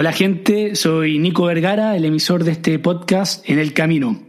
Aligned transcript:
Hola 0.00 0.12
gente, 0.12 0.76
soy 0.76 1.18
Nico 1.18 1.46
Vergara, 1.46 1.96
el 1.96 2.04
emisor 2.04 2.44
de 2.44 2.52
este 2.52 2.78
podcast 2.78 3.42
En 3.50 3.58
el 3.58 3.74
Camino. 3.74 4.22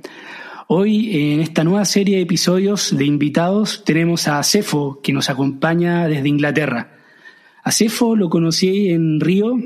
Hoy 0.65 1.15
en 1.15 1.41
esta 1.41 1.63
nueva 1.63 1.85
serie 1.85 2.15
de 2.15 2.23
episodios 2.23 2.97
de 2.97 3.05
invitados 3.05 3.83
tenemos 3.85 4.27
a 4.27 4.41
Cefo 4.41 4.99
que 5.03 5.13
nos 5.13 5.29
acompaña 5.29 6.07
desde 6.07 6.27
Inglaterra. 6.27 6.97
A 7.63 7.71
Cefo 7.71 8.15
lo 8.15 8.31
conocí 8.31 8.89
en 8.89 9.19
Río, 9.19 9.59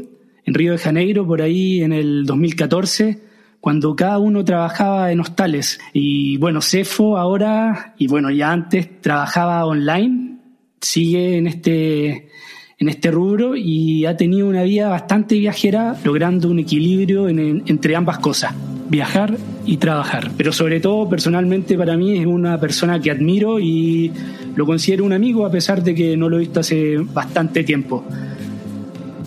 en 0.44 0.54
Río 0.54 0.74
de 0.74 0.78
Janeiro, 0.78 1.26
por 1.26 1.42
ahí 1.42 1.82
en 1.82 1.94
el 1.94 2.26
2014, 2.26 3.22
cuando 3.62 3.96
cada 3.96 4.18
uno 4.18 4.44
trabajaba 4.44 5.10
en 5.10 5.22
hostales. 5.22 5.80
Y 5.94 6.36
bueno, 6.36 6.60
Cefo 6.62 7.16
ahora, 7.16 7.96
y 7.98 8.08
bueno, 8.08 8.30
ya 8.30 8.52
antes 8.52 9.00
trabajaba 9.00 9.66
online, 9.66 10.40
sigue 10.82 11.38
en 11.38 11.48
este 11.48 12.28
en 12.84 12.90
este 12.90 13.12
rubro 13.12 13.56
y 13.56 14.06
ha 14.06 14.18
tenido 14.18 14.48
una 14.48 14.64
vida 14.64 14.90
bastante 14.90 15.36
viajera, 15.36 15.96
logrando 16.04 16.50
un 16.50 16.60
equilibrio 16.60 17.30
entre 17.30 17.96
ambas 17.96 18.20
cosas, 18.20 18.54
viajar 18.90 19.38
y 19.66 19.78
trabajar. 19.78 20.32
Pero 20.36 20.52
sobre 20.52 20.82
todo, 20.82 21.08
personalmente 21.08 21.78
para 21.78 21.96
mí 21.96 22.18
es 22.18 22.26
una 22.26 22.60
persona 22.60 23.00
que 23.00 23.10
admiro 23.10 23.60
y 23.60 24.12
lo 24.56 24.66
considero 24.66 25.06
un 25.06 25.14
amigo 25.14 25.46
a 25.46 25.50
pesar 25.50 25.82
de 25.82 25.96
que 25.96 26.18
no 26.18 26.28
lo 26.28 26.36
he 26.36 26.40
visto 26.42 26.60
hace 26.60 26.98
bastante 26.98 27.64
tiempo. 27.64 28.04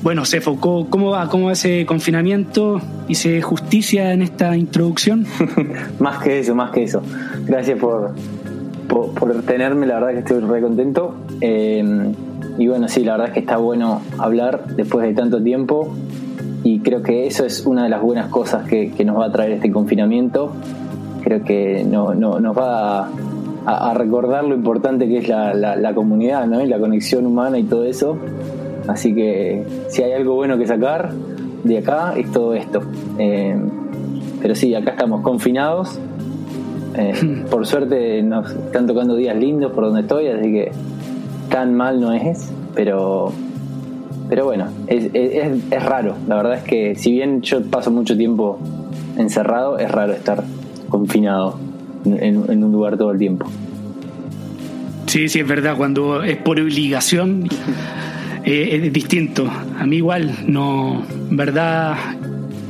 Bueno, 0.03 0.27
Sefo, 0.27 0.61
¿cómo 0.61 1.11
va? 1.11 1.29
¿Cómo 1.29 1.47
va 1.47 1.53
ese 1.53 1.87
confinamiento? 1.87 2.81
¿Hice 3.09 3.41
justicia 3.41 4.13
en 4.13 4.21
esta 4.21 4.55
introducción? 4.55 5.27
más 5.99 6.23
que 6.23 6.41
eso, 6.41 6.55
más 6.55 6.71
que 6.73 6.85
eso. 6.85 7.03
Gracias 7.47 7.79
por, 7.79 8.15
por, 8.87 9.43
tenerme, 9.43 9.87
la 9.87 9.95
verdad 9.95 10.13
que 10.13 10.19
estoy 10.19 10.41
re 10.41 10.61
contento. 10.61 11.17
Eh, 11.41 12.13
y 12.59 12.69
bueno, 12.69 12.89
sí, 12.89 13.05
la 13.05 13.13
verdad 13.13 13.29
es 13.29 13.35
que 13.35 13.41
está 13.41 13.57
bueno 13.59 14.01
hablar 14.19 14.67
después 14.77 15.07
de 15.07 15.15
tanto 15.15 15.43
tiempo 15.43 15.95
y 16.63 16.81
creo 16.81 17.03
que 17.03 17.27
eso 17.27 17.45
es 17.45 17.65
una 17.67 17.85
de 17.85 17.91
las 17.91 18.03
buenas 18.03 18.29
cosas 18.29 18.67
que, 18.69 18.93
nos 19.05 19.19
va 19.19 19.27
a 19.27 19.33
traer 19.33 19.53
este 19.53 19.71
confinamiento. 19.71 20.53
Creo 21.23 21.45
que 21.45 21.85
no, 21.85 22.15
nos 22.15 22.59
va 22.59 23.09
a, 23.67 23.95
recordar 23.95 24.45
lo 24.45 24.55
importante 24.55 25.07
que 25.07 25.19
es 25.19 25.29
la, 25.29 25.93
comunidad 25.95 26.47
¿no? 26.47 26.61
y 26.63 26.67
la 26.67 26.79
conexión 26.79 27.27
humana 27.27 27.59
y 27.59 27.65
todo 27.65 27.85
eso. 27.85 28.17
Así 28.89 29.15
que 29.15 29.65
si 29.89 30.03
hay 30.03 30.13
algo 30.13 30.35
bueno 30.35 30.59
que 30.59 30.67
sacar 30.67 31.13
de 31.63 31.79
acá 31.79 32.15
es 32.17 32.31
todo 32.33 32.55
esto. 32.55 32.81
Eh, 33.19 33.57
pero 34.41 34.55
sí, 34.55 34.75
acá 34.75 34.93
estamos 34.93 35.21
confinados. 35.23 35.99
Eh, 36.97 37.45
por 37.51 37.67
suerte 37.67 38.23
nos 38.23 38.51
están 38.51 38.87
tocando 38.87 39.15
días 39.15 39.37
lindos 39.37 39.73
por 39.73 39.85
donde 39.85 40.01
estoy, 40.01 40.29
así 40.29 40.51
que 40.51 40.73
tan 41.49 41.75
mal 41.75 42.01
no 42.01 42.13
es, 42.13 42.51
pero, 42.75 43.33
pero 44.29 44.45
bueno, 44.45 44.69
es, 44.87 45.11
es, 45.13 45.83
raro. 45.83 46.17
La 46.29 46.37
verdad 46.37 46.59
es 46.59 46.63
que 46.65 46.95
si 46.95 47.13
bien 47.13 47.43
yo 47.43 47.63
paso 47.63 47.91
mucho 47.91 48.17
tiempo 48.17 48.59
encerrado, 49.17 49.79
es 49.79 49.91
raro 49.91 50.13
estar 50.13 50.45
confinado 50.89 51.59
en, 52.05 52.37
un 52.65 52.73
lugar 52.73 52.97
todo 52.97 53.11
el 53.13 53.19
tiempo. 53.19 53.47
Sí, 55.07 55.29
sí, 55.29 55.41
es 55.41 55.49
verdad, 55.49 55.77
cuando 55.77 56.23
es 56.23 56.37
por 56.37 56.61
obligación 56.61 57.49
eh, 58.45 58.81
es 58.85 58.93
distinto. 58.93 59.49
A 59.79 59.87
mí 59.87 59.97
igual, 59.97 60.33
no, 60.47 61.03
en 61.31 61.37
verdad 61.37 61.97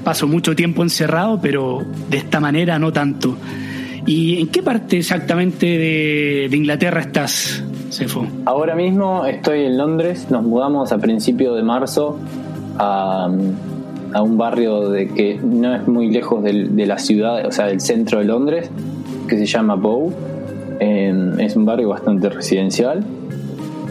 paso 0.04 0.28
mucho 0.28 0.54
tiempo 0.54 0.82
encerrado, 0.84 1.40
pero 1.40 1.84
de 2.08 2.18
esta 2.18 2.38
manera 2.38 2.78
no 2.78 2.92
tanto. 2.92 3.36
¿Y 4.06 4.40
en 4.40 4.46
qué 4.48 4.62
parte 4.62 4.98
exactamente 4.98 5.66
de, 5.66 6.46
de 6.48 6.56
Inglaterra 6.56 7.00
estás? 7.00 7.64
Ahora 8.44 8.74
mismo 8.74 9.24
estoy 9.26 9.62
en 9.64 9.78
Londres, 9.78 10.30
nos 10.30 10.42
mudamos 10.42 10.92
a 10.92 10.98
principios 10.98 11.56
de 11.56 11.62
marzo 11.62 12.18
a, 12.78 13.28
un 13.28 14.38
barrio 14.38 14.88
de 14.88 15.08
que 15.08 15.38
no 15.42 15.74
es 15.74 15.86
muy 15.86 16.10
lejos 16.10 16.42
de 16.42 16.86
la 16.86 16.98
ciudad, 16.98 17.44
o 17.46 17.52
sea, 17.52 17.66
del 17.66 17.80
centro 17.80 18.18
de 18.18 18.24
Londres, 18.24 18.70
que 19.28 19.36
se 19.36 19.46
llama 19.46 19.74
Bow. 19.74 20.12
es 20.80 21.56
un 21.56 21.64
barrio 21.64 21.90
bastante 21.90 22.30
residencial, 22.30 23.04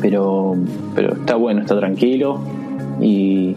pero, 0.02 0.56
pero 0.96 1.14
está 1.14 1.36
bueno, 1.36 1.62
está 1.62 1.78
tranquilo 1.78 2.40
y, 3.02 3.56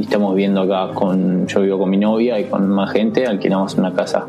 estamos 0.00 0.34
viendo 0.34 0.62
acá 0.62 0.94
con, 0.94 1.46
yo 1.46 1.60
vivo 1.60 1.78
con 1.78 1.90
mi 1.90 1.98
novia 1.98 2.40
y 2.40 2.44
con 2.44 2.68
más 2.68 2.90
gente, 2.92 3.26
alquilamos 3.26 3.74
una 3.76 3.92
casa 3.92 4.26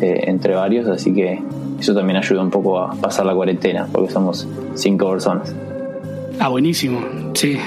eh, 0.00 0.24
entre 0.26 0.54
varios, 0.54 0.86
así 0.88 1.12
que 1.12 1.42
eso 1.78 1.94
también 1.94 2.16
ayuda 2.16 2.42
un 2.42 2.50
poco 2.50 2.78
a 2.78 2.92
pasar 2.94 3.26
la 3.26 3.34
cuarentena, 3.34 3.86
porque 3.90 4.12
somos 4.12 4.46
cinco 4.74 5.10
personas. 5.10 5.54
Ah, 6.38 6.48
buenísimo, 6.48 7.00
sí. 7.34 7.58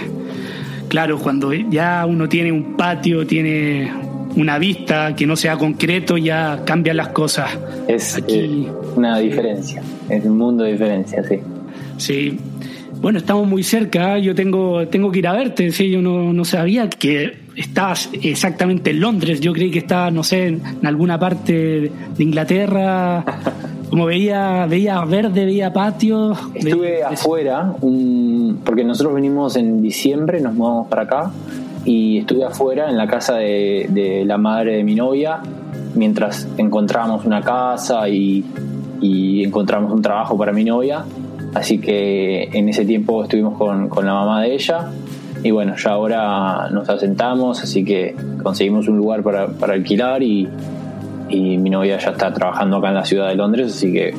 Claro, 0.90 1.20
cuando 1.20 1.54
ya 1.54 2.06
uno 2.06 2.30
tiene 2.30 2.52
un 2.52 2.76
patio, 2.76 3.28
tiene 3.28 3.92
una 4.36 4.58
vista 4.58 5.16
que 5.16 5.26
no 5.26 5.36
sea 5.36 5.58
concreto, 5.58 6.18
ya 6.18 6.62
cambian 6.66 6.98
las 6.98 7.10
cosas. 7.10 7.50
Es 7.88 8.16
Aquí, 8.16 8.68
una 8.96 9.18
diferencia, 9.20 9.82
es 10.10 10.24
un 10.26 10.38
mundo 10.38 10.64
de 10.64 10.74
diferencia, 10.74 11.24
sí. 11.24 11.40
Sí. 11.98 12.40
Bueno, 13.02 13.20
estamos 13.20 13.48
muy 13.48 13.64
cerca, 13.64 14.18
yo 14.18 14.34
tengo, 14.34 14.88
tengo 14.88 15.12
que 15.12 15.20
ir 15.20 15.28
a 15.28 15.34
verte, 15.34 15.72
sí, 15.72 15.90
yo 15.90 16.02
no, 16.02 16.34
no 16.34 16.46
sabía 16.46 16.90
que 16.90 17.38
estabas 17.56 18.10
exactamente 18.22 18.92
en 18.92 19.02
Londres, 19.02 19.40
yo 19.40 19.54
creí 19.54 19.70
que 19.70 19.80
estabas, 19.80 20.12
no 20.14 20.24
sé, 20.24 20.48
en 20.48 20.86
alguna 20.86 21.20
parte 21.20 21.54
de 22.18 22.24
Inglaterra. 22.24 23.24
Como 23.90 24.06
veía, 24.06 24.66
veía 24.66 25.04
verde, 25.06 25.46
veía 25.46 25.72
patio. 25.72 26.34
Estuve 26.54 27.04
afuera, 27.04 27.74
porque 28.66 28.84
nosotros 28.84 29.16
venimos 29.16 29.56
en 29.56 29.82
diciembre, 29.82 30.42
nos 30.42 30.54
mudamos 30.54 30.88
para 30.88 31.04
acá, 31.04 31.32
y 31.86 32.20
estuve 32.20 32.44
afuera 32.44 32.90
en 32.90 32.98
la 32.98 33.08
casa 33.08 33.36
de, 33.36 34.24
la 34.26 34.38
madre 34.38 34.78
de 34.78 34.84
mi 34.84 34.96
novia, 34.96 35.40
mientras 35.96 36.48
encontrábamos 36.58 37.26
una 37.26 37.42
casa 37.42 38.10
y, 38.10 38.44
encontramos 39.02 39.94
un 39.94 40.02
trabajo 40.02 40.38
para 40.38 40.52
mi 40.52 40.64
novia. 40.64 41.06
Así 41.54 41.80
que 41.80 42.50
en 42.52 42.68
ese 42.68 42.86
tiempo 42.86 43.24
estuvimos 43.24 43.58
con, 43.58 43.88
con 43.88 44.06
la 44.06 44.14
mamá 44.14 44.42
de 44.42 44.54
ella 44.54 44.90
y 45.44 45.52
bueno, 45.52 45.76
ya 45.78 45.92
ahora 45.92 46.70
nos 46.72 46.90
asentamos, 46.90 47.64
así 47.64 47.86
que 47.86 48.16
conseguimos 48.44 48.88
un 48.88 48.98
lugar 48.98 49.24
para, 49.24 49.48
para 49.48 49.74
alquilar 49.74 50.22
y, 50.22 50.48
y 51.30 51.58
mi 51.58 51.70
novia 51.70 51.98
ya 51.98 52.12
está 52.12 52.34
trabajando 52.34 52.78
acá 52.78 52.90
en 52.90 52.96
la 52.96 53.06
ciudad 53.06 53.30
de 53.30 53.36
Londres, 53.36 53.74
así 53.74 53.92
que 53.92 54.14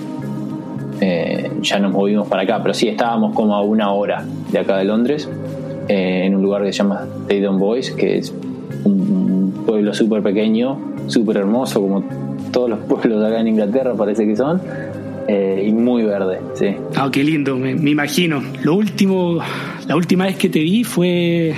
eh, 1.01 1.51
ya 1.61 1.79
nos 1.79 1.93
movimos 1.93 2.29
para 2.29 2.43
acá. 2.43 2.61
Pero 2.63 2.75
sí, 2.75 2.89
estábamos 2.89 3.35
como 3.35 3.55
a 3.55 3.63
una 3.63 3.93
hora 3.93 4.25
de 4.51 4.59
acá 4.59 4.79
de 4.79 4.85
Londres, 4.85 5.29
eh, 5.89 6.23
en 6.25 6.35
un 6.35 6.43
lugar 6.43 6.63
que 6.63 6.73
se 6.73 6.79
llama 6.79 7.07
Taydon 7.27 7.59
Boys, 7.59 7.91
que 7.93 8.19
es 8.19 8.35
un 8.85 9.65
pueblo 9.67 9.95
súper 9.95 10.23
pequeño, 10.23 10.79
súper 11.07 11.39
hermoso, 11.39 11.81
como 11.81 12.05
todos 12.53 12.71
los 12.71 12.79
pueblos 12.89 13.25
acá 13.25 13.41
en 13.41 13.49
Inglaterra 13.49 13.95
parece 13.95 14.27
que 14.27 14.37
son. 14.37 14.61
Eh, 15.31 15.67
y 15.69 15.73
muy 15.73 16.05
verde, 16.05 16.41
sí. 16.55 16.75
Ah, 16.97 17.11
qué 17.13 17.23
lindo, 17.23 17.55
me, 17.57 17.75
me 17.75 17.91
imagino. 17.91 18.43
Lo 18.63 18.75
último, 18.75 19.39
la 19.87 19.95
última 19.95 20.25
vez 20.25 20.37
que 20.37 20.49
te 20.49 20.61
vi 20.61 20.85
fue 20.85 21.55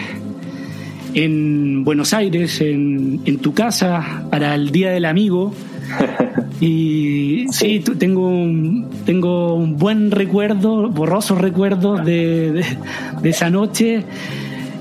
en 1.15 1.85
Buenos 1.85 2.15
Aires, 2.15 2.61
en, 2.61 3.39
tu 3.41 3.53
casa, 3.55 4.25
para 4.31 4.55
el 4.55 4.71
Día 4.71 4.91
del 4.91 5.05
Amigo. 5.05 5.53
Y 6.63 7.47
sí, 7.53 7.81
tengo, 7.99 8.29
un, 8.29 8.87
tengo 9.07 9.55
un 9.55 9.79
buen 9.79 10.11
recuerdo, 10.11 10.91
borrosos 10.91 11.39
recuerdos 11.39 12.05
de, 12.05 12.63
esa 13.25 13.49
noche. 13.49 14.05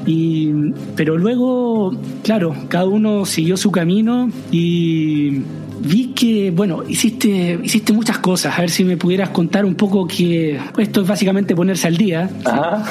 Y, 0.06 0.52
pero 0.98 1.18
luego, 1.18 1.98
claro, 2.22 2.54
cada 2.68 2.86
uno 2.86 3.26
siguió 3.26 3.56
su 3.56 3.72
camino 3.72 4.30
y 4.52 5.44
vi 5.82 6.14
que, 6.14 6.52
bueno, 6.52 6.84
hiciste, 6.88 7.60
hiciste 7.64 7.94
muchas 7.94 8.20
cosas. 8.20 8.58
A 8.58 8.62
ver 8.62 8.70
si 8.70 8.84
me 8.84 8.98
pudieras 8.98 9.30
contar 9.30 9.66
un 9.66 9.76
poco 9.76 10.08
que 10.08 10.60
esto 10.78 11.02
es 11.02 11.08
básicamente 11.08 11.56
ponerse 11.56 11.88
al 11.88 11.98
día. 11.98 12.30
Ajá. 12.46 12.84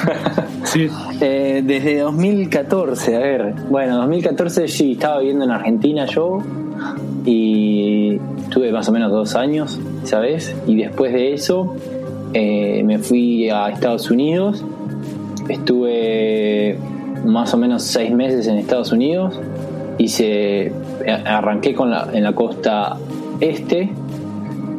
Sí. 0.65 0.87
Eh, 1.19 1.63
desde 1.65 1.99
2014, 1.99 3.15
a 3.15 3.19
ver, 3.19 3.55
bueno, 3.69 3.97
2014 3.97 4.67
sí, 4.67 4.91
estaba 4.91 5.19
viviendo 5.19 5.45
en 5.45 5.51
Argentina 5.51 6.05
yo 6.05 6.43
y 7.25 8.17
tuve 8.51 8.71
más 8.71 8.87
o 8.87 8.91
menos 8.91 9.11
dos 9.11 9.35
años, 9.35 9.79
¿sabes? 10.03 10.53
Y 10.67 10.75
después 10.75 11.13
de 11.13 11.33
eso 11.33 11.75
eh, 12.33 12.83
me 12.83 12.99
fui 12.99 13.49
a 13.49 13.69
Estados 13.69 14.11
Unidos, 14.11 14.63
estuve 15.47 16.77
más 17.25 17.51
o 17.53 17.57
menos 17.57 17.83
seis 17.83 18.11
meses 18.11 18.45
en 18.45 18.57
Estados 18.57 18.91
Unidos 18.91 19.39
hice 19.99 20.71
arranqué 21.07 21.73
con 21.73 21.89
la, 21.89 22.07
en 22.13 22.23
la 22.23 22.33
costa 22.33 22.97
este 23.39 23.89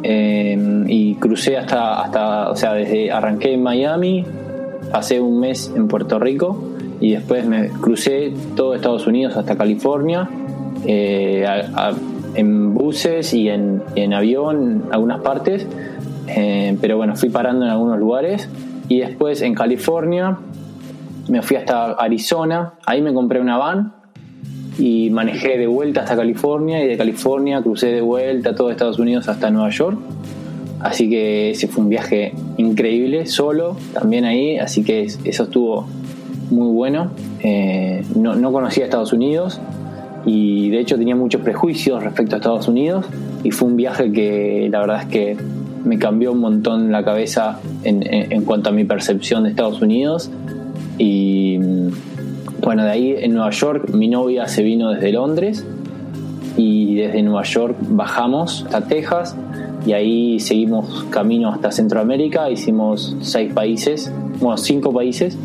em, 0.02 0.84
y 0.88 1.14
crucé 1.17 1.56
hasta 1.56 2.02
hasta 2.02 2.50
o 2.50 2.56
sea 2.56 2.75
desde 2.75 3.11
arranqué 3.11 3.55
en 3.55 3.62
Miami 3.62 4.25
pasé 4.90 5.20
un 5.20 5.40
mes 5.40 5.72
en 5.75 5.88
Puerto 5.88 6.19
Rico 6.19 6.62
y 7.00 7.12
después 7.12 7.46
me 7.46 7.69
crucé 7.69 8.32
todo 8.56 8.75
Estados 8.75 9.06
Unidos 9.06 9.37
hasta 9.37 9.56
California 9.56 10.28
eh, 10.87 11.46
en 12.34 12.75
buses 12.75 13.32
y 13.34 13.49
en, 13.49 13.82
en 13.94 14.14
avión 14.14 14.82
en 14.87 14.93
algunas 14.93 15.20
partes 15.20 15.67
em, 16.26 16.76
pero 16.81 16.96
bueno 16.96 17.17
fui 17.17 17.31
parando 17.31 17.64
en 17.64 17.70
algunos 17.70 17.99
lugares 17.99 18.49
y 18.88 19.00
después 19.00 19.43
en 19.43 19.55
California 19.55 20.38
me 21.28 21.43
fui 21.43 21.56
hasta 21.56 21.93
Arizona 21.93 22.75
ahí 22.87 23.00
me 23.02 23.14
compré 23.14 23.40
una 23.40 23.56
van 23.56 24.00
y 24.81 25.11
manejé 25.11 25.59
de 25.59 25.67
vuelta 25.67 26.00
hasta 26.00 26.17
California 26.17 26.82
y 26.82 26.88
de 26.88 26.97
California 26.97 27.61
crucé 27.61 27.88
de 27.88 28.00
vuelta 28.00 28.55
todo 28.55 28.71
Estados 28.71 28.99
Unidos 28.99 29.29
hasta 29.29 29.50
Nueva 29.50 29.69
York. 29.69 29.99
Así 30.81 31.11
que 31.11 31.50
ese 31.50 31.69
fue 31.69 31.85
un 31.85 31.91
viaje 31.91 32.32
increíble, 32.56 33.27
solo 33.27 33.77
también 33.93 34.25
ahí, 34.25 34.56
así 34.56 34.82
que 34.82 35.03
eso 35.03 35.43
estuvo 35.43 35.87
muy 36.50 36.73
bueno. 36.73 37.11
Eh, 37.43 38.03
no, 38.17 38.35
no 38.35 38.53
conocía 38.53 38.85
Estados 38.85 39.12
Unidos 39.12 39.61
y 40.25 40.71
de 40.71 40.81
hecho 40.81 40.97
tenía 40.97 41.15
muchos 41.15 41.43
prejuicios 41.43 42.03
respecto 42.03 42.37
a 42.37 42.38
Estados 42.38 42.67
Unidos 42.67 43.05
y 43.44 43.50
fue 43.50 43.69
un 43.69 43.77
viaje 43.77 44.11
que 44.11 44.69
la 44.73 44.81
verdad 44.81 45.03
es 45.03 45.09
que 45.09 45.37
me 45.85 45.99
cambió 45.99 46.32
un 46.32 46.41
montón 46.41 46.91
la 46.91 47.05
cabeza 47.05 47.61
en, 47.85 48.03
en 48.03 48.44
cuanto 48.44 48.71
a 48.71 48.73
mi 48.73 48.85
percepción 48.85 49.44
de 49.44 49.50
Estados 49.50 49.82
Unidos 49.82 50.31
y 50.97 51.59
bueno, 52.70 52.84
de 52.84 52.90
ahí 52.93 53.17
en 53.19 53.34
Nueva 53.34 53.50
York 53.50 53.90
mi 53.93 54.06
novia 54.06 54.46
se 54.46 54.62
vino 54.62 54.90
desde 54.90 55.11
Londres 55.11 55.67
y 56.56 56.94
desde 56.94 57.20
Nueva 57.20 57.43
York 57.43 57.76
bajamos 57.81 58.62
hasta 58.62 58.82
Texas 58.82 59.34
y 59.84 59.93
ahí 59.93 60.38
seguimos 60.38 61.02
camino 61.11 61.49
hasta 61.49 61.72
Centroamérica, 61.72 62.49
hicimos 62.49 63.17
seis 63.22 63.52
países, 63.52 64.12
bueno, 64.38 64.56
cinco 64.56 64.93
países 64.93 65.37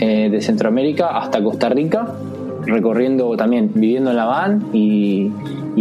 eh, 0.00 0.28
de 0.28 0.40
Centroamérica 0.40 1.16
hasta 1.16 1.40
Costa 1.44 1.68
Rica, 1.68 2.12
recorriendo 2.66 3.36
también, 3.36 3.70
viviendo 3.72 4.10
en 4.10 4.16
la 4.16 4.24
van 4.24 4.64
y, 4.72 5.30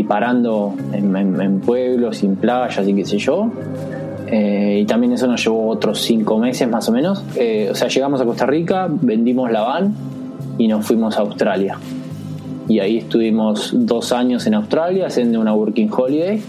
parando 0.07 0.75
en, 0.92 1.60
pueblos, 1.62 2.18
sin 2.18 2.36
playas 2.36 2.88
y 2.88 2.94
qué 2.94 3.04
sé 3.04 3.18
yo. 3.18 3.50
Eh, 4.28 4.81
y 4.84 4.86
también 4.86 5.13
eso 5.13 5.25
nos 5.25 5.44
llevó 5.44 5.69
otros 5.69 6.01
cinco 6.01 6.38
meses 6.38 6.69
más 6.69 6.88
o 6.88 6.92
menos. 6.92 7.24
Eh, 7.36 7.69
o 7.72 7.74
sea, 7.74 7.88
llegamos 7.88 8.22
a 8.22 8.25
Costa 8.25 8.45
Rica, 8.45 8.88
vendimos 8.92 9.51
la 9.51 9.62
van 9.62 10.12
y 10.58 10.68
nos 10.68 10.86
fuimos 10.86 11.18
a 11.18 11.22
Australia. 11.22 11.78
Y 12.68 12.80
ahí 12.80 12.98
estuvimos 13.00 13.72
dos 13.74 14.12
años 14.12 14.48
en 14.48 14.54
Australia 14.54 15.08
haciendo 15.08 15.40
una 15.42 15.54
working 15.54 15.90
holiday. 15.92 16.42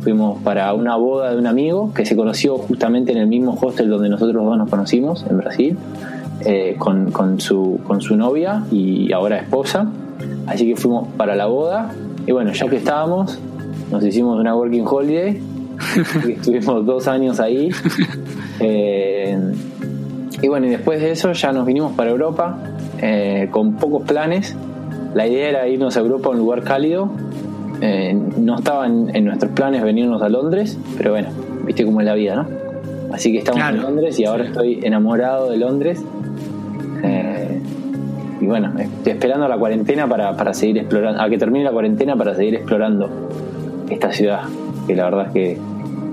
Fuimos 0.00 0.42
para 0.42 0.72
una 0.74 0.96
boda 0.96 1.32
de 1.32 1.38
un 1.38 1.46
amigo 1.46 1.92
que 1.94 2.04
se 2.04 2.16
conoció 2.16 2.58
justamente 2.58 3.12
en 3.12 3.18
el 3.18 3.26
mismo 3.26 3.56
hostel 3.60 3.88
donde 3.88 4.08
nosotros 4.08 4.44
dos 4.44 4.58
nos 4.58 4.68
conocimos, 4.68 5.24
en 5.28 5.38
Brasil, 5.38 5.76
eh, 6.44 6.76
con, 6.78 7.10
con, 7.10 7.40
su, 7.40 7.80
con 7.86 8.00
su 8.00 8.16
novia 8.16 8.64
y 8.70 9.12
ahora 9.12 9.38
esposa. 9.38 9.90
Así 10.46 10.66
que 10.66 10.76
fuimos 10.76 11.08
para 11.16 11.36
la 11.36 11.46
boda. 11.46 11.90
Y 12.26 12.32
bueno, 12.32 12.52
ya 12.52 12.68
que 12.68 12.76
estábamos, 12.76 13.38
nos 13.90 14.04
hicimos 14.04 14.38
una 14.38 14.54
working 14.54 14.86
holiday. 14.86 15.40
estuvimos 16.28 16.86
dos 16.86 17.08
años 17.08 17.40
ahí. 17.40 17.70
Eh, 18.60 19.36
y 20.40 20.46
bueno, 20.46 20.66
y 20.66 20.70
después 20.70 21.00
de 21.00 21.10
eso 21.10 21.32
ya 21.32 21.52
nos 21.52 21.66
vinimos 21.66 21.92
para 21.94 22.12
Europa 22.12 22.56
eh, 23.06 23.48
con 23.50 23.74
pocos 23.74 24.04
planes. 24.04 24.56
La 25.12 25.26
idea 25.26 25.50
era 25.50 25.68
irnos 25.68 25.94
a 25.98 26.00
Europa 26.00 26.28
a 26.28 26.32
un 26.32 26.38
lugar 26.38 26.62
cálido. 26.62 27.10
Eh, 27.82 28.18
no 28.38 28.56
estaba 28.56 28.86
en, 28.86 29.24
nuestros 29.26 29.52
planes 29.52 29.82
venirnos 29.82 30.22
a 30.22 30.30
Londres, 30.30 30.78
pero 30.96 31.10
bueno, 31.10 31.28
viste 31.66 31.84
cómo 31.84 32.00
es 32.00 32.06
la 32.06 32.14
vida, 32.14 32.34
¿no? 32.36 32.46
Así 33.12 33.30
que 33.30 33.38
estamos 33.38 33.60
en 33.60 33.82
Londres 33.82 34.18
y 34.18 34.24
ahora 34.24 34.44
estoy 34.44 34.80
enamorado 34.82 35.50
de 35.50 35.58
Londres. 35.58 36.02
Eh, 37.02 37.60
y 38.40 38.46
bueno, 38.46 38.72
estoy 38.78 39.12
esperando 39.12 39.48
la 39.48 39.58
cuarentena 39.58 40.08
para, 40.08 40.34
para 40.34 40.54
seguir 40.54 40.78
explorando, 40.78 41.20
a 41.20 41.28
que 41.28 41.36
termine 41.36 41.62
la 41.62 41.72
cuarentena 41.72 42.16
para 42.16 42.34
seguir 42.34 42.54
explorando 42.54 43.28
esta 43.90 44.12
ciudad, 44.12 44.44
que 44.86 44.96
la 44.96 45.04
verdad 45.04 45.26
es 45.26 45.32
que 45.34 45.58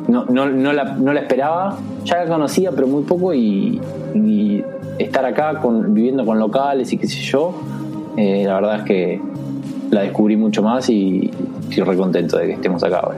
no, 0.10 0.26
no, 0.26 0.50
no, 0.50 0.74
la, 0.74 0.84
no 0.96 1.14
la 1.14 1.22
esperaba, 1.22 1.78
ya 2.04 2.26
la 2.26 2.30
conocía, 2.30 2.72
pero 2.72 2.88
muy 2.88 3.04
poco 3.04 3.34
y 3.34 3.80
estar 5.04 5.26
acá 5.26 5.60
con, 5.60 5.94
viviendo 5.94 6.26
con 6.26 6.40
locales 6.40 6.92
y 6.94 6.98
qué 6.98 7.08
sé 7.08 7.22
yo, 7.22 7.54
eh, 8.18 8.44
la 8.46 8.56
verdad 8.56 8.80
es 8.80 8.84
que 8.84 9.22
la 9.92 10.02
descubrí 10.02 10.38
mucho 10.38 10.64
más 10.64 10.90
y 10.90 11.30
estoy 11.70 11.84
re 11.84 11.98
contento 11.98 12.38
de 12.38 12.48
que 12.48 12.54
estemos 12.54 12.84
acá 12.84 13.00
ahora. 13.00 13.18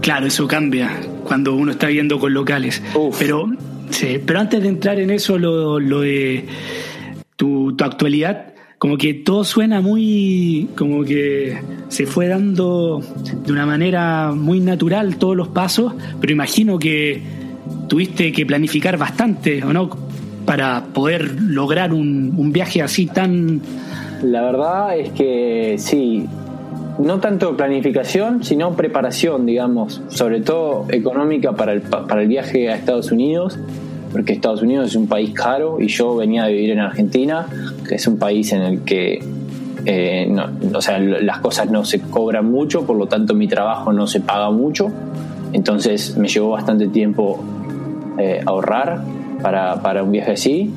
Claro, 0.00 0.26
eso 0.26 0.46
cambia 0.46 0.90
cuando 1.26 1.54
uno 1.54 1.72
está 1.72 1.86
viviendo 1.86 2.18
con 2.18 2.34
locales. 2.34 2.82
Pero, 3.18 3.46
sí, 3.88 4.20
pero 4.24 4.38
antes 4.40 4.62
de 4.62 4.68
entrar 4.68 5.00
en 5.00 5.10
eso, 5.10 5.38
lo, 5.38 5.80
lo 5.80 6.00
de 6.00 6.44
tu, 7.36 7.74
tu 7.74 7.84
actualidad, 7.84 8.52
como 8.78 8.98
que 8.98 9.14
todo 9.14 9.44
suena 9.44 9.80
muy, 9.80 10.68
como 10.76 11.04
que 11.04 11.58
se 11.88 12.04
fue 12.04 12.28
dando 12.28 13.02
de 13.46 13.50
una 13.50 13.64
manera 13.64 14.32
muy 14.32 14.60
natural 14.60 15.16
todos 15.16 15.34
los 15.34 15.48
pasos, 15.48 15.94
pero 16.20 16.32
imagino 16.34 16.78
que 16.78 17.22
tuviste 17.88 18.30
que 18.30 18.44
planificar 18.44 18.98
bastante, 18.98 19.64
¿o 19.64 19.72
no? 19.72 19.88
Para 20.44 20.84
poder 20.92 21.40
lograr 21.40 21.92
un, 21.92 22.52
viaje 22.52 22.82
así 22.82 23.06
tan... 23.06 23.60
La 24.22 24.42
verdad 24.42 24.96
es 24.98 25.10
que 25.10 25.76
sí, 25.78 26.26
no 26.98 27.20
tanto 27.20 27.56
planificación, 27.56 28.44
sino 28.44 28.74
preparación, 28.74 29.46
digamos, 29.46 30.02
sobre 30.08 30.40
todo 30.40 30.86
económica 30.90 31.52
para 31.52 31.72
el, 31.72 31.82
para 31.82 32.22
el 32.22 32.28
viaje 32.28 32.70
a 32.70 32.76
Estados 32.76 33.12
Unidos, 33.12 33.58
porque 34.12 34.32
Estados 34.32 34.62
Unidos 34.62 34.88
es 34.88 34.96
un 34.96 35.08
país 35.08 35.32
caro 35.34 35.78
y 35.80 35.88
yo 35.88 36.16
venía 36.16 36.44
de 36.44 36.52
vivir 36.52 36.70
en 36.70 36.78
Argentina, 36.78 37.46
que 37.86 37.96
es 37.96 38.06
un 38.06 38.18
país 38.18 38.52
en 38.52 38.62
el 38.62 38.80
que 38.82 39.20
eh, 39.86 40.34
o 40.72 40.80
sea, 40.80 40.98
las 40.98 41.40
cosas 41.40 41.70
no 41.70 41.84
se 41.84 42.00
cobran 42.00 42.50
mucho, 42.50 42.86
por 42.86 42.96
lo 42.96 43.06
tanto 43.06 43.34
mi 43.34 43.48
trabajo 43.48 43.92
no 43.92 44.06
se 44.06 44.20
paga 44.20 44.50
mucho, 44.50 44.90
entonces 45.52 46.16
me 46.16 46.28
llevó 46.28 46.50
bastante 46.50 46.88
tiempo 46.88 47.42
eh, 48.18 48.40
ahorrar 48.46 49.02
para, 49.44 49.82
para 49.82 50.02
un 50.02 50.10
viaje 50.10 50.32
así. 50.32 50.72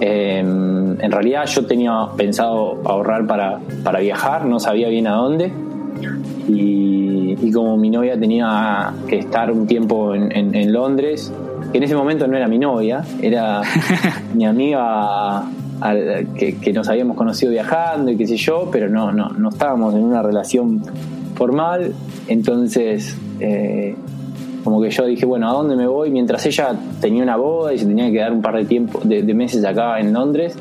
Em, 0.00 0.98
en 0.98 1.12
realidad 1.12 1.44
yo 1.44 1.66
tenía 1.66 2.08
pensado 2.16 2.80
ahorrar 2.86 3.26
para, 3.26 3.58
para 3.84 4.00
viajar, 4.00 4.46
no 4.46 4.58
sabía 4.58 4.88
bien 4.88 5.06
a 5.06 5.12
dónde. 5.12 5.52
Y, 6.48 7.36
y, 7.38 7.52
como 7.52 7.76
mi 7.76 7.90
novia 7.90 8.18
tenía 8.18 8.94
que 9.06 9.18
estar 9.18 9.52
un 9.52 9.66
tiempo 9.66 10.14
en, 10.14 10.54
en, 10.54 10.72
Londres, 10.72 11.30
que 11.70 11.76
en 11.76 11.84
ese 11.84 11.94
momento 11.94 12.26
no 12.26 12.38
era 12.38 12.48
mi 12.48 12.58
novia, 12.58 13.02
era 13.20 13.60
mi 14.34 14.46
amiga 14.46 15.44
que, 16.34 16.56
que, 16.56 16.72
nos 16.72 16.88
habíamos 16.88 17.14
conocido 17.14 17.52
viajando 17.52 18.10
y 18.10 18.16
qué 18.16 18.26
sé 18.26 18.38
yo, 18.38 18.70
pero 18.72 18.88
no, 18.88 19.12
no, 19.12 19.28
no 19.28 19.50
estábamos 19.50 19.94
en 19.94 20.04
una 20.04 20.22
relación 20.22 20.80
formal. 21.34 21.92
Entonces 22.26 23.14
eh, 23.40 23.94
como 24.64 24.80
que 24.80 24.90
yo 24.90 25.06
dije, 25.06 25.24
bueno, 25.24 25.48
¿a 25.48 25.52
dónde 25.52 25.76
me 25.76 25.86
voy? 25.86 26.10
Mientras 26.10 26.44
ella 26.46 26.74
tenía 27.00 27.22
una 27.22 27.36
boda 27.36 27.72
y 27.72 27.78
se 27.78 27.86
tenía 27.86 28.06
que 28.06 28.12
quedar 28.12 28.32
un 28.32 28.42
par 28.42 28.56
de, 28.56 28.64
tiempo, 28.64 29.00
de, 29.02 29.22
meses 29.34 29.64
acá 29.64 29.98
en 30.00 30.12
Londres, 30.12 30.56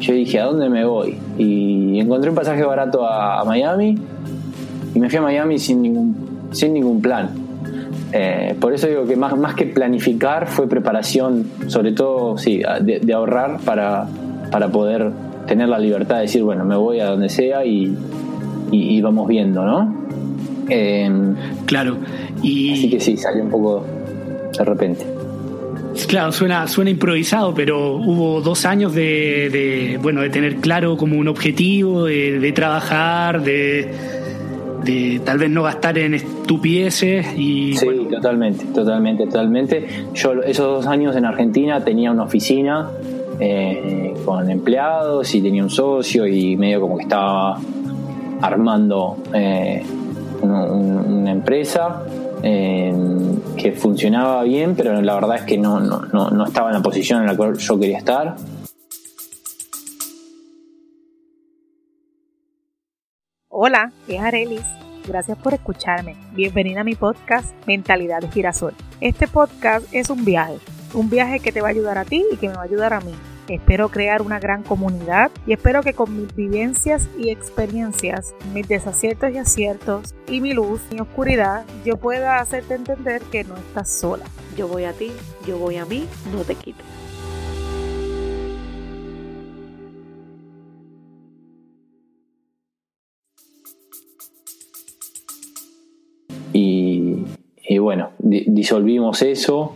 yo 0.00 0.14
dije, 0.14 0.40
¿a 0.40 0.46
dónde 0.46 0.68
me 0.68 0.84
voy? 0.84 1.18
Y 1.38 2.00
encontré 2.00 2.30
un 2.30 2.36
pasaje 2.36 2.62
barato 2.64 3.06
a, 3.06 3.44
Miami 3.44 3.96
y 4.94 4.98
me 4.98 5.08
fui 5.08 5.18
a 5.18 5.22
Miami 5.22 5.58
sin 5.58 5.82
ningún, 5.82 6.16
sin 6.52 6.72
ningún 6.74 7.00
plan. 7.00 7.30
Eh, 8.12 8.54
por 8.60 8.72
eso 8.72 8.86
digo 8.86 9.04
que 9.06 9.16
más, 9.16 9.36
más 9.36 9.54
que 9.54 9.66
planificar 9.66 10.46
fue 10.46 10.68
preparación, 10.68 11.46
sobre 11.66 11.92
todo 11.92 12.38
sí, 12.38 12.62
de, 12.80 13.12
ahorrar 13.12 13.58
para, 13.64 14.06
para 14.50 14.68
poder 14.68 15.10
tener 15.46 15.68
la 15.68 15.78
libertad 15.78 16.16
de 16.16 16.22
decir, 16.22 16.42
bueno, 16.42 16.64
me 16.64 16.76
voy 16.76 17.00
a 17.00 17.06
donde 17.06 17.28
sea 17.28 17.64
y, 17.64 17.96
vamos 19.02 19.28
viendo, 19.28 19.64
¿no? 19.64 19.94
Eh, 20.68 21.10
claro. 21.66 21.98
Así 22.72 22.90
que 22.90 23.00
sí, 23.00 23.16
salió 23.16 23.42
un 23.42 23.50
poco 23.50 23.84
de 24.56 24.64
repente. 24.64 25.06
Claro, 26.08 26.32
suena, 26.32 26.66
suena 26.66 26.90
improvisado, 26.90 27.54
pero 27.54 27.96
hubo 27.96 28.40
dos 28.40 28.66
años 28.66 28.94
de, 28.94 29.98
bueno, 30.02 30.22
de 30.22 30.30
tener 30.30 30.56
claro 30.56 30.96
como 30.96 31.16
un 31.16 31.28
objetivo, 31.28 32.04
de, 32.04 32.52
trabajar, 32.52 33.42
de, 33.42 33.92
de, 34.82 35.20
tal 35.24 35.38
vez 35.38 35.50
no 35.50 35.62
gastar 35.62 35.98
en 35.98 36.14
estupideces 36.14 37.26
y 37.36 37.76
sí, 37.76 37.86
totalmente, 38.10 38.64
totalmente, 38.66 39.24
totalmente. 39.26 39.86
Yo 40.14 40.42
esos 40.42 40.66
dos 40.66 40.86
años 40.86 41.14
en 41.14 41.26
Argentina 41.26 41.82
tenía 41.84 42.10
una 42.10 42.24
oficina 42.24 42.90
eh, 43.38 44.14
con 44.24 44.50
empleados 44.50 45.32
y 45.34 45.40
tenía 45.40 45.62
un 45.62 45.70
socio 45.70 46.26
y 46.26 46.56
medio 46.56 46.80
como 46.80 46.96
que 46.96 47.04
estaba 47.04 47.60
armando 48.42 49.16
eh, 49.32 49.82
una 50.42 51.30
empresa 51.30 52.02
que 52.44 53.72
funcionaba 53.72 54.42
bien, 54.42 54.74
pero 54.76 55.00
la 55.00 55.14
verdad 55.14 55.36
es 55.36 55.42
que 55.42 55.56
no, 55.56 55.80
no, 55.80 56.44
estaba 56.44 56.68
en 56.68 56.76
la 56.76 56.82
posición 56.82 57.20
en 57.20 57.26
la 57.26 57.36
cual 57.36 57.56
yo 57.56 57.78
quería 57.78 57.98
estar. 57.98 58.36
Hola, 63.48 63.92
es 64.08 64.20
Arelis. 64.20 64.66
Gracias 65.06 65.38
por 65.38 65.54
escucharme. 65.54 66.16
Bienvenida 66.32 66.80
a 66.80 66.84
mi 66.84 66.94
podcast 66.94 67.54
Mentalidad 67.66 68.20
de 68.20 68.28
Girasol. 68.28 68.74
Este 69.00 69.28
podcast 69.28 69.86
es 69.92 70.10
un 70.10 70.24
viaje, 70.24 70.58
un 70.94 71.08
viaje 71.08 71.40
que 71.40 71.52
te 71.52 71.60
va 71.60 71.68
a 71.68 71.70
ayudar 71.70 71.98
a 71.98 72.04
ti 72.04 72.24
y 72.32 72.36
que 72.36 72.48
me 72.48 72.54
va 72.54 72.62
a 72.62 72.64
ayudar 72.64 72.92
a 72.94 73.00
mí 73.00 73.12
Espero 73.48 73.90
crear 73.90 74.22
una 74.22 74.40
gran 74.40 74.62
comunidad 74.62 75.30
y 75.46 75.52
espero 75.52 75.82
que 75.82 75.92
con 75.92 76.16
mis 76.16 76.34
vivencias 76.34 77.10
y 77.18 77.28
experiencias, 77.28 78.34
mis 78.54 78.66
desaciertos 78.66 79.32
y 79.32 79.36
aciertos 79.36 80.14
y 80.30 80.40
mi 80.40 80.54
luz 80.54 80.80
y 80.90 80.98
oscuridad, 80.98 81.66
yo 81.84 81.98
pueda 81.98 82.38
hacerte 82.38 82.74
entender 82.74 83.20
que 83.30 83.44
no 83.44 83.54
estás 83.56 83.90
sola. 83.90 84.24
Yo 84.56 84.66
voy 84.66 84.84
a 84.84 84.94
ti, 84.94 85.12
yo 85.46 85.58
voy 85.58 85.76
a 85.76 85.84
mí, 85.84 86.06
no 86.32 86.40
te 86.40 86.54
quites. 86.54 86.86
Y, 96.54 97.26
y 97.68 97.78
bueno, 97.78 98.12
disolvimos 98.20 99.20
eso, 99.20 99.74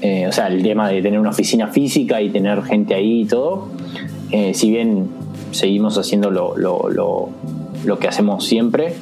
eh, 0.00 0.26
o 0.28 0.32
sea, 0.32 0.46
el 0.48 0.62
tema 0.62 0.88
de 0.88 1.02
tener 1.02 1.18
una 1.18 1.30
oficina 1.30 1.68
física 1.68 2.20
y 2.22 2.30
tener 2.30 2.62
gente 2.62 2.94
ahí 2.94 3.22
y 3.22 3.24
todo. 3.24 3.68
Eh, 4.30 4.54
si 4.54 4.70
bien 4.70 5.08
seguimos 5.50 5.98
haciendo 5.98 6.30
lo, 6.30 6.56
lo, 6.56 6.88
lo, 7.84 7.98
que 7.98 8.08
hacemos 8.08 8.46
siempre, 8.46 8.94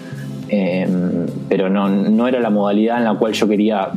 pero 1.48 1.68
no, 1.68 1.88
no 1.88 2.28
era 2.28 2.40
la 2.40 2.50
modalidad 2.50 2.98
en 2.98 3.04
la 3.04 3.14
cual 3.14 3.32
yo 3.32 3.48
quería 3.48 3.90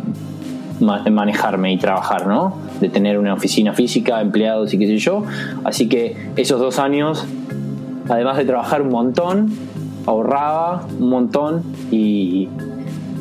manejarme 0.79 1.73
y 1.73 1.77
trabajar, 1.77 2.27
¿no? 2.27 2.53
De 2.79 2.89
tener 2.89 3.17
una 3.17 3.33
oficina 3.33 3.73
física, 3.73 4.21
empleados 4.21 4.73
y 4.73 4.79
qué 4.79 4.87
sé 4.87 4.97
yo. 4.97 5.23
Así 5.63 5.87
que 5.89 6.15
esos 6.35 6.59
dos 6.59 6.79
años, 6.79 7.25
además 8.07 8.37
de 8.37 8.45
trabajar 8.45 8.81
un 8.81 8.89
montón, 8.89 9.51
ahorraba 10.05 10.85
un 10.99 11.09
montón 11.09 11.63
y, 11.91 12.49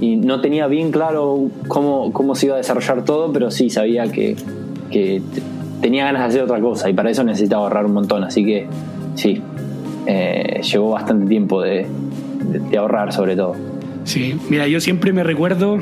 no 0.01 0.41
tenía 0.41 0.67
bien 0.67 0.91
claro 0.91 1.51
cómo, 1.67 2.13
cómo, 2.13 2.35
se 2.35 2.47
iba 2.47 2.55
a 2.55 2.59
desarrollar 2.59 3.05
todo, 3.05 3.33
pero 3.33 3.51
sí 3.51 3.71
sabía 3.71 4.11
que, 4.11 4.37
tenía 5.81 6.05
ganas 6.05 6.23
de 6.23 6.29
hacer 6.29 6.43
otra 6.43 6.61
cosa 6.61 6.91
y 6.91 6.93
para 6.93 7.11
eso 7.11 7.23
necesitaba 7.25 7.63
ahorrar 7.63 7.87
un 7.87 7.95
montón. 7.95 8.25
Así 8.25 8.45
que 8.45 8.67
sí, 9.15 9.41
eh, 10.07 10.61
llevó 10.63 10.91
bastante 10.91 11.27
tiempo 11.27 11.63
de, 11.63 11.87
ahorrar 12.77 13.13
sobre 13.13 13.37
todo. 13.37 13.55
Sí, 14.05 14.37
mira, 14.49 14.67
yo 14.67 14.81
siempre 14.81 15.13
me 15.13 15.23
recuerdo 15.23 15.79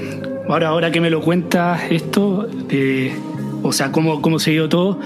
Ahora, 0.48 0.68
ahora 0.68 0.92
que 0.92 1.00
me 1.00 1.10
lo 1.10 1.22
cuentas 1.22 1.80
esto, 1.90 2.48
o 3.62 3.72
sea, 3.72 3.90
cómo, 3.90 4.22
cómo 4.22 4.38
se 4.38 4.52
dio 4.52 4.68
todo, 4.68 5.00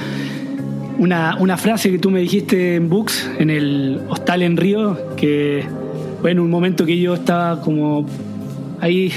una, 0.98 1.36
una, 1.38 1.56
frase 1.56 1.90
que 1.90 1.98
tú 1.98 2.10
me 2.10 2.20
dijiste 2.20 2.74
en 2.74 2.90
Books, 2.90 3.30
en 3.38 3.48
el 3.48 4.02
hostal 4.10 4.42
en 4.42 4.58
Río, 4.58 4.98
que 5.16 5.64
en 6.24 6.40
un 6.40 6.50
momento 6.50 6.84
que 6.84 6.98
yo 6.98 7.14
estaba 7.14 7.62
como 7.62 8.04
ahí 8.80 9.12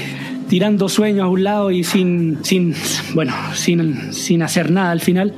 tirando 0.48 0.88
sueños 0.88 1.24
a 1.24 1.28
un 1.28 1.44
lado 1.44 1.70
y 1.70 1.84
sin, 1.84 2.38
sin, 2.44 2.74
bueno, 3.14 3.32
sin, 3.54 4.12
sin 4.12 4.42
hacer 4.42 4.70
nada 4.70 4.90
al 4.90 5.00
final, 5.00 5.32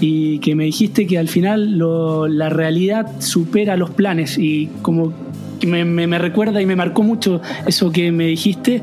y 0.00 0.38
que 0.38 0.54
me 0.54 0.64
dijiste 0.64 1.06
que 1.06 1.18
al 1.18 1.28
final 1.28 1.78
lo, 1.78 2.28
la 2.28 2.48
realidad 2.48 3.20
supera 3.20 3.76
los 3.76 3.90
planes 3.90 4.38
y 4.38 4.68
como 4.82 5.12
que 5.60 5.66
me, 5.66 5.84
me, 5.84 6.06
me 6.06 6.18
recuerda 6.18 6.60
y 6.60 6.66
me 6.66 6.76
marcó 6.76 7.02
mucho 7.02 7.40
eso 7.66 7.90
que 7.90 8.10
me 8.12 8.26
dijiste 8.26 8.82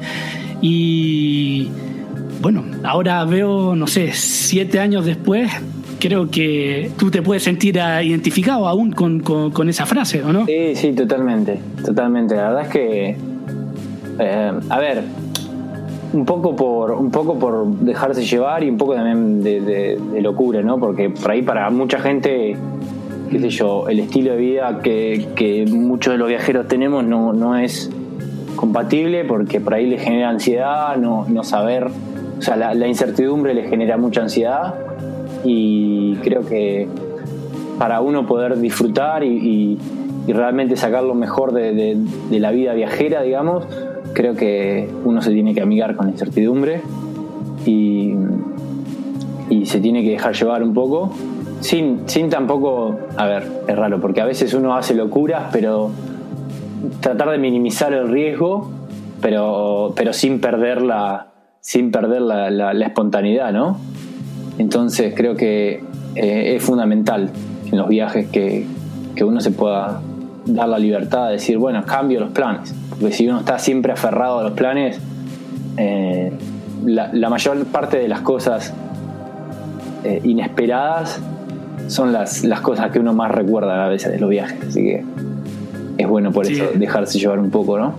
y 0.61 1.67
bueno, 2.41 2.63
ahora 2.83 3.23
veo, 3.25 3.75
no 3.75 3.87
sé, 3.87 4.11
siete 4.13 4.79
años 4.79 5.05
después, 5.05 5.51
creo 5.99 6.29
que 6.29 6.91
tú 6.97 7.11
te 7.11 7.21
puedes 7.21 7.43
sentir 7.43 7.77
identificado 7.77 8.67
aún 8.67 8.91
con, 8.91 9.69
esa 9.69 9.85
frase, 9.85 10.23
¿o 10.23 10.33
no? 10.33 10.45
Sí, 10.45 10.75
sí, 10.75 10.93
totalmente, 10.93 11.59
totalmente. 11.85 12.35
La 12.35 12.49
verdad 12.49 12.63
es 12.63 12.69
que, 12.69 13.15
eh, 14.19 14.51
a 14.69 14.79
ver, 14.79 15.03
un 16.13 16.25
poco 16.25 16.55
por 16.55 16.91
un 16.91 17.11
poco 17.11 17.39
por 17.39 17.67
dejarse 17.67 18.23
llevar 18.23 18.63
y 18.63 18.69
un 18.69 18.77
poco 18.77 18.95
también 18.95 19.41
de, 19.43 20.21
locura, 20.21 20.61
¿no? 20.61 20.77
Porque 20.77 21.09
por 21.09 21.31
ahí 21.31 21.41
para 21.41 21.69
mucha 21.69 21.99
gente, 21.99 22.55
qué 23.29 23.39
sé 23.39 23.49
yo, 23.49 23.87
el 23.87 23.99
estilo 23.99 24.31
de 24.31 24.37
vida 24.37 24.79
que, 24.81 25.65
muchos 25.71 26.13
de 26.13 26.17
los 26.17 26.27
viajeros 26.27 26.67
tenemos 26.67 27.03
no, 27.03 27.33
no 27.33 27.57
es 27.57 27.89
compatible 28.55 29.25
porque 29.25 29.59
por 29.59 29.73
ahí 29.73 29.87
le 29.87 29.97
genera 29.97 30.29
ansiedad, 30.29 30.95
no, 30.97 31.25
no 31.27 31.43
saber, 31.43 31.87
o 32.37 32.41
sea, 32.41 32.55
la, 32.55 32.87
incertidumbre 32.87 33.53
le 33.53 33.67
genera 33.67 33.97
mucha 33.97 34.21
ansiedad 34.21 34.75
y 35.43 36.15
creo 36.17 36.45
que 36.45 36.87
para 37.79 38.01
uno 38.01 38.27
poder 38.27 38.59
disfrutar 38.59 39.23
y, 39.23 39.77
realmente 40.27 40.77
sacar 40.77 41.03
lo 41.03 41.15
mejor 41.15 41.51
de, 41.51 41.97
la 42.29 42.51
vida 42.51 42.73
viajera, 42.73 43.21
digamos, 43.21 43.65
creo 44.13 44.35
que 44.35 44.89
uno 45.03 45.21
se 45.21 45.31
tiene 45.31 45.53
que 45.53 45.61
amigar 45.61 45.95
con 45.95 46.07
la 46.07 46.11
incertidumbre 46.11 46.81
y, 47.65 48.13
y 49.49 49.65
se 49.65 49.79
tiene 49.79 50.03
que 50.03 50.11
dejar 50.11 50.33
llevar 50.33 50.63
un 50.63 50.73
poco. 50.73 51.13
Sin, 51.59 52.09
sin 52.09 52.29
tampoco, 52.29 52.97
a 53.17 53.25
ver, 53.27 53.43
es 53.67 53.75
raro, 53.75 54.01
porque 54.01 54.19
a 54.21 54.25
veces 54.25 54.53
uno 54.53 54.75
hace 54.75 54.95
locuras, 54.95 55.49
pero 55.51 55.91
tratar 56.99 57.29
de 57.29 57.37
minimizar 57.37 57.93
el 57.93 58.09
riesgo, 58.09 58.69
pero, 59.21 59.93
pero 59.95 60.13
sin 60.13 60.39
perder 60.39 60.81
la, 60.81 61.27
sin 61.59 61.91
perder 61.91 62.21
la, 62.21 62.71
espontaneidad, 62.85 63.53
¿no? 63.53 63.77
Entonces 64.57 65.13
creo 65.15 65.35
que 65.35 65.83
eh, 66.15 66.55
es 66.55 66.63
fundamental 66.63 67.29
en 67.71 67.77
los 67.77 67.87
viajes 67.87 68.27
que, 68.27 68.65
uno 69.23 69.39
se 69.39 69.51
pueda 69.51 70.01
dar 70.45 70.69
la 70.69 70.79
libertad 70.79 71.27
de 71.27 71.33
decir, 71.33 71.57
bueno, 71.57 71.83
cambio 71.85 72.19
los 72.19 72.31
planes. 72.31 72.73
Porque 72.89 73.11
si 73.13 73.27
uno 73.27 73.39
está 73.39 73.59
siempre 73.59 73.91
aferrado 73.91 74.39
a 74.39 74.43
los 74.43 74.53
planes, 74.53 74.99
eh, 75.77 76.31
la, 76.85 77.29
mayor 77.29 77.65
parte 77.65 77.97
de 77.97 78.07
las 78.07 78.21
cosas 78.21 78.73
eh, 80.03 80.21
inesperadas 80.23 81.19
son 81.87 82.11
las, 82.11 82.43
las 82.43 82.61
cosas 82.61 82.91
que 82.91 82.99
uno 82.99 83.13
más 83.13 83.31
recuerda 83.31 83.85
a 83.85 83.89
veces 83.89 84.11
de 84.11 84.19
los 84.19 84.29
viajes. 84.29 84.59
Así 84.67 84.81
que 84.81 85.03
es 85.97 86.07
bueno 86.07 86.31
por 86.31 86.45
eso 86.47 86.65
dejarse 86.75 87.19
llevar 87.19 87.39
un 87.39 87.51
poco, 87.51 87.77
¿no? 87.77 87.95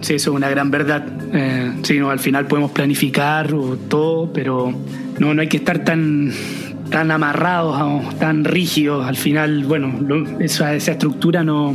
Sí, 0.00 0.14
eso 0.14 0.30
es 0.30 0.36
una 0.36 0.48
gran 0.48 0.70
verdad. 0.70 1.04
Eh, 1.32 1.72
sí, 1.82 1.98
no, 1.98 2.10
al 2.10 2.18
final 2.18 2.46
podemos 2.46 2.70
planificar 2.70 3.50
todo, 3.88 4.32
pero 4.32 4.72
no, 5.18 5.34
no 5.34 5.42
hay 5.42 5.48
que 5.48 5.58
estar 5.58 5.84
tan 5.84 6.32
tan 6.90 7.10
amarrados, 7.10 8.14
tan 8.18 8.44
rígidos. 8.44 9.06
Al 9.06 9.16
final, 9.16 9.64
bueno, 9.64 9.92
esa, 10.40 10.74
esa 10.74 10.92
estructura 10.92 11.42
no, 11.42 11.74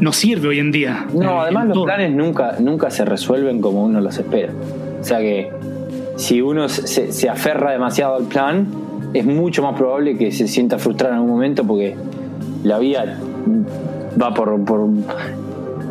no 0.00 0.12
sirve 0.12 0.48
hoy 0.48 0.58
en 0.58 0.70
día. 0.70 1.06
No, 1.12 1.22
eh, 1.22 1.42
además 1.42 1.68
los 1.68 1.84
planes 1.84 2.12
nunca, 2.12 2.56
nunca 2.60 2.90
se 2.90 3.04
resuelven 3.04 3.60
como 3.60 3.84
uno 3.84 4.00
los 4.00 4.18
espera. 4.18 4.52
O 5.00 5.04
sea 5.04 5.18
que 5.18 5.50
si 6.16 6.40
uno 6.40 6.68
se, 6.68 7.12
se, 7.12 7.28
aferra 7.28 7.72
demasiado 7.72 8.16
al 8.16 8.24
plan, 8.24 8.66
es 9.12 9.24
mucho 9.24 9.62
más 9.62 9.76
probable 9.76 10.16
que 10.16 10.32
se 10.32 10.48
sienta 10.48 10.78
frustrado 10.78 11.14
en 11.14 11.20
algún 11.20 11.32
momento 11.32 11.64
porque 11.64 11.96
la 12.62 12.78
vida 12.78 13.18
va 14.20 14.32
por, 14.34 14.64
por, 14.64 14.88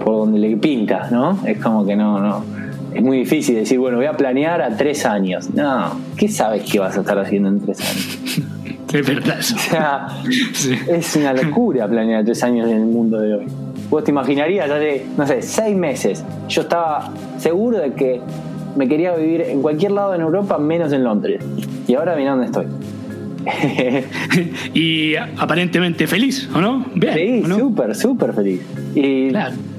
por 0.03 0.15
donde 0.15 0.39
le 0.39 0.57
pinta, 0.57 1.09
¿no? 1.11 1.39
Es 1.45 1.59
como 1.59 1.85
que 1.85 1.95
no, 1.95 2.19
no. 2.19 2.43
Es 2.93 3.01
muy 3.01 3.17
difícil 3.17 3.55
decir, 3.55 3.79
bueno, 3.79 3.97
voy 3.97 4.05
a 4.05 4.13
planear 4.13 4.61
a 4.61 4.75
tres 4.77 5.05
años. 5.05 5.49
No, 5.51 5.91
¿qué 6.15 6.27
sabes 6.27 6.69
que 6.69 6.79
vas 6.79 6.95
a 6.97 7.01
estar 7.01 7.17
haciendo 7.17 7.49
en 7.49 7.59
tres 7.59 7.79
años? 7.81 8.22
Es 8.99 9.07
verdad. 9.07 9.39
O 9.39 9.43
sea, 9.43 10.07
es 10.87 11.15
una 11.15 11.33
locura 11.33 11.87
planear 11.87 12.23
tres 12.23 12.43
años 12.43 12.69
en 12.69 12.77
el 12.77 12.85
mundo 12.85 13.19
de 13.19 13.33
hoy. 13.33 13.45
Vos 13.89 14.03
te 14.03 14.11
imaginarías, 14.11 14.69
hace, 14.69 15.05
no 15.17 15.25
sé, 15.25 15.41
seis 15.41 15.75
meses, 15.75 16.23
yo 16.47 16.61
estaba 16.61 17.11
seguro 17.37 17.79
de 17.79 17.93
que 17.93 18.21
me 18.75 18.87
quería 18.87 19.15
vivir 19.15 19.41
en 19.41 19.61
cualquier 19.61 19.91
lado 19.91 20.13
en 20.15 20.21
Europa, 20.21 20.57
menos 20.57 20.93
en 20.93 21.03
Londres. 21.03 21.43
Y 21.87 21.95
ahora 21.95 22.15
mira 22.15 22.31
dónde 22.31 22.45
estoy. 22.45 22.67
y 24.73 25.15
aparentemente 25.15 26.07
feliz, 26.07 26.49
¿o 26.53 26.61
no? 26.61 26.85
sí, 27.13 27.43
súper, 27.45 27.95
súper 27.95 28.33
feliz. 28.33 28.61
Y 28.95 29.31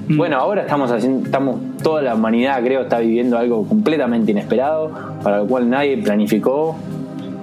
mm. 0.07 0.17
bueno, 0.17 0.37
ahora 0.37 0.61
estamos 0.61 0.91
haciendo, 0.91 1.25
estamos, 1.25 1.59
toda 1.81 2.01
la 2.01 2.15
humanidad 2.15 2.61
creo 2.63 2.81
está 2.81 2.99
viviendo 2.99 3.37
algo 3.37 3.65
completamente 3.65 4.31
inesperado, 4.31 4.91
para 5.23 5.39
lo 5.39 5.47
cual 5.47 5.69
nadie 5.69 5.97
planificó. 5.97 6.75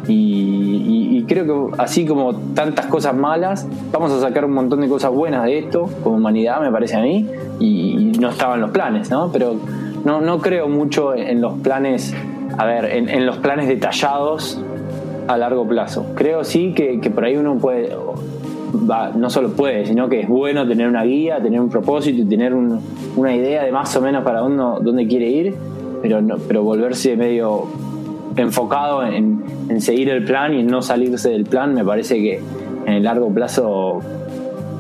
Y, 0.09 1.25
creo 1.29 1.71
que 1.71 1.81
así 1.81 2.05
como 2.05 2.35
tantas 2.35 2.87
cosas 2.87 3.15
malas, 3.15 3.67
vamos 3.93 4.11
a 4.11 4.21
sacar 4.21 4.45
un 4.45 4.53
montón 4.53 4.81
de 4.81 4.89
cosas 4.89 5.13
buenas 5.13 5.45
de 5.45 5.59
esto, 5.59 5.89
como 6.03 6.17
humanidad, 6.17 6.61
me 6.61 6.71
parece 6.71 6.97
a 6.97 7.01
mí, 7.01 7.29
y, 7.61 8.13
no 8.19 8.29
estaban 8.29 8.61
los 8.61 8.71
planes, 8.71 9.11
¿no? 9.11 9.31
Pero 9.33 9.55
no, 10.05 10.21
no 10.21 10.41
creo 10.41 10.69
mucho 10.69 11.15
en 11.15 11.41
los 11.41 11.59
planes, 11.61 12.15
a 12.59 12.65
ver, 12.67 12.87
en 12.87 13.25
los 13.25 13.39
planes 13.39 13.69
detallados 13.69 14.61
a 15.29 15.37
largo 15.37 15.67
plazo. 15.67 16.07
Creo 16.15 16.45
sí 16.45 16.73
que, 16.75 16.99
por 17.11 17.25
ahí 17.25 17.37
uno 17.37 17.59
puede, 17.59 17.95
no 19.17 19.31
solo 19.31 19.51
puede, 19.53 19.87
sino 19.87 20.09
que 20.09 20.21
es 20.21 20.29
bueno 20.29 20.67
tener 20.67 20.89
una 20.89 21.05
guía, 21.05 21.43
tener 21.43 21.61
un 21.61 21.69
propósito 21.69 22.23
y 22.23 22.25
tener 22.25 22.55
una 22.55 23.35
idea 23.35 23.65
de 23.65 23.73
más 23.73 23.95
o 23.97 24.01
menos 24.01 24.25
para 24.25 24.43
uno 24.43 24.79
dónde 24.81 25.07
quiere 25.07 25.29
ir, 25.29 25.55
pero, 26.03 26.21
no, 26.21 26.37
pero 26.37 26.63
volverse 26.63 27.17
medio 27.17 27.67
enfocado 28.37 29.05
en, 29.05 29.81
seguir 29.81 30.09
el 30.11 30.25
plan 30.25 30.55
y 30.55 30.63
no 30.63 30.83
salirse 30.83 31.31
del 31.31 31.45
plan, 31.45 31.75
me 31.75 31.85
parece 31.85 32.17
que 32.17 32.41
en 32.87 32.93
el 32.93 33.05
largo 33.05 33.33
plazo 33.33 34.01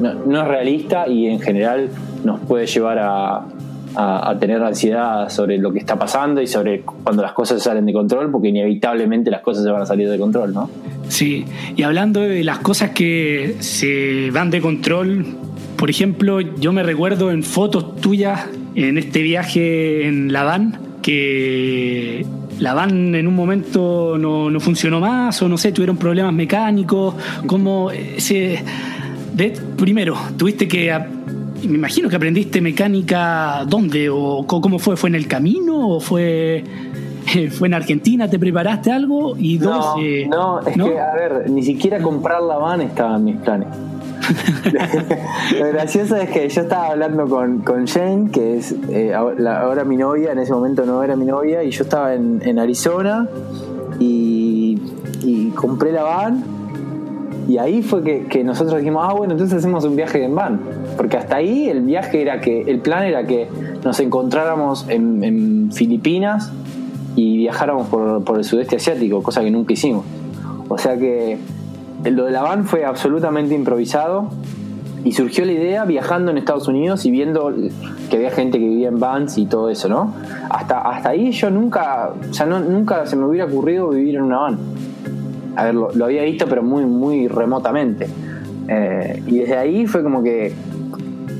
no 0.00 0.42
es 0.42 0.48
realista 0.48 1.08
y 1.08 1.26
en 1.26 1.40
general 1.40 1.88
nos 2.24 2.40
puede 2.40 2.66
llevar 2.66 2.98
a, 2.98 3.46
a, 3.94 4.36
tener 4.38 4.62
ansiedad 4.62 5.28
sobre 5.28 5.58
lo 5.58 5.72
que 5.72 5.78
está 5.78 5.98
pasando 5.98 6.40
y 6.40 6.46
sobre 6.46 6.82
cuando 6.82 7.22
las 7.22 7.32
cosas 7.32 7.62
salen 7.62 7.86
de 7.86 7.92
control, 7.92 8.30
porque 8.30 8.48
inevitablemente 8.48 9.30
las 9.30 9.42
cosas 9.42 9.64
se 9.64 9.70
van 9.70 9.82
a 9.82 9.86
salir 9.86 10.08
de 10.08 10.18
control, 10.18 10.52
¿no? 10.52 10.70
Sí, 11.08 11.44
y 11.76 11.82
hablando 11.82 12.20
de 12.20 12.42
las 12.44 12.58
cosas 12.58 12.90
que 12.90 13.56
se 13.60 14.30
van 14.32 14.50
de 14.50 14.60
control, 14.60 15.26
por 15.76 15.90
ejemplo, 15.90 16.40
yo 16.40 16.72
me 16.72 16.82
recuerdo 16.82 17.30
en 17.30 17.42
fotos 17.42 17.96
tuyas 17.96 18.48
en 18.74 18.98
este 18.98 19.22
viaje 19.22 20.06
en 20.06 20.32
la 20.32 20.44
van, 20.44 20.78
que 21.02 22.24
la 22.62 22.74
van 22.74 23.14
en 23.14 23.26
un 23.26 23.34
momento 23.34 24.16
no, 24.16 24.48
no 24.48 24.60
funcionó 24.60 25.00
más 25.00 25.42
o 25.42 25.48
no 25.48 25.58
sé, 25.58 25.72
tuvieron 25.72 25.96
problemas 25.96 26.32
mecánicos, 26.32 27.14
como 27.46 27.90
ese... 27.90 28.62
De, 29.34 29.58
primero, 29.76 30.16
tuviste 30.36 30.68
que 30.68 30.96
me 31.64 31.74
imagino 31.74 32.08
que 32.08 32.16
aprendiste 32.16 32.60
mecánica, 32.60 33.64
¿dónde? 33.66 34.08
¿O 34.10 34.46
cómo 34.46 34.78
fue? 34.78 34.96
¿Fue 34.96 35.08
en 35.08 35.14
el 35.14 35.26
camino 35.26 35.88
o 35.88 36.00
fue 36.00 36.62
fue 37.50 37.68
en 37.68 37.74
Argentina, 37.74 38.28
¿te 38.28 38.38
preparaste 38.38 38.92
algo? 38.92 39.36
Y 39.36 39.58
dos, 39.58 39.96
no, 40.28 40.60
es 40.60 40.74
que, 40.74 41.00
a 41.00 41.14
ver, 41.14 41.50
ni 41.50 41.62
siquiera 41.62 42.00
comprar 42.00 42.42
la 42.42 42.58
van 42.58 42.82
estaba 42.82 43.16
en 43.16 43.24
mis 43.24 43.36
planes. 43.36 43.68
Lo 45.58 45.66
gracioso 45.68 46.16
es 46.16 46.30
que 46.30 46.48
yo 46.48 46.62
estaba 46.62 46.88
hablando 46.88 47.26
con, 47.28 47.58
con 47.60 47.86
Jane, 47.86 48.30
que 48.30 48.58
es 48.58 48.74
eh, 48.90 49.14
ahora 49.14 49.84
mi 49.84 49.96
novia, 49.96 50.32
en 50.32 50.38
ese 50.38 50.52
momento 50.52 50.84
no 50.84 51.02
era 51.02 51.16
mi 51.16 51.24
novia, 51.24 51.62
y 51.62 51.70
yo 51.70 51.84
estaba 51.84 52.14
en, 52.14 52.58
Arizona 52.58 53.28
y, 53.98 54.80
compré 55.54 55.92
la 55.92 56.02
van. 56.02 56.44
Y 57.48 57.58
ahí 57.58 57.82
fue 57.82 58.02
que, 58.02 58.44
nosotros 58.44 58.78
dijimos, 58.78 59.04
ah, 59.06 59.12
bueno, 59.14 59.32
entonces 59.32 59.58
hacemos 59.58 59.84
un 59.84 59.96
viaje 59.96 60.24
en 60.24 60.34
van. 60.34 60.60
Porque 60.96 61.16
hasta 61.16 61.36
ahí 61.36 61.68
el 61.68 61.82
viaje 61.82 62.22
era 62.22 62.40
que, 62.40 62.62
el 62.62 62.80
plan 62.80 63.04
era 63.04 63.26
que 63.26 63.48
nos 63.84 63.98
encontráramos 64.00 64.86
en, 64.88 65.70
Filipinas 65.72 66.52
y 67.16 67.38
viajáramos 67.38 67.88
por, 67.88 68.24
por 68.24 68.38
el 68.38 68.44
sudeste 68.44 68.76
asiático, 68.76 69.22
cosa 69.22 69.42
que 69.42 69.50
nunca 69.50 69.72
hicimos. 69.72 70.04
O 70.68 70.78
sea 70.78 70.96
que 70.96 71.38
lo 72.04 72.24
de 72.24 72.32
la 72.32 72.42
van 72.42 72.64
fue 72.64 72.84
absolutamente 72.84 73.54
improvisado 73.54 74.30
y 75.04 75.12
surgió 75.12 75.44
la 75.44 75.52
idea 75.52 75.84
viajando 75.84 76.30
en 76.30 76.38
Estados 76.38 76.68
Unidos 76.68 77.04
y 77.06 77.10
viendo 77.10 77.52
que 78.08 78.16
había 78.16 78.30
gente 78.30 78.58
que 78.58 78.66
vivía 78.66 78.88
en 78.88 79.00
vans 79.00 79.36
y 79.36 79.46
todo 79.46 79.68
eso, 79.68 79.88
¿no? 79.88 80.14
Hasta, 80.48 80.80
hasta 80.80 81.10
ahí 81.10 81.32
yo 81.32 81.50
nunca, 81.50 82.12
o 82.30 82.32
sea, 82.32 82.46
nunca 82.46 83.06
se 83.06 83.16
me 83.16 83.24
hubiera 83.24 83.46
ocurrido 83.46 83.88
vivir 83.88 84.16
en 84.16 84.22
una 84.22 84.38
van. 84.38 84.58
A 85.56 85.64
ver, 85.64 85.74
lo, 85.74 86.04
había 86.04 86.22
visto, 86.22 86.46
pero 86.48 86.62
muy, 86.62 86.84
muy 86.86 87.28
remotamente. 87.28 88.06
Eh, 88.68 89.22
y 89.26 89.38
desde 89.40 89.56
ahí 89.58 89.86
fue 89.86 90.02
como 90.02 90.22
que 90.22 90.54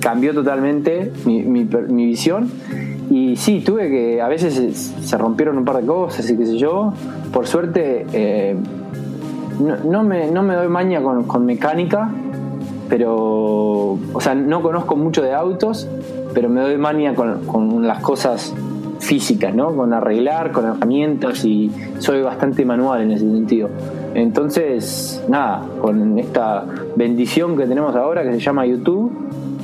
cambió 0.01 0.35
totalmente 0.35 1.13
mi, 1.25 1.43
mi, 1.43 1.65
visión. 2.07 2.51
Y 3.11 3.37
sí, 3.37 3.63
tuve 3.65 3.89
que, 3.89 4.21
a 4.21 4.29
veces 4.29 4.95
se, 5.03 5.19
rompieron 5.19 5.57
un 5.57 5.65
par 5.65 5.77
de 5.77 5.87
cosas 5.87 6.29
y 6.29 6.37
qué 6.37 6.47
sé 6.47 6.59
yo. 6.59 6.93
Por 7.33 7.47
suerte, 7.47 8.07
eh, 8.13 8.57
no, 9.63 10.03
me, 10.03 10.31
no 10.31 10.43
me 10.43 10.55
doy 10.55 10.69
maña 10.69 11.03
con, 11.03 11.47
mecánica, 11.47 12.11
pero, 12.89 13.99
o 14.13 14.21
sea, 14.21 14.35
no 14.35 14.63
conozco 14.63 14.97
mucho 14.97 15.23
de 15.23 15.33
autos, 15.33 15.89
pero 16.35 16.49
me 16.49 16.61
doy 16.61 16.77
maña 16.77 17.15
con, 17.15 17.87
las 17.87 18.01
cosas 18.01 18.55
físicas, 19.01 19.55
¿no? 19.55 19.75
Con 19.75 19.93
arreglar, 19.93 20.53
con 20.53 20.67
herramientas 20.67 21.45
y 21.45 21.71
soy 21.99 22.23
bastante 22.23 22.65
manual 22.65 23.03
en 23.03 23.13
ese 23.13 23.29
sentido. 23.31 23.69
Entonces, 24.15 25.23
nada, 25.29 25.67
con 25.81 26.19
esta 26.19 26.65
bendición 26.97 27.57
que 27.57 27.67
tenemos 27.67 27.97
ahora 27.97 28.23
que 28.23 28.33
se 28.33 28.41
llama 28.41 28.67
YouTube, 28.67 29.11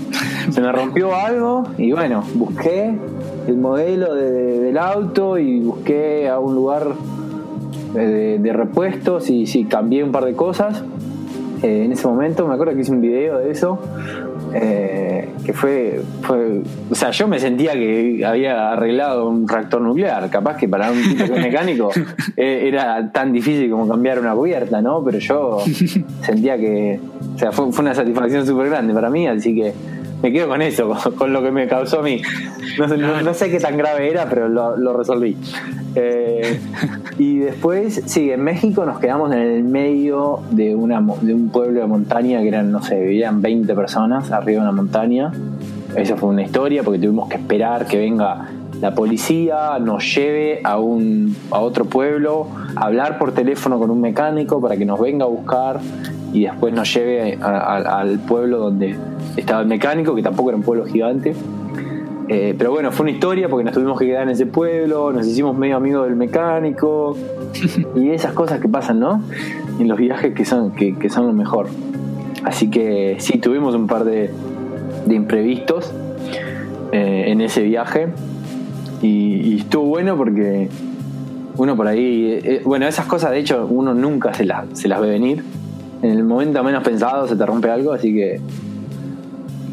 se 0.50 0.61
me 0.61 0.73
rompió 0.73 1.14
algo 1.14 1.64
y 1.76 1.93
bueno, 1.93 2.25
busqué 2.35 2.97
el 3.47 3.57
modelo 3.57 4.14
del 4.14 4.76
auto 4.76 5.38
y 5.38 5.61
busqué 5.61 6.28
a 6.28 6.38
un 6.38 6.55
lugar 6.55 6.88
de, 8.07 8.52
repuestos 8.52 9.31
y 9.31 9.47
sí, 9.47 9.64
cambié 9.64 10.05
un 10.05 10.12
par 10.12 10.25
de 10.25 10.35
cosas. 10.35 10.83
Eh, 11.62 11.85
en 11.85 11.93
ese 11.93 12.07
momento 12.07 12.47
me 12.47 12.55
acuerdo 12.55 12.75
que 12.75 12.81
hice 12.81 12.93
un 12.93 13.00
video 13.00 13.38
de 13.38 13.50
eso. 13.50 13.78
Eh, 14.55 15.28
que 15.45 15.52
fue, 15.52 16.00
fue, 16.23 16.62
o 16.90 16.95
sea, 16.95 17.11
yo 17.11 17.28
me 17.28 17.38
sentía 17.38 17.73
que 17.73 18.25
había 18.25 18.73
arreglado 18.73 19.28
un 19.28 19.47
reactor 19.47 19.81
nuclear, 19.81 20.31
capaz 20.31 20.57
que 20.57 20.68
para 20.68 20.90
un 20.90 21.03
tipo 21.03 21.35
mecánico 21.37 21.90
eh, 22.37 22.64
era 22.66 23.11
tan 23.12 23.33
difícil 23.33 23.70
como 23.70 23.87
cambiar 23.87 24.20
una 24.20 24.35
cubierta, 24.35 24.81
¿no? 24.81 25.05
Pero 25.05 25.18
yo 25.18 25.59
sentía 26.23 26.57
que, 26.57 27.01
o 27.35 27.38
sea, 27.38 27.53
fue, 27.53 27.70
fue 27.73 27.83
una 27.83 27.94
satisfacción 27.94 28.46
súper 28.46 28.70
grande 28.70 28.94
para 28.94 29.11
mí, 29.11 29.27
así 29.27 29.55
que 29.55 29.75
me 30.22 30.33
quedo 30.33 30.48
con 30.48 30.62
eso, 30.62 30.94
con, 31.16 31.33
lo 31.33 31.42
que 31.42 31.50
me 31.50 31.66
causó 31.66 32.00
a 32.00 32.02
mí. 32.02 32.20
No, 32.78 33.35
sé 33.35 33.50
qué 33.50 33.61
tan 33.61 33.76
grave 33.76 34.11
era, 34.11 34.28
pero 34.28 34.48
lo, 34.48 34.92
resolví. 34.96 35.37
Eh, 35.94 36.61
y 37.18 37.38
después, 37.38 38.02
sí, 38.07 38.31
en 38.31 38.42
México 38.42 38.85
nos 38.85 38.98
quedamos 38.98 39.33
en 39.33 39.38
el 39.38 39.64
medio 39.64 40.40
de, 40.50 40.74
una, 40.74 41.00
de 41.20 41.35
un 41.35 41.48
pueblo 41.50 41.81
de 41.81 41.87
montaña 41.87 42.40
que 42.40 42.48
eran, 42.48 42.70
no 42.70 42.83
sé, 42.83 43.00
vivían 43.00 43.42
20 43.42 43.74
personas 43.74 44.31
arriba 44.31 44.62
de 44.62 44.68
una 44.68 44.76
montaña. 44.76 45.33
Esa 45.96 46.16
fue 46.16 46.28
una 46.28 46.42
historia 46.42 46.83
porque 46.83 46.98
tuvimos 46.98 47.28
que 47.28 47.37
esperar 47.37 47.87
que 47.87 47.98
venga 47.98 48.48
la 48.81 48.94
policía, 48.94 49.78
nos 49.81 50.14
lleve 50.14 50.61
a, 50.62 50.78
un, 50.78 51.35
a 51.50 51.59
otro 51.61 51.85
pueblo, 51.87 52.46
hablar 52.76 53.18
por 53.18 53.33
teléfono 53.33 53.78
con 53.78 53.90
un 53.90 54.00
mecánico 54.00 54.61
para 54.61 54.76
que 54.76 54.85
nos 54.85 55.00
venga 55.00 55.24
a 55.24 55.28
buscar 55.28 55.81
y 56.33 56.45
después 56.45 56.75
nos 56.75 56.93
lleve 56.93 57.38
al 57.41 58.19
pueblo 58.21 58.59
donde 58.59 58.97
estaba 59.37 59.62
el 59.62 59.67
mecánico, 59.67 60.14
que 60.14 60.23
tampoco 60.23 60.51
era 60.51 60.57
un 60.57 60.62
pueblo 60.62 60.85
gigante. 60.85 61.35
Eh, 62.31 62.55
pero 62.59 62.71
bueno, 62.71 62.93
fue 62.93 63.05
una 63.05 63.12
historia 63.12 63.49
porque 63.49 63.64
nos 63.64 63.73
tuvimos 63.73 63.99
que 63.99 64.07
quedar 64.07 64.25
en 64.25 64.29
ese 64.29 64.45
pueblo, 64.45 65.12
nos 65.12 65.27
hicimos 65.27 65.57
medio 65.57 65.77
amigos 65.77 66.07
del 66.07 66.17
mecánico 66.17 67.17
y 67.97 68.11
esas 68.11 68.35
cosas 68.35 68.61
que 68.61 68.69
pasan, 68.69 69.01
¿no? 69.01 69.23
En 69.81 69.88
los 69.88 69.99
viajes 69.99 70.35
que 70.35 70.45
son, 70.45 70.73
que, 70.73 71.09
son 71.09 71.27
lo 71.27 71.33
mejor. 71.33 71.69
Así 72.45 72.69
que 72.69 73.17
sí, 73.19 73.38
tuvimos 73.38 73.75
un 73.75 73.87
par 73.87 74.05
de, 74.05 74.31
imprevistos 75.09 75.91
eh, 76.93 77.25
en 77.29 77.41
ese 77.41 77.62
viaje 77.62 78.09
y, 79.01 79.57
estuvo 79.57 79.85
bueno 79.87 80.17
porque 80.19 80.69
uno 81.57 81.77
por 81.77 81.87
ahí, 81.88 82.41
eh, 82.45 82.61
bueno, 82.64 82.87
esas 82.87 83.07
cosas 83.07 83.31
de 83.31 83.38
hecho 83.38 83.67
uno 83.71 83.95
nunca 83.95 84.35
se, 84.35 84.47
se 84.75 84.88
las 84.88 85.01
ve 85.01 85.09
venir. 85.09 85.43
En 86.03 86.11
el 86.11 86.25
momento 86.25 86.63
menos 86.63 86.83
pensado 86.83 87.27
se 87.27 87.37
te 87.37 87.45
rompe 87.45 87.71
algo, 87.71 87.93
así 87.93 88.15
que 88.15 88.41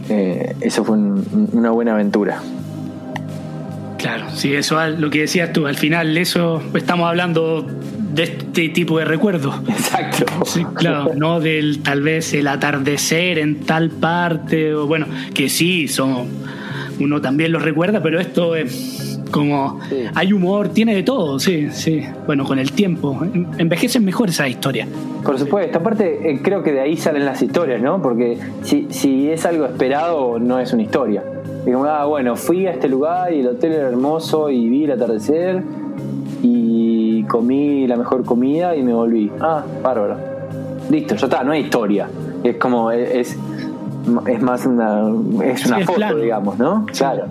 eh, 0.09 0.55
eso 0.61 0.83
fue 0.83 0.97
una 0.97 1.71
buena 1.71 1.93
aventura. 1.93 2.41
Claro, 3.97 4.25
sí, 4.33 4.53
eso 4.53 4.77
lo 4.87 5.09
que 5.09 5.21
decías 5.21 5.51
tú, 5.51 5.65
al 5.65 5.75
final 5.75 6.17
eso 6.17 6.61
estamos 6.75 7.07
hablando 7.07 7.65
de 8.13 8.23
este 8.23 8.69
tipo 8.69 8.99
de 8.99 9.05
recuerdos. 9.05 9.55
Exacto. 9.67 10.25
claro, 10.75 11.11
no 11.15 11.39
del 11.39 11.81
tal 11.81 12.01
vez 12.01 12.33
el 12.33 12.47
atardecer 12.47 13.39
en 13.39 13.61
tal 13.61 13.89
parte, 13.89 14.73
o 14.73 14.87
bueno, 14.87 15.07
que 15.33 15.49
sí, 15.49 15.87
son, 15.87 16.27
uno 16.99 17.21
también 17.21 17.51
lo 17.51 17.59
recuerda, 17.59 18.01
pero 18.01 18.19
esto 18.19 18.55
es 18.55 19.04
como 19.31 19.79
hay 20.13 20.33
humor, 20.33 20.69
tiene 20.69 20.95
de 20.95 21.03
todo, 21.03 21.39
sí, 21.39 21.69
sí. 21.71 22.03
Bueno, 22.25 22.45
con 22.45 22.59
el 22.59 22.71
tiempo. 22.71 23.17
Envejecen 23.57 24.05
mejor 24.05 24.29
esa 24.29 24.47
historia. 24.47 24.87
Por 25.23 25.39
supuesto, 25.39 25.79
aparte 25.79 26.29
eh, 26.29 26.39
creo 26.41 26.63
que 26.63 26.71
de 26.71 26.81
ahí 26.81 26.97
salen 26.97 27.25
las 27.25 27.41
historias, 27.41 27.81
¿no? 27.81 28.01
Porque 28.01 28.37
si, 28.63 28.87
si 28.89 29.29
es 29.29 29.45
algo 29.45 29.65
esperado, 29.65 30.39
no 30.39 30.59
es 30.59 30.71
una 30.73 30.83
historia. 30.83 31.23
Digamos, 31.65 31.87
ah, 31.89 32.05
bueno, 32.05 32.35
fui 32.35 32.67
a 32.67 32.71
este 32.71 32.87
lugar 32.87 33.33
y 33.33 33.39
el 33.39 33.47
hotel 33.47 33.73
era 33.73 33.87
hermoso 33.87 34.49
y 34.51 34.69
vi 34.69 34.83
el 34.83 34.91
atardecer 34.91 35.63
y 36.43 37.23
comí 37.23 37.87
la 37.87 37.95
mejor 37.95 38.23
comida 38.23 38.75
y 38.75 38.83
me 38.83 38.93
volví. 38.93 39.31
Ah, 39.39 39.63
bárbaro. 39.81 40.17
Listo, 40.89 41.15
ya 41.15 41.25
está, 41.25 41.43
no 41.43 41.51
hay 41.51 41.61
historia. 41.61 42.07
Es 42.43 42.57
como, 42.57 42.91
es, 42.91 43.35
es 44.27 44.41
más 44.41 44.65
una, 44.65 45.11
es 45.43 45.65
una 45.65 45.79
foto, 45.79 46.17
digamos, 46.17 46.57
¿no? 46.59 46.85
Claro. 46.85 47.25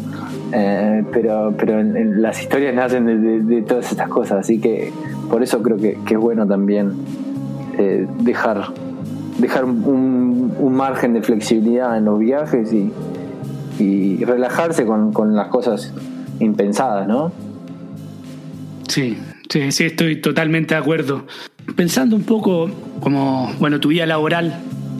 Eh, 0.56 1.02
pero 1.12 1.52
pero 1.58 1.82
las 1.82 2.40
historias 2.40 2.74
nacen 2.76 3.48
de, 3.48 3.62
todas 3.62 3.90
estas 3.90 4.08
cosas, 4.08 4.38
así 4.38 4.60
que 4.60 4.92
por 5.28 5.42
eso 5.42 5.60
creo 5.62 5.76
que, 5.78 5.98
es 6.08 6.16
bueno 6.18 6.46
también 6.46 6.92
eh, 7.76 8.06
dejar, 8.20 8.68
dejar 9.38 9.64
un, 9.64 10.54
margen 10.70 11.14
de 11.14 11.22
flexibilidad 11.22 11.98
en 11.98 12.04
los 12.04 12.20
viajes 12.20 12.72
y, 12.72 14.24
relajarse 14.24 14.86
con, 14.86 15.12
con, 15.12 15.34
las 15.34 15.48
cosas 15.48 15.92
impensadas, 16.38 17.08
¿no? 17.08 17.32
Sí, 18.88 19.18
sí, 19.50 19.72
sí, 19.72 19.84
estoy 19.84 20.20
totalmente 20.20 20.74
de 20.74 20.80
acuerdo. 20.80 21.26
Pensando 21.74 22.14
un 22.14 22.22
poco 22.22 22.70
como, 23.00 23.52
bueno, 23.58 23.80
tu 23.80 23.88
vida 23.88 24.06
laboral, 24.06 24.54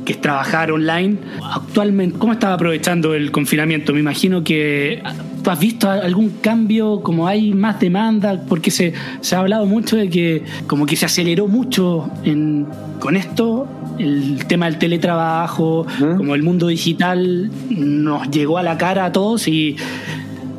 que 0.05 0.13
es 0.13 0.21
trabajar 0.21 0.73
online. 0.73 1.19
Actualmente, 1.55 2.19
¿cómo 2.19 2.33
estás 2.33 2.53
aprovechando 2.53 3.15
el 3.15 3.31
confinamiento? 3.31 3.93
Me 3.93 4.01
imagino 4.01 4.45
que 4.45 5.03
¿tú 5.45 5.51
has 5.51 5.61
visto 5.61 5.89
algún 5.89 6.31
cambio, 6.41 7.03
como 7.03 7.29
hay 7.29 7.53
más 7.53 7.79
demanda, 7.79 8.41
porque 8.49 8.71
se, 8.71 8.95
se 9.21 9.37
ha 9.37 9.41
hablado 9.41 9.67
mucho 9.67 9.97
de 9.97 10.09
que 10.09 10.43
como 10.67 10.87
que 10.87 10.97
se 10.97 11.05
aceleró 11.05 11.47
mucho 11.47 12.11
en, 12.25 12.67
con 12.99 13.15
esto, 13.15 13.69
el 13.99 14.47
tema 14.47 14.67
del 14.67 14.79
teletrabajo, 14.79 15.87
como 16.17 16.35
el 16.35 16.43
mundo 16.43 16.67
digital 16.67 17.51
nos 17.71 18.29
llegó 18.31 18.59
a 18.59 18.63
la 18.63 18.79
cara 18.79 19.05
a 19.05 19.13
todos 19.13 19.47
y 19.47 19.77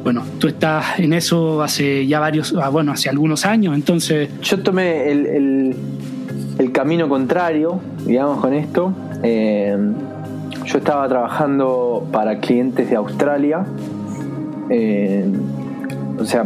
bueno, 0.03 0.23
tú 0.37 0.47
estás 0.47 0.99
en 0.99 1.13
eso 1.13 1.63
hace 1.63 2.05
ya 2.05 2.19
varios, 2.19 2.53
ah, 2.61 2.69
bueno, 2.69 2.91
hace 2.91 3.09
algunos 3.09 3.43
años, 3.45 3.73
entonces... 3.73 4.29
Yo 4.43 4.59
tomé 4.59 5.11
el, 5.11 5.75
el 6.59 6.71
camino 6.71 7.09
contrario, 7.09 7.79
digamos, 8.05 8.39
con 8.39 8.53
esto. 8.53 8.93
Eh, 9.23 9.75
yo 10.65 10.77
estaba 10.77 11.07
trabajando 11.07 12.07
para 12.11 12.39
clientes 12.39 12.89
de 12.89 12.95
Australia. 12.95 13.65
Eh, 14.69 15.25
o 16.19 16.25
sea, 16.25 16.45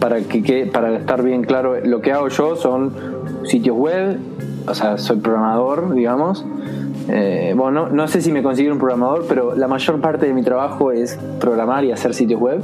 para 0.00 0.20
que, 0.20 0.68
para 0.72 0.96
estar 0.96 1.22
bien 1.22 1.42
claro, 1.44 1.80
lo 1.84 2.00
que 2.00 2.12
hago 2.12 2.28
yo 2.28 2.56
son 2.56 2.92
sitios 3.44 3.76
web, 3.76 4.18
o 4.66 4.74
sea, 4.74 4.98
soy 4.98 5.18
programador, 5.18 5.94
digamos. 5.94 6.44
Eh, 7.08 7.54
bueno, 7.56 7.88
no, 7.88 8.06
sé 8.08 8.20
si 8.20 8.30
me 8.32 8.42
considero 8.42 8.74
un 8.74 8.78
programador, 8.78 9.26
pero 9.28 9.54
la 9.56 9.66
mayor 9.66 10.00
parte 10.00 10.26
de 10.26 10.34
mi 10.34 10.42
trabajo 10.42 10.92
es 10.92 11.18
programar 11.40 11.84
y 11.84 11.92
hacer 11.92 12.14
sitios 12.14 12.40
web. 12.40 12.60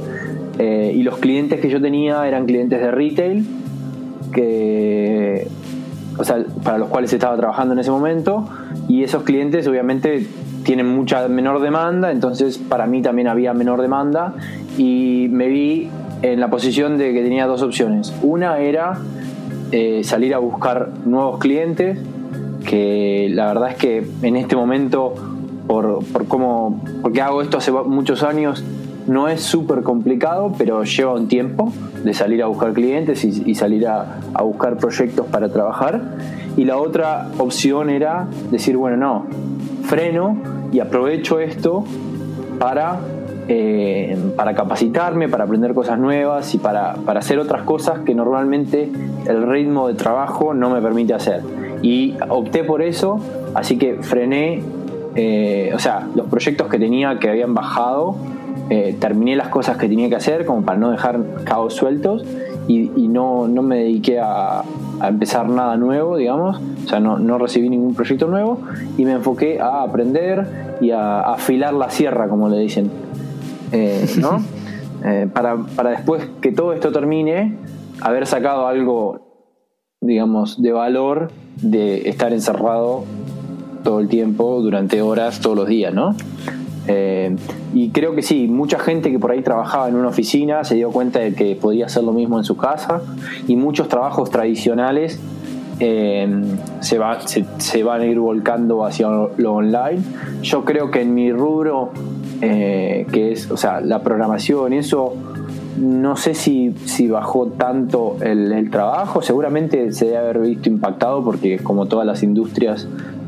y 0.57 1.03
los 1.03 1.17
clientes 1.17 1.59
que 1.59 1.69
yo 1.69 1.81
tenía 1.81 2.25
eran 2.27 2.45
clientes 2.45 2.79
de 2.79 2.89
retail 2.89 3.45
que, 4.31 5.47
o 6.17 6.23
sea, 6.23 6.43
para 6.63 6.77
los 6.77 6.89
cuales 6.89 7.11
estaba 7.13 7.35
trabajando 7.37 7.73
en 7.73 7.79
ese 7.79 7.91
momento 7.91 8.47
y 8.87 9.03
esos 9.03 9.23
clientes 9.23 9.67
obviamente 9.67 10.27
tienen 10.65 10.87
mucha 10.87 11.27
menor 11.29 11.61
demanda, 11.61 12.11
entonces 12.11 12.57
para 12.57 12.87
mí 12.87 13.01
también 13.01 13.27
había 13.27 13.53
menor 13.53 13.81
demanda 13.81 14.33
y 14.77 15.27
me 15.31 15.47
vi 15.47 15.89
en 16.23 16.39
la 16.39 16.49
posición 16.49 16.97
de 16.97 17.13
que 17.13 17.21
tenía 17.21 17.45
dos 17.45 17.61
opciones. 17.61 18.13
Una 18.23 18.57
era 18.57 18.99
eh, 19.71 20.01
salir 20.03 20.33
a 20.33 20.39
buscar 20.39 20.89
nuevos 21.05 21.39
clientes, 21.39 21.99
que 22.65 23.29
la 23.31 23.45
verdad 23.47 23.69
es 23.69 23.75
que 23.75 24.07
en 24.23 24.35
este 24.35 24.55
momento, 24.55 25.13
por, 25.67 26.03
por 26.05 26.27
cómo, 26.27 26.83
porque 27.01 27.21
hago 27.21 27.41
esto 27.43 27.57
hace 27.57 27.71
muchos 27.71 28.23
años, 28.23 28.63
no 29.05 29.27
es 29.27 29.41
súper 29.41 29.83
complicado, 29.83 30.53
pero 30.57 30.83
lleva 30.83 31.13
un 31.13 31.27
tiempo 31.27 31.71
de 32.03 32.15
salir 32.15 32.41
a 32.41 32.47
buscar 32.47 32.73
clientes 32.73 33.23
y, 33.23 33.53
salir 33.53 33.87
a, 33.87 34.19
a, 34.33 34.41
buscar 34.41 34.77
proyectos 34.77 35.27
para 35.27 35.49
trabajar. 35.49 36.01
Y 36.57 36.63
la 36.63 36.77
otra 36.77 37.27
opción 37.37 37.91
era 37.91 38.27
decir, 38.49 38.77
bueno, 38.77 38.97
no, 38.97 39.27
freno 39.83 40.54
y 40.75 40.81
aprovecho 40.81 41.39
esto 41.39 41.85
para, 42.59 42.99
eh, 43.47 44.17
para 44.35 44.53
capacitarme, 44.55 45.29
para 45.29 45.45
aprender 45.45 45.73
cosas 45.73 45.97
nuevas 45.97 46.53
y 46.53 46.57
para, 46.57 46.95
para 46.95 47.21
hacer 47.21 47.39
otras 47.39 47.61
cosas 47.61 47.99
que 47.99 48.13
normalmente 48.13 48.91
el 49.25 49.47
ritmo 49.49 49.87
de 49.87 49.93
trabajo 49.93 50.53
no 50.53 50.69
me 50.69 50.81
permite 50.81 51.13
hacer. 51.13 51.43
Y 51.81 52.15
opté 52.27 52.65
por 52.65 52.81
eso, 52.81 53.21
así 53.53 53.77
que 53.77 53.95
frené, 54.01 54.63
eh, 55.15 55.71
o 55.73 55.79
sea, 55.79 56.09
los 56.13 56.27
proyectos 56.27 56.67
que 56.67 56.77
tenía 56.77 57.19
que 57.19 57.29
habían 57.29 57.53
bajado, 57.53 58.17
eh, 58.69 58.97
terminé 58.99 59.37
las 59.37 59.47
cosas 59.47 59.77
que 59.77 59.87
tenía 59.87 60.09
que 60.09 60.15
hacer 60.15 60.43
como 60.45 60.63
para 60.63 60.77
no 60.77 60.91
dejar 60.91 61.21
cabos 61.45 61.73
sueltos 61.73 62.25
y, 62.67 62.89
no, 63.07 63.47
no, 63.47 63.61
me 63.61 63.77
dediqué 63.77 64.19
a, 64.19 64.63
a, 64.99 65.07
empezar 65.07 65.47
nada 65.49 65.77
nuevo, 65.77 66.17
digamos, 66.17 66.59
o 66.85 66.89
sea, 66.89 66.99
no, 66.99 67.17
no, 67.17 67.37
recibí 67.37 67.69
ningún 67.69 67.95
proyecto 67.95 68.27
nuevo 68.27 68.59
y 68.97 69.05
me 69.05 69.13
enfoqué 69.13 69.59
a 69.59 69.83
aprender 69.83 70.77
y 70.81 70.91
a, 70.91 71.21
afilar 71.21 71.73
la 71.73 71.89
sierra, 71.89 72.27
como 72.27 72.49
le 72.49 72.59
dicen, 72.59 72.91
eh, 73.71 74.07
¿no? 74.19 74.43
Eh, 75.03 75.27
para, 75.31 75.57
para 75.57 75.91
después 75.91 76.27
que 76.41 76.51
todo 76.51 76.73
esto 76.73 76.91
termine, 76.91 77.57
haber 78.01 78.25
sacado 78.25 78.67
algo, 78.67 79.21
digamos, 80.01 80.61
de 80.61 80.71
valor 80.71 81.31
de 81.61 82.09
estar 82.09 82.33
encerrado 82.33 83.03
todo 83.83 83.99
el 83.99 84.07
tiempo, 84.07 84.61
durante 84.61 85.01
horas, 85.01 85.39
todos 85.39 85.55
los 85.55 85.67
días, 85.67 85.93
¿no? 85.93 86.15
Eh, 86.87 87.35
y 87.73 87.89
creo 87.89 88.15
que 88.15 88.21
sí, 88.21 88.47
mucha 88.47 88.79
gente 88.79 89.11
que 89.11 89.19
por 89.19 89.31
ahí 89.31 89.41
trabajaba 89.41 89.89
en 89.89 89.95
una 89.95 90.09
oficina 90.09 90.63
se 90.63 90.75
dio 90.75 90.91
cuenta 90.91 91.19
de 91.19 91.33
que 91.33 91.55
podía 91.55 91.87
hacer 91.87 92.03
lo 92.03 92.13
mismo 92.13 92.37
en 92.37 92.43
su 92.43 92.57
casa 92.57 93.01
y 93.47 93.55
muchos 93.55 93.87
trabajos 93.87 94.29
tradicionales 94.29 95.19
eh, 95.79 96.27
se, 96.81 96.97
va, 96.97 97.19
se, 97.27 97.83
van 97.83 98.01
a 98.01 98.05
ir 98.05 98.19
volcando 98.19 98.85
hacia 98.85 99.07
lo 99.09 99.53
online. 99.53 100.01
Yo 100.41 100.63
creo 100.63 100.91
que 100.91 101.01
en 101.01 101.13
mi 101.13 101.31
rubro, 101.31 101.91
eh, 102.41 103.05
que 103.11 103.31
es, 103.31 103.49
o 103.51 103.57
sea, 103.57 103.81
la 103.81 104.01
programación, 104.01 104.73
eso 104.73 105.13
no 105.77 106.15
sé 106.15 106.35
si, 106.35 106.73
si 106.85 107.09
bajó 107.09 107.47
tanto 107.47 108.15
el, 108.21 108.53
el, 108.53 108.69
trabajo, 108.69 109.21
seguramente 109.21 109.91
se 109.91 110.05
debe 110.05 110.17
haber 110.17 110.39
visto 110.39 110.69
impactado 110.69 111.21
porque 111.21 111.57
como 111.57 111.87
todas 111.87 112.05
las 112.05 112.23
industrias, 112.23 112.87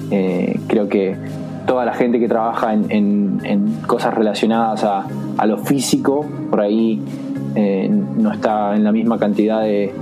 creo 0.10 0.88
que 0.88 1.18
toda 1.68 1.86
la 1.86 1.94
gente 1.94 2.20
que 2.20 2.28
trabaja 2.28 2.74
en, 2.74 3.78
cosas 3.86 4.14
relacionadas 4.16 4.84
a, 4.84 5.46
lo 5.46 5.58
físico, 5.60 6.26
por 6.50 6.62
ahí 6.62 7.02
eh, 7.56 7.88
no 7.90 8.32
está 8.32 8.76
en 8.76 8.84
la 8.84 8.92
misma 8.92 9.20
cantidad 9.20 9.62
de, 9.62 9.94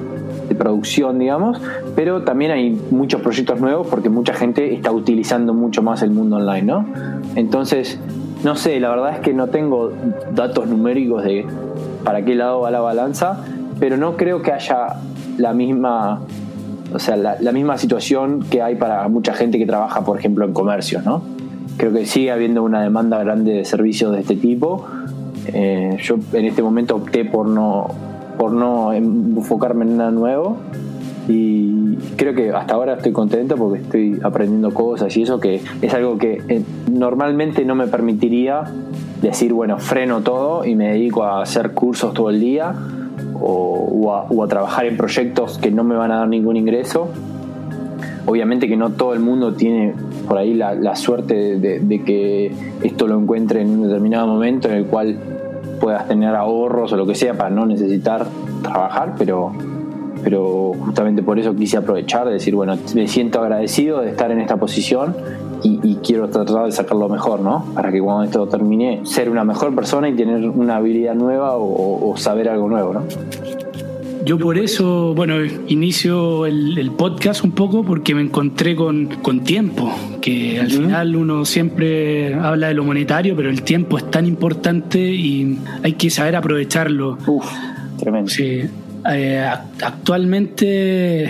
producción, 0.57 1.19
digamos, 1.19 1.59
pero 1.95 2.21
también 2.21 2.51
hay 2.51 2.79
muchos 2.91 3.19
proyectos 3.19 3.59
nuevos 3.59 3.87
porque 3.87 4.09
mucha 4.09 4.33
gente 4.33 4.73
está 4.73 4.91
utilizando 4.91 5.53
mucho 5.53 5.81
más 5.81 6.01
el 6.01 6.11
mundo 6.11 6.37
online, 6.37 6.61
¿no? 6.61 6.85
Entonces, 7.35 7.99
no 8.43 8.55
sé, 8.55 8.79
la 8.79 8.89
verdad 8.89 9.15
es 9.15 9.19
que 9.19 9.33
no 9.33 9.47
tengo 9.47 9.91
datos 10.33 10.67
numéricos 10.67 11.23
de 11.23 11.45
para 12.05 12.23
qué 12.23 12.35
lado 12.35 12.61
va 12.61 12.71
la 12.71 12.79
balanza, 12.79 13.43
pero 13.79 13.97
no 13.97 14.15
creo 14.15 14.43
que 14.43 14.53
haya 14.53 14.95
la 15.37 15.51
misma 15.51 16.21
o 16.93 16.99
sea, 16.99 17.17
la, 17.17 17.51
misma 17.51 17.77
situación 17.77 18.45
que 18.49 18.61
hay 18.61 18.75
para 18.75 19.07
mucha 19.09 19.33
gente 19.33 19.57
que 19.57 19.65
trabaja, 19.65 20.05
por 20.05 20.17
ejemplo, 20.17 20.45
en 20.45 20.53
comercio, 20.53 21.01
¿no? 21.03 21.34
Creo 21.77 21.93
que 21.93 22.05
sigue 22.05 22.31
habiendo 22.31 22.63
una 22.63 22.81
demanda 22.81 23.19
grande 23.23 23.53
de 23.53 23.65
servicios 23.65 24.11
de 24.11 24.21
este 24.21 24.35
tipo. 24.35 24.85
Eh, 25.47 25.97
yo 26.01 26.17
en 26.33 26.45
este 26.45 26.63
momento 26.63 26.95
opté 26.95 27.25
por 27.25 27.47
no, 27.47 27.87
por 28.37 28.51
no 28.51 28.93
enfocarme 28.93 29.85
en 29.85 29.97
nada 29.97 30.11
nuevo 30.11 30.57
y 31.27 31.95
creo 32.17 32.33
que 32.33 32.51
hasta 32.51 32.75
ahora 32.75 32.95
estoy 32.95 33.11
contento 33.11 33.55
porque 33.55 33.81
estoy 33.81 34.19
aprendiendo 34.23 34.73
cosas 34.73 35.15
y 35.17 35.23
eso 35.23 35.39
que 35.39 35.61
es 35.81 35.93
algo 35.93 36.17
que 36.17 36.41
eh, 36.47 36.63
normalmente 36.91 37.65
no 37.65 37.75
me 37.75 37.87
permitiría 37.87 38.63
decir, 39.21 39.53
bueno, 39.53 39.79
freno 39.79 40.21
todo 40.21 40.65
y 40.65 40.75
me 40.75 40.89
dedico 40.89 41.23
a 41.23 41.41
hacer 41.41 41.71
cursos 41.71 42.13
todo 42.13 42.29
el 42.29 42.39
día 42.39 42.75
o, 43.39 44.25
o 44.29 44.43
a 44.43 44.47
trabajar 44.47 44.85
en 44.85 44.97
proyectos 44.97 45.57
que 45.57 45.71
no 45.71 45.83
me 45.83 45.95
van 45.95 46.11
a 46.11 46.17
dar 46.17 46.27
ningún 46.27 46.57
ingreso 46.57 47.09
Obviamente 48.25 48.67
que 48.67 48.75
no 48.75 48.91
todo 48.91 49.13
el 49.13 49.19
mundo 49.19 49.53
tiene 49.53 49.93
por 50.27 50.37
ahí 50.37 50.53
la, 50.55 50.95
suerte 50.95 51.57
de, 51.57 52.01
que 52.03 52.51
esto 52.83 53.07
lo 53.07 53.19
encuentre 53.19 53.61
en 53.61 53.69
un 53.69 53.83
determinado 53.83 54.25
momento 54.25 54.67
en 54.67 54.75
el 54.75 54.85
cual 54.85 55.17
puedas 55.79 56.07
tener 56.07 56.33
ahorros 56.35 56.91
o 56.93 56.97
lo 56.97 57.05
que 57.05 57.13
sea 57.13 57.35
para 57.35 57.51
no 57.51 57.65
necesitar 57.65 58.25
trabajar, 58.63 59.13
pero, 59.17 59.51
pero 60.23 60.73
justamente 60.79 61.21
por 61.21 61.37
eso 61.37 61.55
quise 61.55 61.77
aprovechar 61.77 62.25
de 62.25 62.33
decir, 62.33 62.55
bueno, 62.55 62.77
me 62.95 63.07
siento 63.07 63.41
agradecido 63.41 64.01
de 64.01 64.09
estar 64.09 64.31
en 64.31 64.39
esta 64.39 64.57
posición 64.57 65.15
y, 65.61 65.95
quiero 66.03 66.29
tratar 66.29 66.65
de 66.65 66.71
sacarlo 66.71 67.09
mejor, 67.09 67.39
¿no? 67.39 67.65
Para 67.73 67.91
que 67.91 67.99
cuando 67.99 68.23
esto 68.23 68.47
termine, 68.47 69.01
ser 69.03 69.31
una 69.31 69.43
mejor 69.43 69.73
persona 69.73 70.07
y 70.07 70.13
tener 70.13 70.47
una 70.47 70.75
habilidad 70.75 71.15
nueva 71.15 71.55
o, 71.55 72.11
o 72.11 72.17
saber 72.17 72.49
algo 72.49 72.69
nuevo, 72.69 72.93
¿no? 72.93 73.01
Yo 74.25 74.39
por 74.39 74.57
eso, 74.57 75.13
bueno, 75.13 75.35
inicio 75.67 76.47
el, 76.47 76.91
podcast 76.97 77.43
un 77.43 77.51
poco 77.51 77.85
porque 77.85 78.15
me 78.15 78.21
encontré 78.21 78.75
con, 78.75 79.07
tiempo, 79.43 79.95
que 80.19 80.59
al 80.59 80.71
final 80.71 81.15
uno 81.15 81.45
siempre 81.45 82.33
habla 82.33 82.69
de 82.69 82.73
lo 82.73 82.83
monetario, 82.83 83.35
pero 83.35 83.51
el 83.51 83.61
tiempo 83.61 83.99
es 83.99 84.09
tan 84.09 84.25
importante 84.25 84.99
y 84.99 85.59
hay 85.83 85.93
que 85.93 86.09
saber 86.09 86.35
aprovecharlo. 86.35 87.19
Uf, 87.27 87.45
tremendo. 87.99 88.31
Sí. 88.31 88.63
Eh, 89.11 89.47
actualmente, 89.83 91.29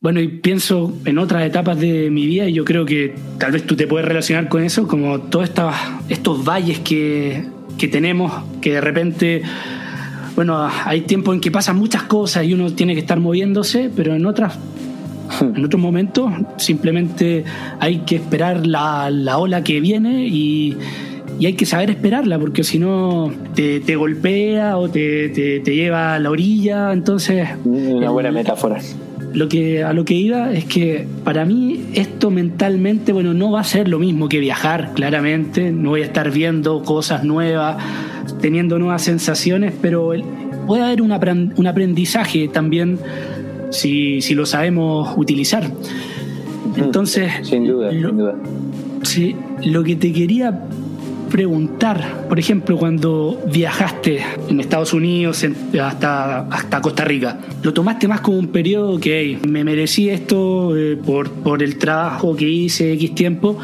bueno, 0.00 0.20
y 0.20 0.26
pienso 0.26 0.92
en 1.04 1.18
otras 1.18 1.44
etapas 1.44 1.78
de 1.78 2.10
mi 2.10 2.26
vida 2.26 2.48
y 2.48 2.54
yo 2.54 2.64
creo 2.64 2.84
que 2.86 3.14
tal 3.38 3.52
vez 3.52 3.64
tú 3.64 3.76
te 3.76 3.86
puedes 3.86 4.08
relacionar 4.08 4.48
con 4.48 4.64
eso, 4.64 4.88
como 4.88 5.20
todos 5.20 5.48
estos 6.08 6.44
valles 6.44 6.80
que, 6.80 7.44
que 7.78 7.86
tenemos, 7.86 8.32
que 8.60 8.72
de 8.72 8.80
repente 8.80 9.42
bueno, 10.38 10.70
hay 10.84 11.00
tiempo 11.00 11.32
en 11.32 11.40
que 11.40 11.50
pasan 11.50 11.76
muchas 11.78 12.04
cosas 12.04 12.44
y 12.44 12.54
uno 12.54 12.72
tiene 12.72 12.94
que 12.94 13.00
estar 13.00 13.18
moviéndose, 13.18 13.90
pero 13.96 14.14
en 14.14 14.24
otras 14.24 14.56
en 15.40 15.64
otros 15.64 15.82
momentos 15.82 16.30
simplemente 16.58 17.42
hay 17.80 18.02
que 18.06 18.14
esperar 18.14 18.64
la, 18.64 19.08
ola 19.36 19.64
que 19.64 19.80
viene 19.80 20.28
y, 20.28 20.76
hay 21.44 21.54
que 21.54 21.66
saber 21.66 21.90
esperarla 21.90 22.38
porque 22.38 22.62
si 22.62 22.78
no 22.78 23.32
te, 23.52 23.96
golpea 23.96 24.76
o 24.76 24.88
te, 24.88 25.28
te, 25.30 25.74
lleva 25.74 26.14
a 26.14 26.20
la 26.20 26.30
orilla. 26.30 26.92
Entonces. 26.92 27.48
Una 27.64 28.10
buena 28.10 28.30
metáfora. 28.30 28.78
Lo 29.34 29.48
que, 29.48 29.82
a 29.82 29.92
lo 29.92 30.04
que 30.04 30.14
iba 30.14 30.52
es 30.52 30.66
que 30.66 31.04
para 31.24 31.44
mí 31.46 31.86
esto 31.94 32.30
mentalmente, 32.30 33.12
bueno, 33.12 33.34
no 33.34 33.50
va 33.50 33.60
a 33.60 33.64
ser 33.64 33.88
lo 33.88 33.98
mismo 33.98 34.28
que 34.28 34.38
viajar, 34.38 34.92
claramente. 34.94 35.72
No 35.72 35.90
voy 35.90 36.02
a 36.02 36.04
estar 36.04 36.30
viendo 36.30 36.84
cosas 36.84 37.24
nuevas 37.24 37.76
teniendo 38.40 38.78
nuevas 38.78 39.02
sensaciones, 39.02 39.74
pero 39.80 40.12
puede 40.66 40.82
haber 40.82 41.02
un, 41.02 41.12
aprendizaje 41.12 42.48
también 42.48 42.98
si, 43.70 44.20
lo 44.34 44.46
sabemos 44.46 45.14
utilizar. 45.16 45.70
Entonces, 46.76 47.32
sin 47.42 47.66
duda, 47.66 47.90
sin 47.90 48.16
duda. 48.16 48.34
Sí, 49.02 49.36
lo 49.64 49.82
que 49.84 49.96
te 49.96 50.12
quería 50.12 50.64
preguntar, 51.30 52.26
por 52.28 52.38
ejemplo, 52.38 52.78
cuando 52.78 53.40
viajaste 53.52 54.20
en 54.48 54.60
Estados 54.60 54.92
Unidos 54.92 55.44
hasta, 55.80 56.40
hasta 56.40 56.80
Costa 56.80 57.04
Rica, 57.04 57.38
¿lo 57.62 57.72
tomaste 57.72 58.08
más 58.08 58.20
como 58.20 58.38
un 58.38 58.48
periodo 58.48 58.98
que 58.98 59.38
me 59.46 59.64
merecí 59.64 60.08
esto 60.08 60.76
eh, 60.76 60.96
por, 60.96 61.30
por 61.30 61.62
el 61.62 61.78
trabajo 61.78 62.34
que 62.36 62.48
hice 62.48 62.92
X 62.92 63.14
tiempo? 63.14 63.58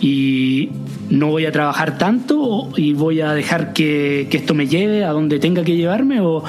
Y, 0.00 0.70
no 1.10 1.28
voy 1.28 1.46
a 1.46 1.52
trabajar 1.52 1.98
tanto 1.98 2.68
y 2.76 2.92
voy 2.92 3.20
a 3.20 3.32
dejar 3.32 3.72
que, 3.72 4.28
esto 4.30 4.54
me 4.54 4.66
lleve 4.66 5.04
a 5.04 5.10
donde 5.10 5.38
tenga 5.38 5.64
que 5.64 5.76
llevarme 5.76 6.20
o 6.20 6.42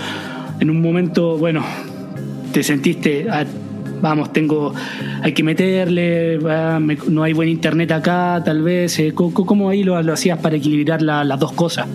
en 0.59 0.69
un 0.69 0.81
momento, 0.81 1.37
bueno, 1.37 1.63
te 2.51 2.63
sentiste, 2.63 3.27
ah, 3.29 3.45
vamos, 4.01 4.33
tengo, 4.33 4.73
hay 5.21 5.33
que 5.33 5.43
meterle, 5.43 6.39
no 7.07 7.23
hay 7.23 7.33
buen 7.33 7.49
internet 7.49 7.91
acá, 7.91 8.41
tal 8.43 8.61
vez, 8.61 8.99
eh, 8.99 9.13
¿cómo, 9.13 9.69
ahí 9.69 9.83
lo, 9.83 9.95
hacías 9.95 10.39
para 10.39 10.57
equilibrar 10.57 11.01
las 11.01 11.39
dos 11.39 11.53
cosas? 11.53 11.87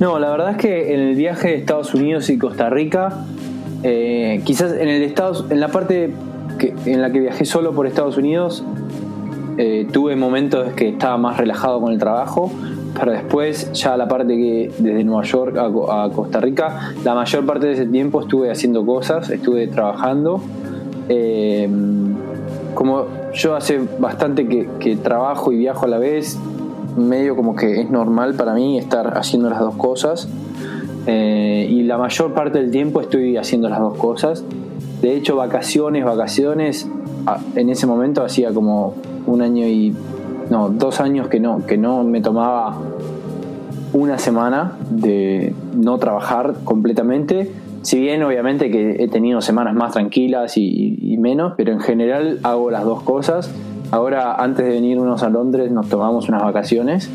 No, 0.00 0.18
la 0.18 0.30
verdad 0.30 0.50
es 0.52 0.56
que 0.56 0.94
en 0.94 1.00
el 1.00 1.14
viaje 1.14 1.48
de 1.48 1.54
Estados 1.56 1.94
Unidos 1.94 2.28
y 2.30 2.38
Costa 2.38 2.68
Rica 2.68 3.24
Eh, 3.86 4.40
quizás 4.44 4.72
en 4.72 4.88
el 4.88 5.02
Estados, 5.02 5.44
en 5.50 5.60
la 5.60 5.68
parte 5.68 6.10
que, 6.58 6.72
en 6.86 7.02
la 7.02 7.12
que 7.12 7.20
viajé 7.20 7.44
solo 7.44 7.74
por 7.74 7.86
Estados 7.86 8.16
Unidos, 8.16 8.64
eh, 9.56 9.86
tuve 9.92 10.16
momentos 10.16 10.72
que 10.72 10.88
estaba 10.88 11.16
más 11.16 11.36
relajado 11.36 11.80
con 11.80 11.92
el 11.92 11.98
trabajo, 11.98 12.50
pero 12.98 13.12
después 13.12 13.72
ya 13.72 13.96
la 13.96 14.08
parte 14.08 14.36
que 14.36 14.72
desde 14.78 15.04
Nueva 15.04 15.22
York 15.22 15.56
a, 15.56 16.10
Costa 16.10 16.40
Rica, 16.40 16.92
la 17.04 17.14
mayor 17.14 17.46
parte 17.46 17.66
de 17.66 17.72
ese 17.74 17.86
tiempo 17.86 18.20
estuve 18.20 18.50
haciendo 18.50 18.84
cosas, 18.84 19.30
estuve 19.30 19.68
trabajando. 19.68 20.40
Eh, 21.08 21.68
como 22.74 23.06
yo 23.32 23.54
hace 23.54 23.80
bastante 23.98 24.46
que, 24.46 24.96
trabajo 24.96 25.52
y 25.52 25.56
viajo 25.56 25.86
a 25.86 25.88
la 25.88 25.98
vez, 25.98 26.38
medio 26.96 27.36
como 27.36 27.54
que 27.54 27.80
es 27.80 27.90
normal 27.90 28.34
para 28.34 28.54
mí 28.54 28.78
estar 28.78 29.16
haciendo 29.16 29.50
las 29.50 29.60
dos 29.60 29.76
cosas. 29.76 30.28
Eh, 31.06 31.68
y 31.70 31.82
la 31.82 31.98
mayor 31.98 32.32
parte 32.32 32.58
del 32.58 32.70
tiempo 32.70 33.00
estoy 33.00 33.36
haciendo 33.36 33.68
las 33.68 33.78
dos 33.78 33.96
cosas. 33.96 34.44
De 35.00 35.14
hecho, 35.14 35.36
vacaciones, 35.36 36.04
vacaciones, 36.04 36.88
en 37.54 37.68
ese 37.68 37.86
momento 37.86 38.24
hacía 38.24 38.52
como 38.52 38.94
un 39.26 39.42
año 39.42 39.66
y 39.66 39.94
no, 40.50 40.68
dos 40.68 41.00
años 41.00 41.28
que 41.28 41.40
no, 41.40 41.64
que 41.66 41.76
no 41.78 42.04
me 42.04 42.20
tomaba 42.20 42.78
una 43.92 44.18
semana 44.18 44.72
de 44.90 45.54
no 45.74 45.98
trabajar 45.98 46.54
completamente. 46.64 47.50
Si 47.82 48.00
bien 48.00 48.22
obviamente 48.22 48.70
que 48.70 49.02
he 49.02 49.08
tenido 49.08 49.40
semanas 49.40 49.74
más 49.74 49.92
tranquilas 49.92 50.56
y, 50.56 51.16
menos, 51.18 51.54
pero 51.56 51.72
en 51.72 51.80
general 51.80 52.40
hago 52.42 52.70
las 52.70 52.84
dos 52.84 53.02
cosas. 53.02 53.50
Ahora, 53.90 54.34
antes 54.34 54.66
de 54.66 54.72
venirnos 54.72 55.22
a 55.22 55.30
Londres, 55.30 55.70
nos 55.70 55.88
tomamos 55.88 56.28
unas 56.28 56.42
vacaciones 56.42 57.10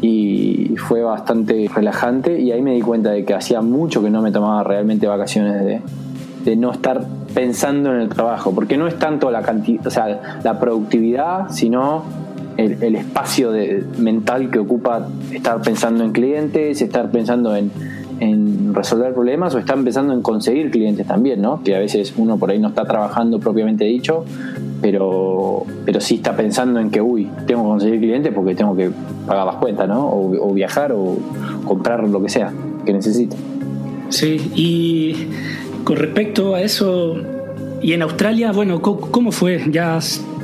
y 0.00 0.74
fue 0.76 1.02
bastante 1.02 1.70
relajante 1.74 2.40
y 2.40 2.52
ahí 2.52 2.60
me 2.60 2.72
di 2.72 2.82
cuenta 2.82 3.10
de 3.10 3.24
que 3.24 3.32
hacía 3.32 3.62
mucho 3.62 4.02
que 4.02 4.10
no 4.10 4.20
me 4.20 4.32
tomaba 4.32 4.62
realmente 4.64 5.06
vacaciones 5.06 5.64
de, 5.64 5.80
de 6.44 6.56
no 6.56 6.70
estar 6.72 7.04
pensando 7.32 7.92
en 7.92 8.00
el 8.00 8.08
trabajo, 8.08 8.54
porque 8.54 8.76
no 8.76 8.86
es 8.86 8.98
tanto 8.98 9.30
la 9.30 9.42
cantidad, 9.42 9.86
o 9.86 9.90
sea, 9.90 10.40
la 10.42 10.60
productividad, 10.60 11.50
sino 11.50 12.04
el, 12.56 12.94
espacio 12.94 13.52
mental 13.98 14.50
que 14.50 14.58
ocupa 14.58 15.08
estar 15.32 15.60
pensando 15.62 16.04
en 16.04 16.12
clientes, 16.12 16.80
estar 16.80 17.10
pensando 17.10 17.56
en, 17.56 17.70
resolver 18.72 19.12
problemas 19.12 19.54
o 19.54 19.58
estar 19.58 19.76
pensando 19.82 20.14
en 20.14 20.22
conseguir 20.22 20.70
clientes 20.70 21.06
también, 21.06 21.42
¿no? 21.42 21.62
Que 21.62 21.76
a 21.76 21.78
veces 21.78 22.14
uno 22.16 22.38
por 22.38 22.50
ahí 22.50 22.58
no 22.58 22.68
está 22.68 22.84
trabajando 22.84 23.38
propiamente 23.38 23.84
dicho, 23.84 24.24
pero, 24.80 25.64
pero 25.84 26.00
sí 26.00 26.16
está 26.16 26.34
pensando 26.34 26.80
en 26.80 26.90
que, 26.90 27.02
uy, 27.02 27.28
tengo 27.46 27.62
que 27.62 27.68
conseguir 27.68 28.00
clientes 28.00 28.32
porque 28.34 28.54
tengo 28.54 28.74
que 28.74 28.90
pagar 29.26 29.44
las 29.46 29.56
cuentas, 29.56 29.88
¿no? 29.88 30.06
O, 30.06 30.48
o 30.48 30.54
viajar 30.54 30.92
o 30.92 31.18
comprar 31.66 32.08
lo 32.08 32.22
que 32.22 32.28
sea 32.28 32.52
que 32.86 32.92
necesite. 32.92 33.36
Sí, 34.08 34.36
y 34.54 35.28
con 35.84 35.96
respecto 35.96 36.54
a 36.54 36.62
eso, 36.62 37.16
y 37.82 37.92
en 37.92 38.02
Australia, 38.02 38.50
bueno, 38.52 38.80
¿cómo 38.80 39.30
fue? 39.30 39.62
Ya 39.70 40.00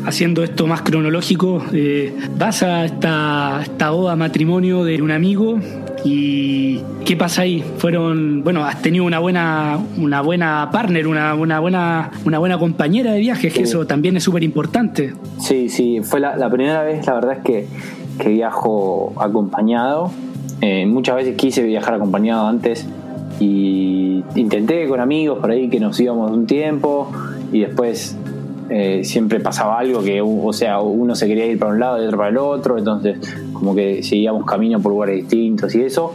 haciendo 0.07 0.43
esto 0.43 0.67
más 0.67 0.83
cronológico, 0.83 1.63
eh, 1.73 2.15
vas 2.37 2.63
a 2.63 2.85
esta, 2.85 3.61
esta 3.63 3.91
boda 3.91 4.17
matrimonio 4.17 4.85
de 4.85 5.01
un 5.01 5.11
amigo 5.11 5.59
y 6.05 6.81
¿qué 7.05 7.17
pasa 7.17 7.43
ahí? 7.43 7.65
Fueron, 7.79 8.43
bueno, 8.43 8.65
has 8.65 8.81
tenido 8.83 9.05
una 9.05 9.19
buena, 9.19 9.79
una 9.99 10.23
buena 10.23 10.69
partner, 10.73 11.07
una, 11.07 11.35
una 11.35 11.61
buena, 11.61 12.11
una 12.25 12.39
buena 12.39 12.59
compañera 12.59 13.13
de 13.13 13.21
viajes, 13.21 13.53
que 13.53 13.63
eso 13.63 13.87
también 13.87 14.17
es 14.17 14.25
súper 14.25 14.43
importante. 14.43 15.15
Sí, 15.39 15.69
sí, 15.69 16.01
fue 16.03 16.21
la, 16.21 16.51
primera 16.51 16.83
vez, 16.83 17.07
la 17.07 17.15
verdad 17.15 17.39
es 17.39 17.45
que, 17.45 17.67
que 18.19 18.29
viajo 18.31 19.15
acompañado. 19.19 20.11
Eh, 20.63 20.87
muchas 20.87 21.17
veces 21.17 21.37
quise 21.37 21.63
viajar 21.63 21.95
acompañado 21.95 22.47
antes 22.47 22.87
y 23.41 24.23
intenté 24.37 24.87
con 24.87 25.01
amigos 25.01 25.39
por 25.39 25.51
ahí 25.51 25.69
que 25.69 25.81
nos 25.81 25.99
íbamos 25.99 26.31
un 26.31 26.47
tiempo 26.47 27.11
y 27.53 27.61
después 27.61 28.17
eh, 28.69 29.03
siempre 29.03 29.41
pasaba 29.41 29.81
algo 29.81 30.03
que, 30.03 30.23
o 30.23 30.53
sea, 30.53 30.81
uno 30.81 31.17
se 31.17 31.27
quería 31.27 31.47
ir 31.47 31.59
para 31.59 31.73
un 31.73 31.81
lado 31.81 32.01
y 32.01 32.07
otro 32.07 32.19
para 32.19 32.31
el 32.31 32.39
otro, 32.39 32.79
entonces 32.79 33.19
como 33.53 33.75
que 33.75 34.03
seguíamos 34.05 34.45
camino 34.45 34.79
por 34.79 34.93
lugares 34.93 35.17
distintos 35.17 35.75
y 35.75 35.83
eso. 35.83 36.15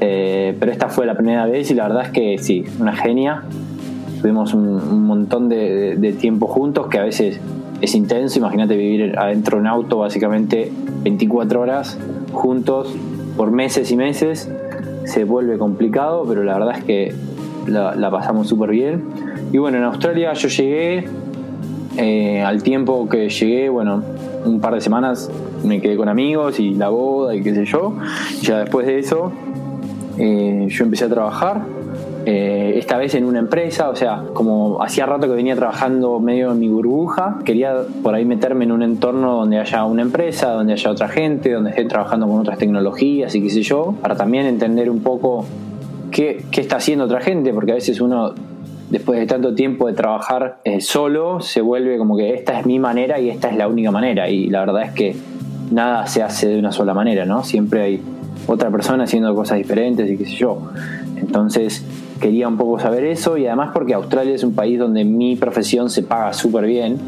Eh, 0.00 0.54
pero 0.60 0.70
esta 0.70 0.88
fue 0.88 1.06
la 1.06 1.16
primera 1.16 1.46
vez 1.46 1.70
y 1.70 1.74
la 1.74 1.88
verdad 1.88 2.04
es 2.04 2.10
que 2.10 2.38
sí, 2.38 2.64
una 2.78 2.94
genia. 2.94 3.42
Tuvimos 4.20 4.54
un, 4.54 5.02
montón 5.04 5.48
de, 5.48 6.16
tiempo 6.18 6.46
juntos 6.46 6.86
que 6.86 6.98
a 6.98 7.02
veces 7.02 7.40
es 7.80 7.94
intenso. 7.94 8.38
Imagínate 8.38 8.76
vivir 8.76 9.18
adentro 9.18 9.56
de 9.56 9.62
un 9.62 9.66
auto 9.66 9.98
básicamente 9.98 10.70
24 11.02 11.60
horas 11.60 11.98
juntos 12.32 12.94
por 13.36 13.50
meses 13.50 13.90
y 13.90 13.96
meses 13.96 14.48
se 15.06 15.24
vuelve 15.24 15.56
complicado, 15.56 16.24
pero 16.28 16.42
la 16.42 16.58
verdad 16.58 16.78
es 16.78 16.84
que 16.84 17.14
la, 17.66 18.10
pasamos 18.10 18.48
súper 18.48 18.70
bien. 18.70 19.04
Y 19.52 19.58
bueno, 19.58 19.78
en 19.78 19.84
Australia 19.84 20.32
yo 20.32 20.48
llegué, 20.48 21.04
eh, 21.96 22.42
al 22.42 22.62
tiempo 22.62 23.08
que 23.08 23.28
llegué, 23.28 23.68
bueno, 23.68 24.02
un 24.44 24.60
par 24.60 24.74
de 24.74 24.80
semanas 24.80 25.30
me 25.64 25.80
quedé 25.80 25.96
con 25.96 26.08
amigos 26.08 26.60
y 26.60 26.74
la 26.74 26.88
boda 26.88 27.34
y 27.34 27.42
qué 27.42 27.54
sé 27.54 27.64
yo. 27.64 27.94
ya 28.42 28.58
después 28.58 28.86
de 28.86 28.98
eso, 28.98 29.32
eh, 30.18 30.66
yo 30.68 30.84
empecé 30.84 31.04
a 31.04 31.08
trabajar 31.08 31.75
eh, 32.28 32.76
esta 32.76 32.96
vez 32.96 33.14
en 33.14 33.24
una 33.24 33.38
empresa, 33.38 33.88
o 33.88 33.94
sea, 33.94 34.24
como 34.32 34.82
hacía 34.82 35.06
rato 35.06 35.28
que 35.28 35.34
venía 35.34 35.54
trabajando 35.54 36.18
medio 36.18 36.50
en 36.50 36.58
mi 36.58 36.68
burbuja, 36.68 37.38
quería 37.44 37.76
por 38.02 38.16
ahí 38.16 38.24
meterme 38.24 38.64
en 38.64 38.72
un 38.72 38.82
entorno 38.82 39.36
donde 39.36 39.60
haya 39.60 39.84
una 39.84 40.02
empresa, 40.02 40.50
donde 40.50 40.72
haya 40.72 40.90
otra 40.90 41.06
gente, 41.06 41.52
donde 41.52 41.70
estén 41.70 41.86
trabajando 41.86 42.26
con 42.26 42.40
otras 42.40 42.58
tecnologías 42.58 43.32
y 43.36 43.42
qué 43.42 43.50
sé 43.50 43.62
yo, 43.62 43.94
para 44.02 44.16
también 44.16 44.46
entender 44.46 44.90
un 44.90 45.04
poco 45.04 45.46
qué, 46.10 46.44
está 46.50 46.78
haciendo 46.78 47.04
otra 47.04 47.20
gente, 47.20 47.52
porque 47.52 47.70
a 47.70 47.76
veces 47.76 48.00
uno 48.00 48.34
después 48.90 49.20
de 49.20 49.26
tanto 49.26 49.54
tiempo 49.54 49.86
de 49.86 49.92
trabajar 49.92 50.58
eh, 50.64 50.80
solo, 50.80 51.38
se 51.38 51.60
vuelve 51.60 51.96
como 51.96 52.16
que 52.16 52.34
esta 52.34 52.58
es 52.58 52.66
mi 52.66 52.80
manera 52.80 53.20
y 53.20 53.30
esta 53.30 53.50
es 53.50 53.56
la 53.56 53.68
única 53.68 53.92
manera. 53.92 54.28
Y 54.28 54.48
la 54.48 54.60
verdad 54.60 54.82
es 54.82 54.90
que 54.90 55.14
nada 55.70 56.08
se 56.08 56.24
hace 56.24 56.48
de 56.48 56.58
una 56.58 56.72
sola 56.72 56.92
manera, 56.92 57.24
¿no? 57.24 57.44
Siempre 57.44 57.82
hay 57.82 58.02
otra 58.48 58.68
persona 58.70 59.04
haciendo 59.04 59.32
cosas 59.32 59.58
diferentes 59.58 60.10
y 60.10 60.16
qué 60.16 60.24
sé 60.26 60.34
yo. 60.34 60.58
Entonces, 61.16 61.84
quería 62.20 62.48
un 62.48 62.56
poco 62.56 62.78
saber 62.78 63.04
eso 63.04 63.36
y 63.36 63.46
además 63.46 63.70
porque 63.72 63.94
Australia 63.94 64.34
es 64.34 64.44
un 64.44 64.54
país 64.54 64.78
donde 64.78 65.04
mi 65.04 65.36
profesión 65.36 65.90
se 65.90 66.02
paga 66.02 66.32
súper 66.32 66.66
bien, 66.66 66.98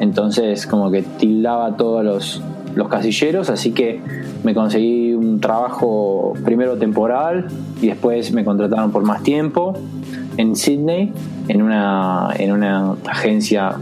entonces 0.00 0.66
como 0.66 0.90
que 0.90 1.02
tildaba 1.02 1.76
todos 1.76 2.04
los, 2.04 2.42
los 2.74 2.88
casilleros, 2.88 3.50
así 3.50 3.72
que 3.72 4.00
me 4.42 4.54
conseguí 4.54 5.14
un 5.14 5.40
trabajo 5.40 6.34
primero 6.44 6.76
temporal 6.76 7.46
y 7.80 7.88
después 7.88 8.32
me 8.32 8.44
contrataron 8.44 8.92
por 8.92 9.04
más 9.04 9.22
tiempo 9.22 9.74
en 10.36 10.56
Sydney, 10.56 11.12
en 11.48 11.62
una, 11.62 12.30
en 12.38 12.52
una 12.52 12.94
agencia 13.06 13.76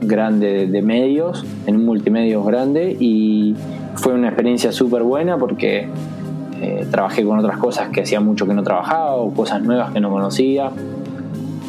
grande 0.00 0.66
de 0.66 0.82
medios, 0.82 1.44
en 1.66 1.76
un 1.76 1.84
multimedios 1.84 2.46
grande 2.46 2.96
y 2.98 3.54
fue 3.96 4.14
una 4.14 4.28
experiencia 4.28 4.72
súper 4.72 5.02
buena 5.02 5.38
porque 5.38 5.88
eh, 6.60 6.86
trabajé 6.90 7.24
con 7.24 7.38
otras 7.38 7.58
cosas 7.58 7.88
que 7.90 8.02
hacía 8.02 8.20
mucho 8.20 8.46
que 8.46 8.54
no 8.54 8.62
trabajaba 8.62 9.14
o 9.14 9.32
cosas 9.32 9.62
nuevas 9.62 9.92
que 9.92 10.00
no 10.00 10.10
conocía. 10.10 10.70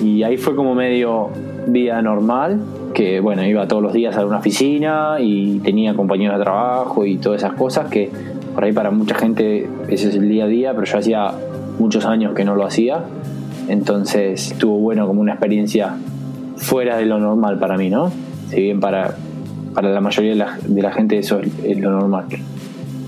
Y 0.01 0.23
ahí 0.23 0.37
fue 0.37 0.55
como 0.55 0.75
medio 0.75 1.29
vida 1.67 2.01
normal, 2.01 2.61
que 2.93 3.19
bueno, 3.19 3.45
iba 3.45 3.67
todos 3.67 3.83
los 3.83 3.93
días 3.93 4.17
a 4.17 4.25
una 4.25 4.37
oficina 4.37 5.17
y 5.19 5.59
tenía 5.59 5.93
compañeros 5.93 6.37
de 6.37 6.43
trabajo 6.43 7.05
y 7.05 7.17
todas 7.17 7.43
esas 7.43 7.53
cosas 7.53 7.89
que 7.89 8.09
por 8.53 8.63
ahí 8.63 8.71
para 8.71 8.91
mucha 8.91 9.15
gente 9.15 9.69
ese 9.87 10.09
es 10.09 10.15
el 10.15 10.27
día 10.29 10.45
a 10.45 10.47
día, 10.47 10.73
pero 10.73 10.85
yo 10.85 10.97
hacía 10.97 11.31
muchos 11.79 12.05
años 12.05 12.33
que 12.33 12.43
no 12.43 12.55
lo 12.55 12.65
hacía. 12.65 13.03
Entonces 13.67 14.51
estuvo 14.51 14.77
bueno 14.79 15.05
como 15.07 15.21
una 15.21 15.33
experiencia 15.33 15.95
fuera 16.57 16.97
de 16.97 17.05
lo 17.05 17.19
normal 17.19 17.59
para 17.59 17.77
mí, 17.77 17.89
¿no? 17.89 18.11
Si 18.49 18.61
bien 18.61 18.79
para, 18.79 19.15
para 19.73 19.89
la 19.89 20.01
mayoría 20.01 20.31
de 20.31 20.81
la, 20.81 20.91
gente 20.91 21.17
eso 21.19 21.39
es, 21.63 21.79
lo 21.79 21.91
normal. 21.91 22.25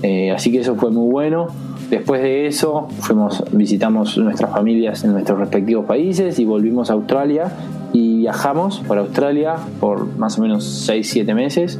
Eh, 0.02 0.30
así 0.30 0.50
que 0.50 0.60
eso 0.60 0.76
fue 0.76 0.90
muy 0.90 1.10
bueno. 1.10 1.48
Después 1.92 2.22
de 2.22 2.46
eso, 2.46 2.88
fuimos, 3.00 3.44
visitamos 3.52 4.16
nuestras 4.16 4.50
familias 4.50 5.04
en 5.04 5.12
nuestros 5.12 5.38
respectivos 5.38 5.84
países 5.84 6.38
y 6.38 6.46
volvimos 6.46 6.88
a 6.88 6.94
Australia 6.94 7.52
y 7.92 8.20
viajamos 8.20 8.80
por 8.80 8.96
Australia 8.96 9.56
por 9.78 10.06
más 10.16 10.38
o 10.38 10.40
menos 10.40 10.88
6-7 10.88 11.34
meses. 11.34 11.78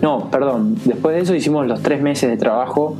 No, 0.00 0.30
perdón, 0.30 0.76
después 0.86 1.14
de 1.14 1.20
eso 1.20 1.34
hicimos 1.34 1.66
los 1.66 1.82
3 1.82 2.00
meses 2.00 2.30
de 2.30 2.38
trabajo 2.38 2.96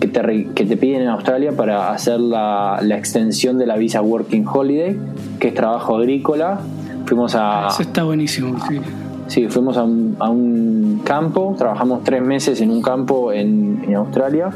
que 0.00 0.08
te, 0.08 0.48
que 0.54 0.64
te 0.64 0.78
piden 0.78 1.02
en 1.02 1.08
Australia 1.08 1.52
para 1.52 1.90
hacer 1.90 2.18
la, 2.20 2.78
la, 2.80 2.96
extensión 2.96 3.58
de 3.58 3.66
la 3.66 3.76
visa 3.76 4.00
Working 4.00 4.46
Holiday, 4.48 4.98
que 5.38 5.48
es 5.48 5.54
trabajo 5.54 5.96
agrícola. 5.96 6.60
Fuimos 7.04 7.34
a... 7.34 7.66
Eso 7.68 7.82
está 7.82 8.04
buenísimo, 8.04 8.56
sí. 8.66 8.80
Sí, 9.26 9.48
fuimos 9.48 9.76
a 9.76 9.82
un, 9.82 10.16
a 10.20 10.30
un 10.30 11.02
campo, 11.04 11.54
trabajamos 11.58 12.02
tres 12.02 12.22
meses 12.22 12.62
en 12.62 12.70
un 12.70 12.80
campo 12.80 13.30
en, 13.30 13.84
en 13.86 13.94
Australia 13.94 14.50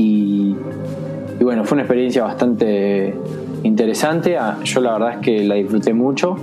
y, 0.00 0.54
bueno, 1.40 1.64
fue 1.64 1.74
una 1.74 1.82
experiencia 1.82 2.22
bastante 2.22 3.14
interesante. 3.64 4.36
Ah, 4.38 4.58
yo 4.62 4.80
la 4.80 4.92
verdad 4.92 5.14
es 5.14 5.18
que 5.18 5.44
la 5.44 5.56
disfruté 5.56 5.92
mucho. 5.92 6.36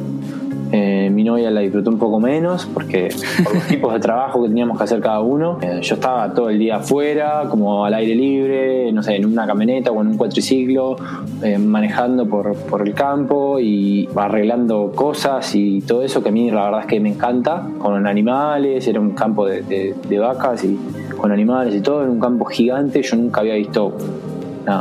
Eh, 0.74 1.10
mi 1.10 1.24
novia 1.24 1.50
la 1.52 1.62
disfrutó 1.62 1.90
un 1.90 2.00
poco 2.00 2.20
menos 2.20 2.66
porque 2.66 3.10
por 3.44 3.54
los 3.54 3.64
tipos 3.68 3.94
de 3.94 4.00
trabajo 4.00 4.42
que 4.42 4.50
teníamos 4.50 4.78
que 4.78 4.84
hacer 4.84 5.00
cada 5.00 5.22
uno. 5.22 5.58
Eh, 5.62 5.80
yo 5.82 5.96
estaba 5.96 6.34
todo 6.34 6.50
el 6.50 6.60
día 6.60 6.78
afuera, 6.78 7.44
como 7.50 7.86
al 7.86 7.94
aire 7.94 8.14
libre, 8.14 8.92
no 8.92 9.02
sé, 9.02 9.16
en 9.16 9.26
una 9.26 9.48
camioneta 9.48 9.92
o 9.92 10.02
en 10.02 10.08
un 10.08 10.18
cuatriciclo, 10.18 10.98
eh, 11.42 11.58
manejando 11.58 12.26
por, 12.26 12.56
por, 12.56 12.86
el 12.86 12.94
campo 12.94 13.58
y 13.62 14.10
arreglando 14.18 14.92
cosas 14.94 15.56
y 15.56 15.80
todo 15.80 16.04
eso 16.04 16.22
que 16.22 16.30
a 16.30 16.32
mí 16.34 16.52
la 16.52 16.66
verdad 16.66 16.82
es 16.82 16.88
que 16.88 17.00
me 17.00 17.10
encanta, 17.10 17.70
con 17.78 18.06
animales, 18.06 18.86
era 18.86 19.00
un 19.00 19.12
campo 19.12 19.46
de, 19.46 19.62
de 19.62 20.20
vacas 20.20 20.66
y 20.66 20.78
con 21.18 21.32
animales 21.32 21.76
y 21.76 21.82
todo, 21.82 22.04
en 22.04 22.10
un 22.10 22.20
campo 22.20 22.46
gigante, 22.46 23.02
yo 23.02 23.16
nunca 23.18 23.42
había 23.42 23.56
visto 23.56 23.96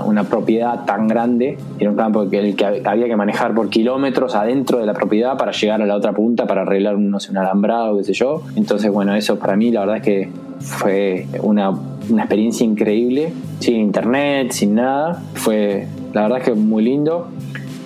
una, 0.07 0.25
propiedad 0.25 0.85
tan 0.85 1.09
grande, 1.09 1.59
era 1.79 1.90
un 1.90 1.97
campo 1.97 2.29
que, 2.29 2.38
el 2.38 2.57
que 2.57 2.83
había 2.85 3.07
que 3.07 3.16
manejar 3.16 3.55
por 3.55 3.68
kilómetros 3.68 4.35
adentro 4.35 4.79
de 4.79 4.87
la 4.87 4.94
propiedad 4.94 5.37
para 5.37 5.53
llegar 5.53 5.83
a 5.83 5.87
la 5.87 5.97
otra 5.97 6.12
punta 6.12 6.47
para 6.47 6.62
arreglar 6.62 6.99
no 6.99 7.20
sé, 7.20 7.31
un 7.31 7.38
alambrado, 7.38 7.97
qué 7.99 8.05
sé 8.05 8.12
yo. 8.14 8.42
Entonces, 8.57 8.90
bueno, 8.90 9.14
eso 9.14 9.38
para 9.38 9.57
mí 9.57 9.70
la 9.70 9.81
verdad 9.81 9.97
es 9.97 10.03
que 10.03 10.31
fue 10.61 11.27
una, 11.42 11.70
una 12.09 12.23
experiencia 12.23 12.64
increíble, 12.64 13.33
sin 13.61 13.77
internet, 13.77 14.53
sin 14.53 14.75
nada. 14.75 15.23
Fue, 15.35 15.87
la 16.12 16.23
verdad 16.23 16.38
es 16.38 16.44
que 16.44 16.55
muy 16.55 16.83
lindo. 16.83 17.29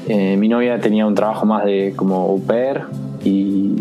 Eh, 0.09 0.37
mi 0.37 0.49
novia 0.49 0.79
tenía 0.81 1.07
un 1.07 1.15
trabajo 1.15 1.45
más 1.45 1.65
de 1.65 1.93
como 1.95 2.17
au 2.17 2.41
pair, 2.41 2.83
y, 3.25 3.75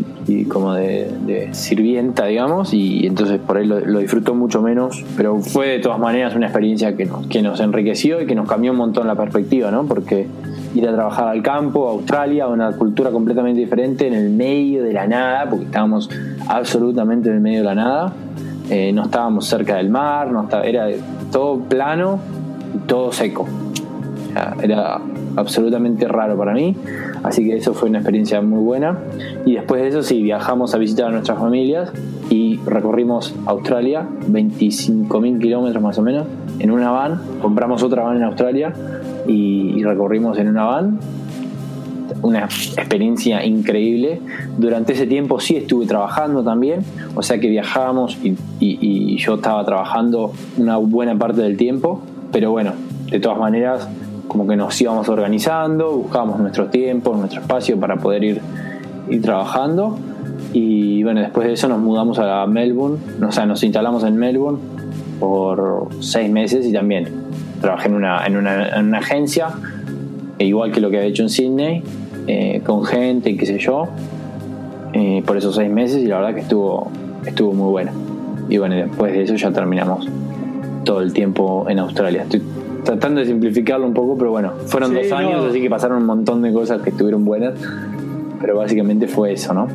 como 0.50 0.74
de, 0.74 1.50
sirvienta, 1.52 2.26
digamos, 2.26 2.74
y 2.74 3.06
entonces 3.08 3.40
por 3.40 3.58
ahí 3.58 3.66
lo, 3.66 4.00
disfrutó 4.00 4.36
mucho 4.36 4.62
menos, 4.62 5.04
pero 5.16 5.40
fue 5.40 5.68
de 5.68 5.80
todas 5.80 6.00
maneras 6.00 6.36
una 6.36 6.48
experiencia 6.48 6.96
que 6.96 7.06
nos, 7.06 7.28
que 7.28 7.42
nos 7.42 7.60
enriqueció 7.60 8.22
y 8.22 8.26
que 8.26 8.36
nos 8.36 8.48
cambió 8.48 8.72
un 8.72 8.78
montón 8.78 9.08
la 9.08 9.16
perspectiva, 9.16 9.72
¿no? 9.72 9.86
Porque 9.86 10.28
ir 10.76 10.88
a 10.88 10.94
trabajar 10.94 11.30
al 11.30 11.42
campo, 11.42 11.88
a 11.88 11.92
Australia, 11.92 12.48
una 12.48 12.74
cultura 12.74 13.10
completamente 13.12 13.60
diferente, 13.60 14.08
en 14.08 14.14
el 14.14 14.30
medio 14.30 14.84
de 14.84 14.94
la 14.94 15.08
nada, 15.08 15.50
porque 15.50 15.66
estábamos 15.66 16.10
absolutamente 16.48 17.30
en 17.30 17.36
el 17.36 17.42
medio 17.42 17.60
de 17.60 17.66
la 17.66 17.76
nada, 17.76 18.14
eh, 18.70 18.92
no 18.92 19.04
estábamos 19.04 19.46
cerca 19.46 19.78
del 19.78 19.90
mar, 19.90 20.30
no 20.30 20.44
estaba, 20.44 20.66
era 20.66 20.88
todo 21.32 21.60
plano 21.60 22.20
y 22.76 22.88
todo 22.88 23.12
seco. 23.12 23.48
era 24.62 25.00
absolutamente 25.38 26.08
raro 26.08 26.36
para 26.36 26.54
mí, 26.54 26.76
así 27.24 27.46
que 27.46 27.56
eso 27.56 27.74
fue 27.74 27.90
una 27.90 28.00
experiencia 28.00 28.42
muy 28.42 28.60
buena. 28.60 28.98
Y 29.46 29.54
después 29.54 29.82
de 29.82 29.88
eso 29.90 30.04
sí, 30.04 30.22
viajamos 30.22 30.74
a 30.74 30.80
visitar 30.80 31.08
a 31.08 31.12
nuestras 31.12 31.38
familias 31.38 31.92
y 32.30 32.60
recorrimos 32.66 33.34
Australia, 33.46 34.06
25.000 34.30 35.40
kilómetros 35.40 35.82
más 35.82 35.98
o 36.00 36.02
menos, 36.02 36.26
en 36.60 36.72
una 36.72 36.92
van, 36.92 37.22
compramos 37.40 37.84
otra 37.84 38.04
van 38.04 38.18
en 38.18 38.24
Australia 38.24 38.74
y, 39.28 39.84
recorrimos 39.84 40.38
en 40.40 40.50
una 40.50 40.66
van. 40.66 41.00
Una 42.24 42.46
experiencia 42.46 43.46
increíble. 43.46 44.22
Durante 44.58 44.94
ese 44.94 45.06
tiempo 45.06 45.40
sí 45.40 45.56
estuve 45.56 45.86
trabajando 45.86 46.44
también, 46.44 46.80
o 47.16 47.22
sea 47.22 47.40
que 47.40 47.48
viajábamos 47.48 48.18
y, 48.24 48.36
y 48.60 49.18
yo 49.18 49.36
estaba 49.36 49.64
trabajando 49.64 50.32
una 50.58 50.78
buena 50.78 51.16
parte 51.18 51.42
del 51.42 51.58
tiempo, 51.58 52.02
pero 52.32 52.50
bueno, 52.50 52.74
de 53.12 53.20
todas 53.20 53.38
maneras 53.38 53.88
como 54.28 54.48
que 54.48 54.56
nos 54.56 54.80
íbamos 54.82 55.08
organizando, 55.10 55.92
buscábamos 55.92 56.40
nuestro 56.40 56.68
tiempo, 56.68 57.16
nuestro 57.16 57.42
espacio 57.42 57.80
para 57.80 57.98
poder 57.98 58.24
ir, 58.24 58.42
ir 59.10 59.22
trabajando. 59.22 59.98
Y 60.54 61.04
bueno, 61.04 61.22
después 61.22 61.48
de 61.48 61.54
eso 61.54 61.68
nos 61.68 61.80
mudamos 61.80 62.20
a 62.20 62.46
Melbourne, 62.48 62.98
o 63.26 63.32
sea, 63.32 63.46
nos 63.46 63.64
instalamos 63.64 64.04
en 64.04 64.18
Melbourne 64.18 64.60
por 65.20 65.90
seis 66.00 66.30
meses 66.30 66.66
y 66.66 66.74
también 66.74 67.10
trabajé 67.62 67.88
en 67.90 67.96
una, 67.96 68.26
en 68.26 68.38
una, 68.38 68.70
en 68.70 68.86
una 68.88 69.00
agencia, 69.00 69.50
e 70.40 70.46
igual 70.46 70.72
que 70.72 70.80
lo 70.80 70.90
que 70.90 70.98
había 70.98 71.10
hecho 71.10 71.24
en 71.24 71.30
Sydney, 71.30 71.84
eh, 72.28 72.62
con 72.66 72.86
gente 72.86 73.30
y 73.32 73.38
qué 73.38 73.46
sé 73.46 73.58
yo, 73.58 73.88
eh, 74.94 75.24
por 75.26 75.38
esos 75.38 75.56
seis 75.56 75.70
meses 75.70 76.04
y 76.04 76.08
la 76.08 76.18
verdad 76.18 76.36
que 76.36 76.42
estuvo, 76.42 76.92
estuvo 77.26 77.54
muy 77.54 77.72
bueno. 77.72 77.92
Y 78.50 78.58
bueno, 78.58 78.76
después 78.76 79.14
de 79.14 79.24
eso 79.24 79.36
ya 79.36 79.52
terminamos 79.52 80.08
todo 80.86 81.02
el 81.02 81.12
tiempo 81.14 81.66
en 81.68 81.80
Australia. 81.80 82.24
Estoy 82.24 82.42
tratando 82.88 83.20
de 83.20 83.28
simplificarlo 83.28 83.86
un 83.86 83.94
poco, 83.94 84.18
pero 84.18 84.32
bueno, 84.32 84.54
fueron 84.68 84.94
dos 84.94 85.12
años, 85.12 85.46
así 85.50 85.62
que 85.62 85.70
pasaron 85.70 85.98
un 85.98 86.06
montón 86.06 86.42
de 86.42 86.54
cosas 86.54 86.82
que 86.82 86.92
estuvieron 86.92 87.26
buenas, 87.26 87.54
pero 88.40 88.56
básicamente 88.56 89.08
fue 89.08 89.34
eso, 89.34 89.54
¿no? 89.54 89.68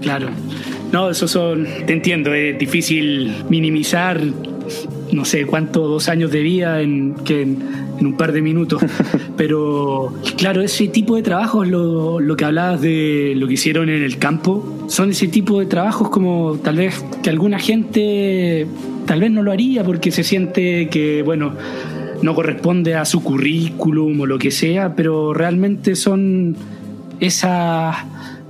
Claro. 0.00 0.26
No, 0.90 1.08
eso 1.08 1.28
son, 1.28 1.66
te 1.86 1.92
entiendo, 1.92 2.34
es 2.34 2.58
difícil 2.58 3.44
minimizar, 3.48 4.20
no 5.12 5.24
sé 5.24 5.46
cuánto, 5.46 5.86
dos 5.86 6.08
años 6.08 6.32
de 6.32 6.42
vida 6.42 6.80
en, 6.82 7.14
que 7.24 7.42
en, 7.42 7.82
un 8.00 8.16
par 8.16 8.32
de 8.32 8.42
minutos. 8.42 8.82
Pero 9.36 10.12
claro, 10.36 10.62
ese 10.62 10.88
tipo 10.88 11.14
de 11.14 11.22
trabajos, 11.22 11.68
lo, 11.68 12.18
lo 12.18 12.36
que 12.36 12.44
hablabas 12.44 12.80
de 12.80 13.34
lo 13.36 13.46
que 13.46 13.54
hicieron 13.54 13.88
en 13.88 14.02
el 14.02 14.18
campo, 14.18 14.84
son 14.88 15.10
ese 15.10 15.28
tipo 15.28 15.60
de 15.60 15.66
trabajos 15.66 16.10
como 16.10 16.56
tal 16.56 16.76
vez 16.76 17.04
que 17.22 17.30
alguna 17.30 17.60
gente 17.60 18.66
tal 19.06 19.20
vez 19.20 19.30
no 19.30 19.42
lo 19.42 19.52
haría 19.52 19.84
porque 19.84 20.10
se 20.10 20.24
siente 20.24 20.88
que, 20.88 21.22
bueno, 21.22 21.52
no 22.22 22.34
corresponde 22.34 22.94
a 22.94 23.04
su 23.04 23.22
currículum 23.22 24.20
o 24.20 24.26
lo 24.26 24.38
que 24.38 24.50
sea, 24.50 24.94
pero 24.94 25.34
realmente 25.34 25.96
son 25.96 26.56
esas, 27.20 27.96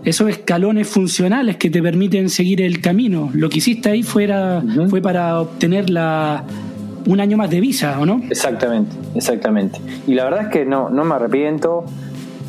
esos 0.04 0.28
escalones 0.28 0.88
funcionales 0.88 1.56
que 1.56 1.70
te 1.70 1.82
permiten 1.82 2.28
seguir 2.28 2.62
el 2.62 2.80
camino. 2.80 3.30
Lo 3.32 3.48
que 3.48 3.58
hiciste 3.58 3.90
ahí 3.90 4.02
fuera, 4.02 4.62
fue 4.88 5.00
para 5.00 5.40
obtener 5.40 5.90
la, 5.90 6.44
un 7.06 7.20
año 7.20 7.36
más 7.36 7.50
de 7.50 7.60
visa, 7.60 7.98
¿o 7.98 8.06
no? 8.06 8.20
Exactamente, 8.30 8.94
exactamente. 9.14 9.80
Y 10.06 10.14
la 10.14 10.24
verdad 10.24 10.42
es 10.42 10.48
que 10.48 10.64
no, 10.64 10.90
no 10.90 11.04
me 11.04 11.14
arrepiento. 11.14 11.84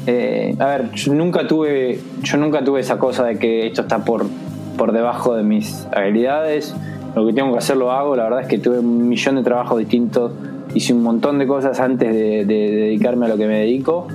Eh, 0.05 0.55
a 0.59 0.65
ver, 0.65 0.91
yo 0.91 1.13
nunca 1.13 1.47
tuve, 1.47 1.99
yo 2.21 2.37
nunca 2.37 2.63
tuve 2.63 2.81
esa 2.81 2.99
cosa 2.99 3.23
de 3.23 3.37
que 3.37 3.67
esto 3.67 3.83
está 3.83 4.03
por, 4.03 4.25
por 4.77 4.91
debajo 4.91 5.35
de 5.35 5.43
mis 5.43 5.87
habilidades. 5.95 6.75
Lo 7.15 7.25
que 7.25 7.33
tengo 7.33 7.53
que 7.53 7.59
hacer 7.59 7.77
lo 7.77 7.91
hago. 7.91 8.15
La 8.15 8.23
verdad 8.23 8.41
es 8.41 8.47
que 8.47 8.57
tuve 8.57 8.79
un 8.79 9.07
millón 9.07 9.35
de 9.35 9.43
trabajos 9.43 9.79
distintos 9.79 10.31
hice 10.73 10.93
un 10.93 11.03
montón 11.03 11.39
de 11.39 11.47
cosas 11.47 11.79
antes 11.79 12.13
de, 12.13 12.45
dedicarme 12.45 13.25
a 13.25 13.29
lo 13.29 13.37
que 13.37 13.47
me 13.47 13.59
dedico. 13.59 14.07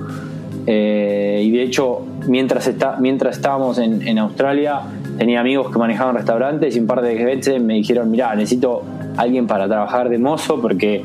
Eh, 0.65 1.41
y 1.43 1.51
de 1.51 1.63
hecho, 1.63 2.01
mientras, 2.27 2.67
está, 2.67 2.97
mientras 2.99 3.37
estábamos 3.37 3.77
en, 3.79 4.19
Australia, 4.19 4.81
tenía 5.17 5.39
amigos 5.39 5.71
que 5.71 5.79
manejaban 5.79 6.15
restaurantes 6.15 6.75
y 6.75 6.79
un 6.79 6.87
par 6.87 7.01
de 7.01 7.15
veces 7.23 7.61
me 7.61 7.75
dijeron, 7.75 8.11
mira, 8.11 8.35
necesito 8.35 8.83
alguien 9.17 9.47
para 9.47 9.67
trabajar 9.67 10.09
de 10.09 10.17
mozo 10.17 10.61
porque 10.61 11.03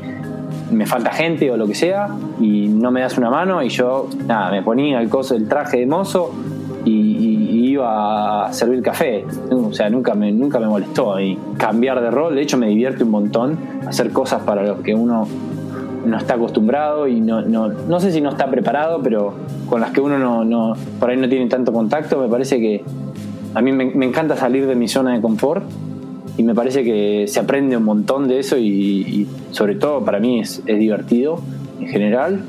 me 0.71 0.85
falta 0.85 1.11
gente 1.11 1.49
o 1.51 1.57
lo 1.57 1.67
que 1.67 1.75
sea 1.75 2.09
y 2.39 2.67
no 2.67 2.91
me 2.91 3.01
das 3.01 3.17
una 3.17 3.29
mano 3.29 3.61
y 3.63 3.69
yo, 3.69 4.09
nada, 4.27 4.51
me 4.51 4.61
ponía 4.61 4.99
el 5.01 5.09
coso, 5.09 5.35
el 5.35 5.47
traje 5.47 5.77
de 5.77 5.85
mozo 5.85 6.31
y, 6.85 7.54
iba 7.75 8.45
a 8.47 8.53
servir 8.53 8.81
café. 8.81 9.25
O 9.51 9.71
sea, 9.73 9.89
nunca 9.89 10.13
me, 10.15 10.31
nunca 10.31 10.59
me 10.59 10.67
molestó 10.67 11.19
y 11.19 11.37
cambiar 11.57 12.01
de 12.01 12.11
rol. 12.11 12.35
De 12.35 12.41
hecho, 12.41 12.57
me 12.57 12.67
divierte 12.67 13.03
un 13.03 13.11
montón 13.11 13.57
hacer 13.87 14.11
cosas 14.11 14.41
para 14.41 14.63
los 14.63 14.79
que 14.79 14.93
uno 14.93 15.27
no 16.05 16.17
está 16.17 16.35
acostumbrado 16.35 17.07
y 17.07 17.19
no, 17.19 17.41
no, 17.41 17.67
no 17.69 17.99
sé 17.99 18.11
si 18.11 18.21
no 18.21 18.29
está 18.29 18.49
preparado, 18.49 19.01
pero 19.01 19.33
con 19.67 19.81
las 19.81 19.91
que 19.91 20.01
uno 20.01 20.17
no, 20.19 20.43
no, 20.43 20.75
por 20.99 21.09
ahí 21.09 21.17
no 21.17 21.27
tiene 21.27 21.47
tanto 21.47 21.73
contacto, 21.73 22.19
me 22.19 22.27
parece 22.27 22.59
que 22.59 22.83
a 23.53 23.61
mí 23.61 23.71
me, 23.71 24.05
encanta 24.05 24.35
salir 24.35 24.67
de 24.67 24.75
mi 24.75 24.87
zona 24.87 25.13
de 25.13 25.21
confort 25.21 25.63
y 26.37 26.43
me 26.43 26.53
parece 26.53 26.83
que 26.83 27.25
se 27.27 27.39
aprende 27.39 27.77
un 27.77 27.83
montón 27.83 28.27
de 28.27 28.39
eso 28.39 28.57
y, 28.57 29.27
sobre 29.51 29.75
todo 29.75 30.03
para 30.03 30.19
mí 30.19 30.39
es, 30.39 30.61
es 30.65 30.77
divertido 30.77 31.39
en 31.79 31.87
general 31.87 32.41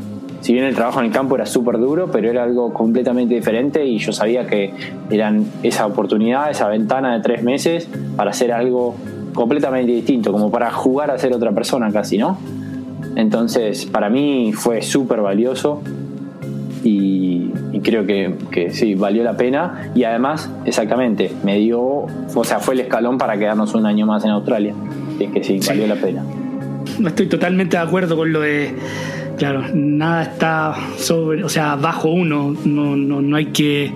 si 0.46 0.52
bien 0.52 0.64
el 0.64 0.76
trabajo 0.76 1.00
en 1.00 1.06
el 1.06 1.10
campo 1.10 1.34
era 1.34 1.44
súper 1.44 1.76
duro, 1.76 2.08
pero 2.12 2.30
era 2.30 2.44
algo 2.44 2.72
completamente 2.72 3.34
diferente 3.34 3.84
y 3.84 3.98
yo 3.98 4.12
sabía 4.12 4.46
que 4.46 4.72
eran 5.10 5.44
esa 5.64 5.86
oportunidad, 5.86 6.48
esa 6.52 6.68
ventana 6.68 7.14
de 7.14 7.20
tres 7.20 7.42
meses 7.42 7.88
para 8.14 8.30
hacer 8.30 8.52
algo 8.52 8.94
completamente 9.34 9.90
distinto, 9.90 10.30
como 10.30 10.52
para 10.52 10.70
jugar 10.70 11.10
a 11.10 11.18
ser 11.18 11.32
otra 11.32 11.50
persona 11.50 11.90
casi, 11.90 12.16
¿no? 12.16 12.38
Entonces, 13.16 13.86
para 13.86 14.08
mí 14.08 14.52
fue 14.54 14.82
súper 14.82 15.20
valioso 15.20 15.82
y, 16.84 17.50
creo 17.82 18.06
que, 18.06 18.36
que, 18.52 18.70
sí, 18.70 18.94
valió 18.94 19.24
la 19.24 19.36
pena 19.36 19.90
y 19.96 20.04
además, 20.04 20.48
exactamente, 20.64 21.32
me 21.42 21.58
dio, 21.58 21.80
o 21.82 22.44
sea, 22.44 22.60
fue 22.60 22.74
el 22.74 22.80
escalón 22.82 23.18
para 23.18 23.36
quedarnos 23.36 23.74
un 23.74 23.84
año 23.84 24.06
más 24.06 24.24
en 24.24 24.30
Australia. 24.30 24.76
Es 25.18 25.28
que 25.28 25.42
sí, 25.42 25.58
valió 25.66 25.88
la 25.88 25.96
pena. 25.96 26.22
No 27.00 27.08
estoy 27.08 27.26
totalmente 27.26 27.76
de 27.76 27.82
acuerdo 27.82 28.16
con 28.16 28.32
lo 28.32 28.40
de 28.42 28.76
Claro, 29.36 29.64
nada 29.74 30.22
está 30.22 30.74
sobre, 30.98 31.44
o 31.44 31.48
sea, 31.48 31.76
bajo 31.76 32.08
uno, 32.08 32.56
no, 32.64 32.96
no, 32.96 33.20
no 33.20 33.36
hay 33.36 33.46
que 33.46 33.92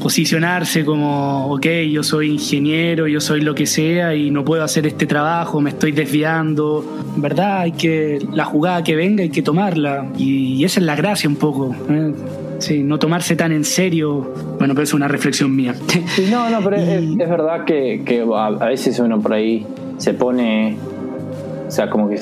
posicionarse 0.00 0.84
como, 0.84 1.46
ok, 1.52 1.66
yo 1.90 2.02
soy 2.02 2.30
ingeniero, 2.30 3.06
yo 3.06 3.20
soy 3.20 3.42
lo 3.42 3.54
que 3.54 3.66
sea 3.66 4.14
y 4.14 4.30
no 4.30 4.44
puedo 4.44 4.64
hacer 4.64 4.86
este 4.86 5.06
trabajo, 5.06 5.60
me 5.60 5.70
estoy 5.70 5.92
desviando. 5.92 6.84
En 7.14 7.22
verdad, 7.22 7.60
hay 7.60 7.72
que, 7.72 8.18
la 8.32 8.44
jugada 8.44 8.82
que 8.82 8.96
venga 8.96 9.22
hay 9.22 9.30
que 9.30 9.42
tomarla 9.42 10.08
y, 10.18 10.64
esa 10.64 10.80
es 10.80 10.86
la 10.86 10.96
gracia 10.96 11.28
un 11.28 11.36
poco. 11.36 11.74
¿eh? 11.88 12.12
Sí, 12.58 12.82
no 12.82 12.98
tomarse 12.98 13.36
tan 13.36 13.52
en 13.52 13.64
serio. 13.64 14.34
Bueno, 14.58 14.74
pero 14.74 14.82
es 14.82 14.94
una 14.94 15.08
reflexión 15.08 15.54
mía. 15.54 15.74
Sí, 16.16 16.28
no, 16.30 16.50
no, 16.50 16.60
pero 16.62 16.76
es, 16.76 17.16
verdad 17.16 17.64
que, 17.64 18.02
que, 18.04 18.26
a 18.34 18.66
veces 18.66 18.98
uno 18.98 19.20
por 19.20 19.32
ahí 19.32 19.66
se 19.98 20.14
pone, 20.14 20.76
o 21.68 21.70
sea, 21.70 21.88
como 21.88 22.08
que 22.08 22.18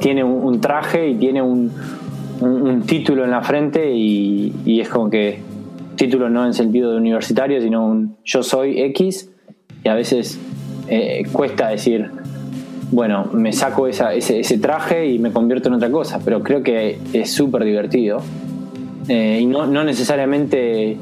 tiene 0.00 0.24
un, 0.24 0.60
traje 0.60 1.08
y 1.08 1.14
tiene 1.14 1.42
un, 1.42 1.70
título 2.86 3.24
en 3.24 3.30
la 3.30 3.42
frente 3.42 3.92
y, 3.92 4.80
es 4.80 4.88
como 4.88 5.10
que 5.10 5.40
título 5.96 6.30
no 6.30 6.46
en 6.46 6.54
sentido 6.54 6.92
de 6.92 6.96
universitario, 6.96 7.60
sino 7.60 7.86
un 7.86 8.16
yo 8.24 8.42
soy 8.42 8.80
X, 8.80 9.30
y 9.84 9.88
a 9.88 9.94
veces 9.94 10.38
eh, 10.88 11.24
cuesta 11.30 11.68
decir, 11.68 12.10
bueno, 12.90 13.26
me 13.32 13.52
saco 13.52 13.86
ese, 13.86 14.16
ese, 14.16 14.58
traje 14.58 15.06
y 15.06 15.18
me 15.18 15.30
convierto 15.30 15.68
en 15.68 15.74
otra 15.74 15.90
cosa, 15.90 16.20
pero 16.24 16.42
creo 16.42 16.62
que 16.62 16.98
es 17.12 17.30
súper 17.30 17.64
divertido. 17.64 18.22
Eh, 19.08 19.40
y 19.42 19.46
no, 19.46 19.66
no 19.66 19.84
necesariamente 19.84 20.96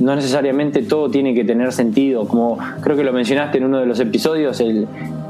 no 0.00 0.14
necesariamente 0.14 0.82
todo 0.82 1.10
tiene 1.10 1.34
que 1.34 1.44
tener 1.44 1.72
sentido, 1.72 2.26
como 2.26 2.58
creo 2.80 2.96
que 2.96 3.04
lo 3.04 3.12
mencionaste 3.12 3.58
en 3.58 3.64
uno 3.64 3.78
de 3.78 3.86
los 3.86 3.98
episodios, 4.00 4.62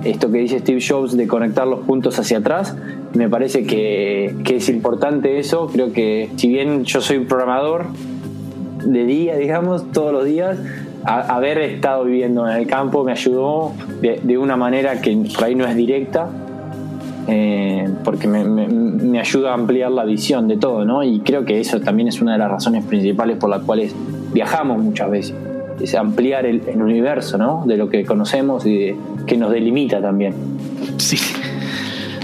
esto 0.05 0.31
que 0.31 0.39
dice 0.39 0.59
Steve 0.59 0.81
Jobs 0.87 1.17
de 1.17 1.27
conectar 1.27 1.67
los 1.67 1.81
puntos 1.81 2.19
hacia 2.19 2.39
atrás, 2.39 2.77
me 3.15 3.29
parece 3.29 3.65
que, 3.65 4.35
es 4.45 4.69
importante 4.69 5.39
eso, 5.39 5.69
creo 5.69 5.93
que 5.93 6.31
si 6.37 6.49
bien 6.49 6.85
yo 6.85 7.01
soy 7.01 7.17
un 7.17 7.27
programador 7.27 7.87
de 8.85 9.05
día, 9.05 9.37
digamos, 9.37 9.91
todos 9.93 10.13
los 10.13 10.25
días, 10.25 10.59
haber 11.05 11.59
estado 11.59 12.05
viviendo 12.05 12.47
en 12.49 12.57
el 12.57 12.67
campo 12.67 13.05
me 13.05 13.13
ayudó 13.13 13.73
de, 14.03 14.39
una 14.39 14.57
manera 14.57 15.01
que 15.01 15.17
ahí 15.43 15.55
no 15.55 15.67
es 15.67 15.75
directa, 15.75 16.29
eh, 17.31 17.87
porque 18.05 18.27
me, 18.27 18.43
me, 18.43 19.21
ayuda 19.21 19.51
a 19.51 19.55
ampliar 19.55 19.91
la 19.91 20.05
visión 20.05 20.49
de 20.49 20.57
todo, 20.57 20.87
¿no? 20.87 21.03
Y 21.05 21.21
creo 21.21 21.45
que 21.45 21.61
eso 21.61 21.79
también 21.79 22.09
es 22.09 22.23
una 22.23 22.33
de 22.33 22.39
las 22.39 22.51
razones 22.51 22.85
principales 22.85 23.37
por 23.37 23.51
las 23.51 23.63
cuales 23.63 23.95
viajamos 24.33 24.83
muchas 24.83 25.11
veces. 25.11 25.35
Es 25.81 25.95
ampliar 25.95 26.45
el, 26.45 26.61
universo, 26.77 27.39
¿no? 27.39 27.65
De 27.67 27.77
lo 27.77 27.89
que 27.89 28.05
conocemos 28.05 28.67
y 28.67 28.95
que 29.27 29.37
nos 29.37 29.53
delimita 29.53 30.01
también. 30.01 30.35
Sí. 30.99 31.19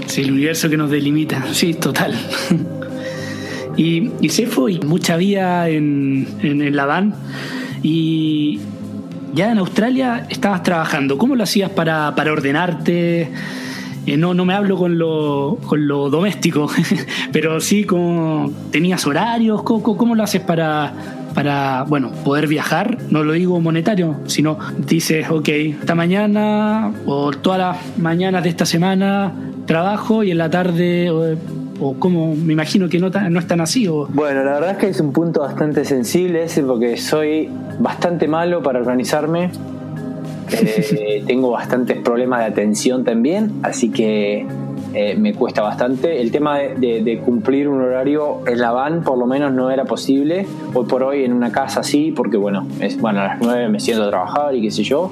Sí, 0.07 0.21
el 0.21 0.31
universo 0.31 0.69
que 0.69 0.77
nos 0.77 0.89
delimita. 0.89 1.43
Sí, 1.51 1.73
total. 1.73 2.13
y, 3.77 4.11
y 4.21 4.29
Cefo, 4.29 4.69
y 4.69 4.79
mucha 4.79 5.17
vida 5.17 5.69
en, 5.69 6.27
en, 6.41 6.75
la 6.75 6.85
van. 6.85 7.15
Y 7.81 8.59
ya 9.33 9.51
en 9.51 9.57
Australia 9.59 10.25
estabas 10.29 10.63
trabajando. 10.63 11.17
¿Cómo 11.17 11.35
lo 11.35 11.43
hacías 11.43 11.69
para, 11.69 12.13
para 12.15 12.31
ordenarte? 12.33 13.31
Eh, 14.05 14.17
no, 14.17 14.33
no 14.33 14.45
me 14.45 14.53
hablo 14.53 14.77
con 14.77 14.97
lo, 14.99 15.57
con 15.65 15.87
lo 15.87 16.09
doméstico, 16.09 16.69
pero 17.31 17.59
sí 17.59 17.85
como 17.85 18.51
tenías 18.71 19.05
horarios, 19.07 19.63
¿cómo, 19.63 19.97
cómo 19.97 20.13
lo 20.13 20.23
haces 20.23 20.41
para, 20.41 20.93
para, 21.35 21.83
bueno, 21.83 22.11
poder 22.23 22.47
viajar, 22.47 22.97
no 23.11 23.23
lo 23.23 23.33
digo 23.33 23.59
monetario, 23.59 24.15
sino 24.25 24.57
dices, 24.77 25.29
ok, 25.29 25.49
esta 25.49 25.93
mañana 25.93 26.93
o 27.05 27.31
todas 27.31 27.59
las 27.59 27.97
mañanas 27.97 28.43
de 28.43 28.49
esta 28.49 28.65
semana 28.65 29.33
trabajo 29.65 30.23
y 30.23 30.31
en 30.31 30.37
la 30.37 30.49
tarde 30.49 31.11
o, 31.11 31.93
como 31.99 32.35
me 32.35 32.53
imagino 32.53 32.87
que 32.87 32.99
no, 32.99 33.09
no 33.09 33.39
es 33.39 33.47
tan 33.47 33.59
así. 33.59 33.87
O... 33.87 34.07
Bueno, 34.07 34.43
la 34.43 34.53
verdad 34.53 34.71
es 34.71 34.77
que 34.77 34.87
es 34.87 34.99
un 35.01 35.11
punto 35.11 35.41
bastante 35.41 35.83
sensible 35.83 36.43
ese 36.43 36.63
porque 36.63 36.95
soy 36.95 37.49
bastante 37.79 38.27
malo 38.27 38.63
para 38.63 38.79
organizarme. 38.79 39.51
Eh, 40.47 41.23
tengo 41.25 41.49
bastantes 41.51 41.97
problemas 41.97 42.39
de 42.41 42.45
atención 42.45 43.03
también, 43.03 43.51
así 43.63 43.89
que 43.89 44.45
eh, 44.97 45.13
me 45.17 45.33
cuesta 45.33 45.61
bastante. 45.61 46.21
El 46.21 46.31
tema 46.31 46.57
de, 46.57 47.21
cumplir 47.23 47.67
un 47.67 47.81
horario 47.81 48.39
en 48.47 48.59
la 48.59 48.71
van 48.71 49.03
por 49.03 49.17
lo 49.17 49.25
menos 49.25 49.51
no 49.51 49.69
era 49.69 49.83
posible. 49.83 50.47
Hoy 50.73 50.85
por 50.85 51.03
hoy 51.03 51.25
en 51.25 51.33
una 51.33 51.51
casa 51.51 51.83
sí, 51.83 52.13
porque 52.15 52.37
bueno, 52.37 52.65
es, 52.79 52.97
bueno 53.01 53.19
a 53.19 53.25
las 53.25 53.41
9 53.41 53.67
me 53.67 53.81
siento 53.81 54.05
a 54.05 54.09
trabajar 54.09 54.55
y 54.55 54.61
qué 54.61 54.71
sé 54.71 54.83
yo, 54.83 55.11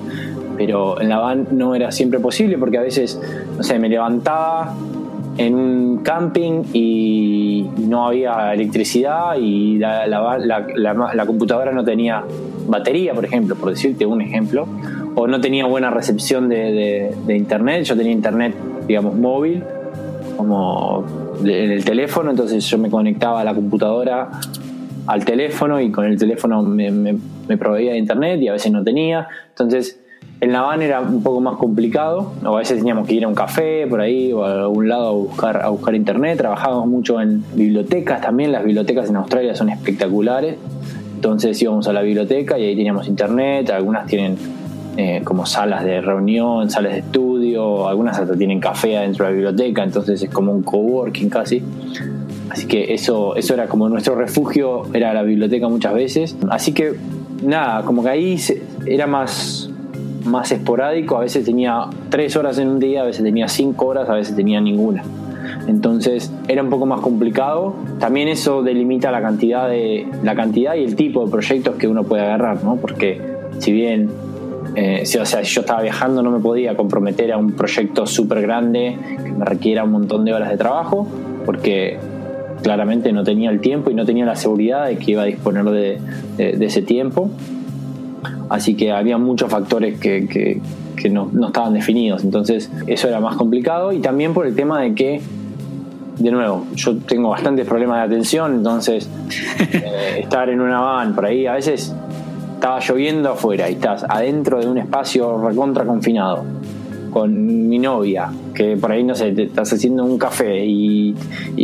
pero 0.56 1.02
en 1.02 1.10
la 1.10 1.18
van 1.18 1.48
no 1.52 1.76
era 1.76 1.92
siempre 1.92 2.20
posible 2.20 2.58
porque 2.58 2.78
a 2.78 2.82
veces, 2.82 3.22
no 3.58 3.62
sé, 3.62 3.78
me 3.78 3.90
levantaba 3.90 4.74
en 5.38 5.54
un 5.54 5.98
camping 5.98 6.64
y 6.72 7.68
no 7.78 8.08
había 8.08 8.54
electricidad 8.54 9.36
y 9.38 9.80
la, 9.80 10.08
la, 10.08 11.26
computadora 11.26 11.74
no 11.74 11.84
tenía 11.84 12.24
batería, 12.68 13.14
por 13.14 13.26
ejemplo, 13.26 13.56
por 13.56 13.70
decirte 13.70 14.06
un 14.06 14.22
ejemplo, 14.22 14.66
o 15.16 15.28
no 15.28 15.40
tenía 15.42 15.66
buena 15.66 15.90
recepción 15.90 16.50
de, 16.50 17.16
internet, 17.28 17.84
yo 17.84 17.96
tenía 17.96 18.12
internet 18.12 18.56
digamos, 18.88 19.16
móvil, 19.16 19.64
como 20.36 21.06
en 21.42 21.72
el 21.72 21.86
teléfono, 21.86 22.32
entonces 22.32 22.66
yo 22.66 22.78
me 22.78 22.90
conectaba 22.90 23.42
a 23.42 23.44
la 23.44 23.54
computadora 23.54 24.30
al 25.08 25.26
teléfono 25.26 25.82
y 25.82 25.92
con 25.92 26.06
el 26.06 26.18
teléfono 26.18 26.64
me, 26.64 26.90
me, 26.92 27.58
proveía 27.58 27.92
de 27.92 27.98
internet 27.98 28.42
y 28.42 28.48
a 28.48 28.54
veces 28.54 28.72
no 28.72 28.84
tenía. 28.84 29.28
Entonces, 29.50 30.00
en 30.40 30.52
La 30.52 30.60
Habana 30.60 30.86
era 30.86 31.02
un 31.02 31.22
poco 31.24 31.42
más 31.42 31.58
complicado, 31.58 32.34
o 32.44 32.56
a 32.56 32.60
veces 32.60 32.78
teníamos 32.78 33.08
que 33.08 33.16
ir 33.16 33.26
a 33.26 33.28
un 33.28 33.36
café 33.36 33.86
por 33.88 34.02
ahí 34.02 34.32
o 34.34 34.44
a 34.44 34.62
algún 34.64 34.90
lado 34.90 35.08
a 35.08 35.12
buscar, 35.12 35.62
a 35.62 35.70
buscar 35.70 35.96
internet. 35.96 36.38
Trabajábamos 36.38 36.88
mucho 36.88 37.22
en 37.22 37.44
bibliotecas 37.54 38.22
también, 38.22 38.52
las 38.52 38.64
bibliotecas 38.64 39.10
en 39.10 39.18
Australia 39.18 39.56
son 39.56 39.70
espectaculares. 39.70 40.58
Entonces 41.16 41.62
íbamos 41.62 41.88
a 41.88 41.94
la 41.94 42.02
biblioteca 42.02 42.58
y 42.60 42.66
ahí 42.66 42.76
teníamos 42.76 43.08
internet, 43.08 43.70
algunas 43.70 44.06
tienen 44.08 44.38
eh, 44.96 45.22
como 45.24 45.46
salas 45.46 45.84
de 45.84 46.02
reunión, 46.02 46.70
salas 46.70 46.94
de 46.94 47.00
estudio, 47.00 47.88
algunas 47.88 48.20
hasta 48.20 48.36
tienen 48.36 48.60
café 48.60 48.98
adentro 48.98 49.26
de 49.26 49.32
la 49.32 49.36
biblioteca, 49.36 49.84
entonces 49.84 50.22
es 50.22 50.30
como 50.30 50.52
un 50.52 50.62
coworking 50.62 51.30
casi. 51.30 51.64
Así 52.50 52.68
que 52.68 52.94
eso, 52.94 53.36
eso 53.36 53.56
era 53.56 53.68
como 53.68 53.90
nuestro 53.90 54.14
refugio, 54.16 54.84
era 54.94 55.14
la 55.14 55.24
biblioteca 55.24 55.68
muchas 55.68 55.96
veces. 55.96 56.36
Así 56.50 56.74
que 56.74 56.94
nada, 57.44 57.84
como 57.84 58.04
que 58.04 58.10
ahí 58.10 58.38
era 58.86 59.08
más, 59.08 59.72
más 60.26 60.52
esporádico, 60.52 61.18
a 61.18 61.22
veces 61.22 61.44
tenía 61.44 61.88
tres 62.10 62.36
horas 62.36 62.60
en 62.60 62.68
un 62.68 62.80
día, 62.80 63.02
a 63.02 63.06
veces 63.06 63.24
tenía 63.24 63.48
cinco 63.48 63.88
horas, 63.88 64.08
a 64.10 64.14
veces 64.14 64.36
tenía 64.36 64.62
ninguna. 64.62 65.04
Entonces 65.68 66.32
era 66.48 66.62
un 66.62 66.70
poco 66.70 66.86
más 66.86 67.02
complicado. 67.02 67.74
También 68.00 68.28
eso 68.28 68.62
delimita 68.62 69.12
la 69.12 69.22
cantidad 69.22 69.68
de 69.68 70.08
la 70.22 70.36
cantidad 70.36 70.76
y 70.76 70.84
el 70.84 70.96
tipo 70.96 71.26
de 71.26 71.32
proyectos 71.32 71.76
que 71.76 71.88
uno 71.88 72.04
puede 72.04 72.24
agarrar, 72.24 72.64
¿no? 72.64 72.76
Porque 72.76 73.22
si 73.60 73.72
bien 73.72 74.10
eh, 74.76 75.04
o 75.04 75.26
sea, 75.26 75.44
si 75.44 75.54
yo 75.54 75.62
estaba 75.62 75.82
viajando 75.82 76.24
no 76.24 76.32
me 76.32 76.40
podía 76.40 76.76
comprometer 76.76 77.32
a 77.32 77.38
un 77.38 77.52
proyecto 77.52 78.08
súper 78.08 78.42
grande 78.42 78.98
que 79.24 79.32
me 79.32 79.46
requiera 79.46 79.84
un 79.84 79.92
montón 79.92 80.26
de 80.26 80.34
horas 80.34 80.50
de 80.50 80.58
trabajo, 80.58 81.08
porque 81.46 82.00
claramente 82.64 83.12
no 83.12 83.24
tenía 83.24 83.52
el 83.52 83.60
tiempo 83.60 83.92
y 83.92 83.94
no 83.94 84.06
tenía 84.06 84.26
la 84.26 84.36
seguridad 84.36 84.88
de 84.88 84.98
que 84.98 85.12
iba 85.12 85.22
a 85.22 85.26
disponer 85.26 85.66
de, 85.66 86.00
ese 86.38 86.82
tiempo. 86.82 87.30
Así 88.50 88.76
que 88.76 88.92
había 88.92 89.18
muchos 89.18 89.52
factores 89.52 90.00
que, 90.00 90.28
que, 90.96 91.10
no, 91.10 91.30
no, 91.32 91.48
estaban 91.48 91.74
definidos. 91.74 92.24
Entonces 92.24 92.72
eso 92.88 93.08
era 93.08 93.20
más 93.20 93.36
complicado 93.36 93.92
y 93.92 94.00
también 94.00 94.34
por 94.34 94.48
el 94.48 94.56
tema 94.56 94.82
de 94.82 94.96
que, 94.96 95.22
de 96.18 96.32
nuevo, 96.32 96.66
yo 96.76 96.98
tengo 96.98 97.30
bastantes 97.30 97.68
problemas 97.68 97.98
de 97.98 98.16
atención, 98.16 98.56
entonces 98.56 99.10
eh, 99.74 100.20
estar 100.22 100.50
en 100.50 100.62
una 100.62 100.80
van 100.80 101.14
por 101.14 101.26
ahí 101.26 101.46
a 101.46 101.54
veces 101.54 101.94
estaba 102.64 102.80
lloviendo 102.80 103.30
afuera 103.30 103.70
y 103.70 103.74
estás 103.74 104.06
adentro 104.08 104.58
de 104.58 104.68
un 104.68 104.78
espacio 104.78 105.38
recontra 105.46 105.84
confinado 105.84 106.46
con 107.12 107.68
mi 107.68 107.78
novia, 107.78 108.32
que 108.54 108.78
por 108.78 108.90
ahí 108.90 109.04
no 109.04 109.16
sé, 109.16 109.34
te 109.34 109.44
estás 109.44 109.74
haciendo 109.74 110.06
un 110.06 110.18
café 110.18 110.66
y, 110.66 111.14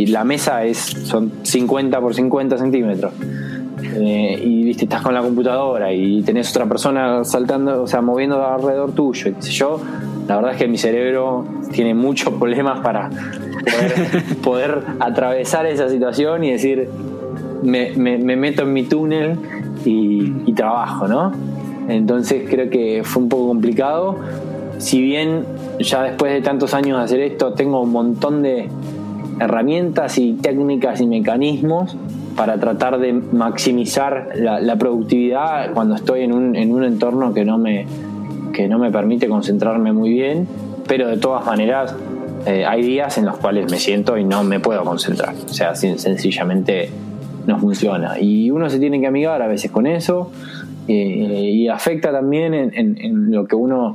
la 0.08 0.24
mesa 0.24 0.62
es 0.62 0.76
son 0.76 1.32
50 1.42 1.98
por 2.02 2.14
50 2.14 2.58
centímetros. 2.58 3.14
Eh, 3.94 4.42
y 4.44 4.62
viste, 4.62 4.84
estás 4.84 5.00
con 5.00 5.14
la 5.14 5.22
computadora 5.22 5.90
y 5.90 6.20
tenés 6.20 6.50
otra 6.50 6.66
persona 6.66 7.24
saltando, 7.24 7.84
o 7.84 7.86
sea, 7.86 8.02
moviendo 8.02 8.44
alrededor 8.44 8.92
tuyo, 8.92 9.32
y 9.42 9.50
yo. 9.50 9.80
La 10.28 10.36
verdad 10.36 10.52
es 10.52 10.58
que 10.58 10.68
mi 10.68 10.76
cerebro 10.76 11.46
tiene 11.72 11.94
muchos 11.94 12.34
problemas 12.34 12.80
para 12.80 13.08
poder, 14.44 14.82
atravesar 15.00 15.64
esa 15.64 15.88
situación 15.88 16.44
y 16.44 16.50
decir, 16.50 16.90
me, 17.62 17.92
me 17.96 18.36
meto 18.36 18.62
en 18.64 18.72
mi 18.74 18.82
túnel 18.82 19.38
y, 19.84 20.52
trabajo, 20.52 21.08
¿no? 21.08 21.32
Entonces 21.88 22.48
creo 22.48 22.68
que 22.70 23.02
fue 23.04 23.22
un 23.22 23.28
poco 23.28 23.48
complicado. 23.48 24.16
Si 24.78 25.00
bien 25.00 25.44
ya 25.78 26.02
después 26.02 26.32
de 26.32 26.42
tantos 26.42 26.74
años 26.74 26.98
de 26.98 27.04
hacer 27.04 27.20
esto 27.20 27.52
tengo 27.52 27.80
un 27.80 27.92
montón 27.92 28.42
de 28.42 28.68
herramientas 29.38 30.18
y 30.18 30.34
técnicas 30.34 31.00
y 31.00 31.06
mecanismos 31.06 31.96
para 32.36 32.58
tratar 32.58 32.98
de 32.98 33.12
maximizar 33.12 34.30
la, 34.34 34.76
productividad 34.76 35.72
cuando 35.72 35.94
estoy 35.94 36.22
en 36.22 36.32
un, 36.32 36.56
en 36.56 36.72
un 36.72 36.84
entorno 36.84 37.32
que 37.32 37.44
no, 37.44 37.58
me, 37.58 37.86
que 38.52 38.68
no 38.68 38.78
me 38.78 38.90
permite 38.90 39.28
concentrarme 39.28 39.92
muy 39.92 40.10
bien, 40.10 40.46
pero 40.86 41.08
de 41.08 41.16
todas 41.16 41.44
maneras 41.46 41.94
eh, 42.46 42.64
hay 42.64 42.82
días 42.82 43.18
en 43.18 43.26
los 43.26 43.36
cuales 43.36 43.70
me 43.70 43.78
siento 43.78 44.16
y 44.16 44.24
no 44.24 44.44
me 44.44 44.60
puedo 44.60 44.84
concentrar. 44.84 45.34
O 45.48 45.52
sea, 45.52 45.74
sencillamente 45.74 46.90
no 47.46 47.58
funciona. 47.58 48.20
Y 48.20 48.50
uno 48.50 48.68
se 48.70 48.78
tiene 48.78 49.00
que 49.00 49.06
amigar 49.06 49.42
a 49.42 49.46
veces 49.46 49.70
con 49.70 49.86
eso 49.86 50.30
eh, 50.88 51.50
y 51.52 51.68
afecta 51.68 52.10
también 52.10 52.54
en, 52.54 53.30
lo 53.30 53.46
que 53.46 53.54
uno, 53.54 53.94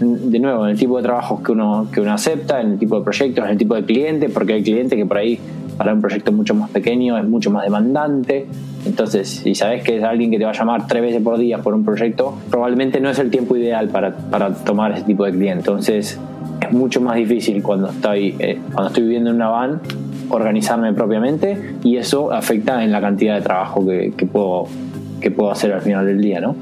de 0.00 0.38
nuevo, 0.38 0.64
en 0.64 0.72
el 0.72 0.78
tipo 0.78 0.96
de 0.96 1.02
trabajos 1.02 1.42
que 1.42 1.52
uno, 1.52 1.88
que 1.92 2.00
uno 2.00 2.12
acepta, 2.12 2.60
en 2.60 2.72
el 2.72 2.78
tipo 2.78 2.98
de 2.98 3.04
proyectos, 3.04 3.44
en 3.44 3.50
el 3.50 3.58
tipo 3.58 3.74
de 3.74 3.84
cliente, 3.84 4.28
porque 4.28 4.54
hay 4.54 4.62
clientes 4.62 4.96
que 4.96 5.06
por 5.06 5.18
ahí 5.18 5.38
para 5.76 5.94
un 5.94 6.00
proyecto 6.00 6.30
mucho 6.32 6.54
más 6.54 6.70
pequeño 6.70 7.16
es 7.18 7.26
mucho 7.26 7.50
más 7.50 7.64
demandante. 7.64 8.46
Entonces, 8.86 9.28
si 9.28 9.54
sabes 9.54 9.82
que 9.82 9.98
es 9.98 10.04
alguien 10.04 10.30
que 10.30 10.38
te 10.38 10.44
va 10.44 10.50
a 10.50 10.54
llamar 10.54 10.86
tres 10.86 11.02
veces 11.02 11.22
por 11.22 11.38
día 11.38 11.58
por 11.58 11.74
un 11.74 11.84
proyecto, 11.84 12.34
probablemente 12.50 13.00
no 13.00 13.10
es 13.10 13.18
el 13.18 13.30
tiempo 13.30 13.56
ideal 13.56 13.88
para, 13.88 14.14
para 14.14 14.54
tomar 14.54 14.92
ese 14.92 15.04
tipo 15.04 15.24
de 15.24 15.32
cliente. 15.32 15.58
Entonces, 15.60 16.18
es 16.60 16.72
mucho 16.72 17.00
más 17.00 17.16
difícil 17.16 17.62
cuando 17.62 17.88
estoy, 17.88 18.34
eh, 18.38 18.58
cuando 18.72 18.88
estoy 18.88 19.04
viviendo 19.04 19.30
en 19.30 19.36
una 19.36 19.48
van 19.48 19.80
organizarme 20.30 20.92
propiamente 20.92 21.74
y 21.84 21.96
eso 21.96 22.32
afecta 22.32 22.82
en 22.82 22.92
la 22.92 23.00
cantidad 23.00 23.36
de 23.36 23.42
trabajo 23.42 23.86
que, 23.86 24.26
puedo 24.26 24.66
qué 25.20 25.30
puedo 25.30 25.50
hacer 25.50 25.72
al 25.72 25.82
final 25.82 26.06
del 26.06 26.20
día, 26.20 26.40
¿no? 26.40 26.56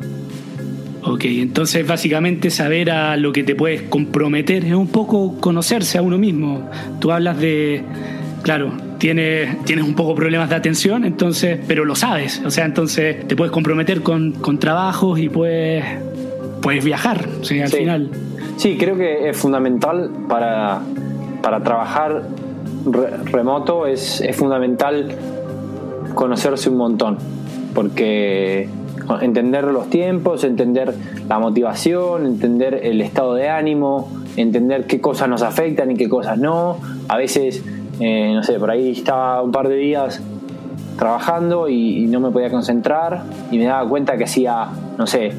Ok, 1.04 1.24
entonces 1.26 1.86
básicamente 1.86 2.50
saber 2.50 2.90
a 2.90 3.16
lo 3.16 3.32
que 3.32 3.44
te 3.44 3.54
puedes 3.54 3.82
comprometer 3.82 4.64
es 4.64 4.74
un 4.74 4.88
poco 4.88 5.40
conocerse 5.40 5.96
a 5.96 6.02
uno 6.02 6.18
mismo. 6.18 6.68
Tú 6.98 7.12
hablas 7.12 7.38
de, 7.38 7.82
claro, 8.42 8.72
tienes, 8.98 9.64
tienes 9.64 9.84
un 9.84 9.94
poco 9.94 10.14
problemas 10.14 10.50
de 10.50 10.56
atención, 10.56 11.04
entonces, 11.04 11.58
pero 11.66 11.84
lo 11.84 11.94
sabes, 11.94 12.42
o 12.44 12.50
sea, 12.50 12.64
entonces 12.64 13.26
te 13.26 13.36
puedes 13.36 13.52
comprometer 13.52 14.02
con, 14.02 14.32
con 14.32 14.58
trabajos 14.58 15.18
y 15.18 15.28
puedes, 15.28 15.84
puedes 16.60 16.84
viajar, 16.84 17.26
o 17.40 17.44
sea, 17.44 17.64
al 17.64 17.70
final. 17.70 18.10
Sí, 18.56 18.76
creo 18.76 18.96
que 18.96 19.28
es 19.28 19.36
fundamental 19.36 20.10
para, 20.28 20.80
para 21.42 21.62
trabajar 21.62 22.24
remoto, 22.92 23.86
es, 23.86 24.20
es 24.20 24.36
fundamental 24.36 25.16
conocerse 26.14 26.70
un 26.70 26.76
montón, 26.76 27.18
porque 27.74 28.68
entender 29.20 29.64
los 29.64 29.88
tiempos, 29.88 30.44
entender 30.44 30.94
la 31.28 31.38
motivación, 31.38 32.26
entender 32.26 32.80
el 32.82 33.00
estado 33.00 33.34
de 33.34 33.48
ánimo, 33.48 34.10
entender 34.36 34.86
qué 34.86 35.00
cosas 35.00 35.28
nos 35.28 35.42
afectan 35.42 35.90
y 35.90 35.94
qué 35.94 36.08
cosas 36.08 36.38
no. 36.38 36.78
A 37.08 37.16
veces, 37.16 37.64
eh, 38.00 38.32
no 38.34 38.42
sé, 38.42 38.58
por 38.58 38.70
ahí 38.70 38.90
estaba 38.92 39.42
un 39.42 39.52
par 39.52 39.68
de 39.68 39.76
días 39.76 40.20
trabajando 40.98 41.68
y, 41.68 42.06
no 42.06 42.20
me 42.20 42.30
podía 42.30 42.50
concentrar 42.50 43.22
y 43.50 43.58
me 43.58 43.64
daba 43.64 43.88
cuenta 43.88 44.16
que 44.16 44.24
hacía, 44.24 44.68
no 44.96 45.06
sé, 45.06 45.32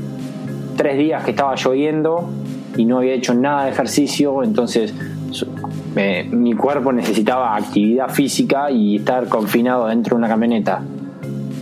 tres 0.78 0.98
días 0.98 1.24
que 1.24 1.32
estaba 1.32 1.56
lloviendo 1.56 2.30
y 2.78 2.86
no 2.86 3.00
había 3.00 3.14
hecho 3.14 3.34
nada 3.34 3.66
de 3.66 3.72
ejercicio, 3.72 4.44
entonces 4.44 4.94
mi 5.96 6.54
cuerpo 6.54 6.92
necesitaba 6.92 7.56
actividad 7.56 8.10
física 8.10 8.70
y 8.72 8.98
estar 8.98 9.28
confinado 9.28 9.88
dentro 9.88 10.16
de 10.16 10.20
una 10.20 10.28
camioneta 10.28 10.82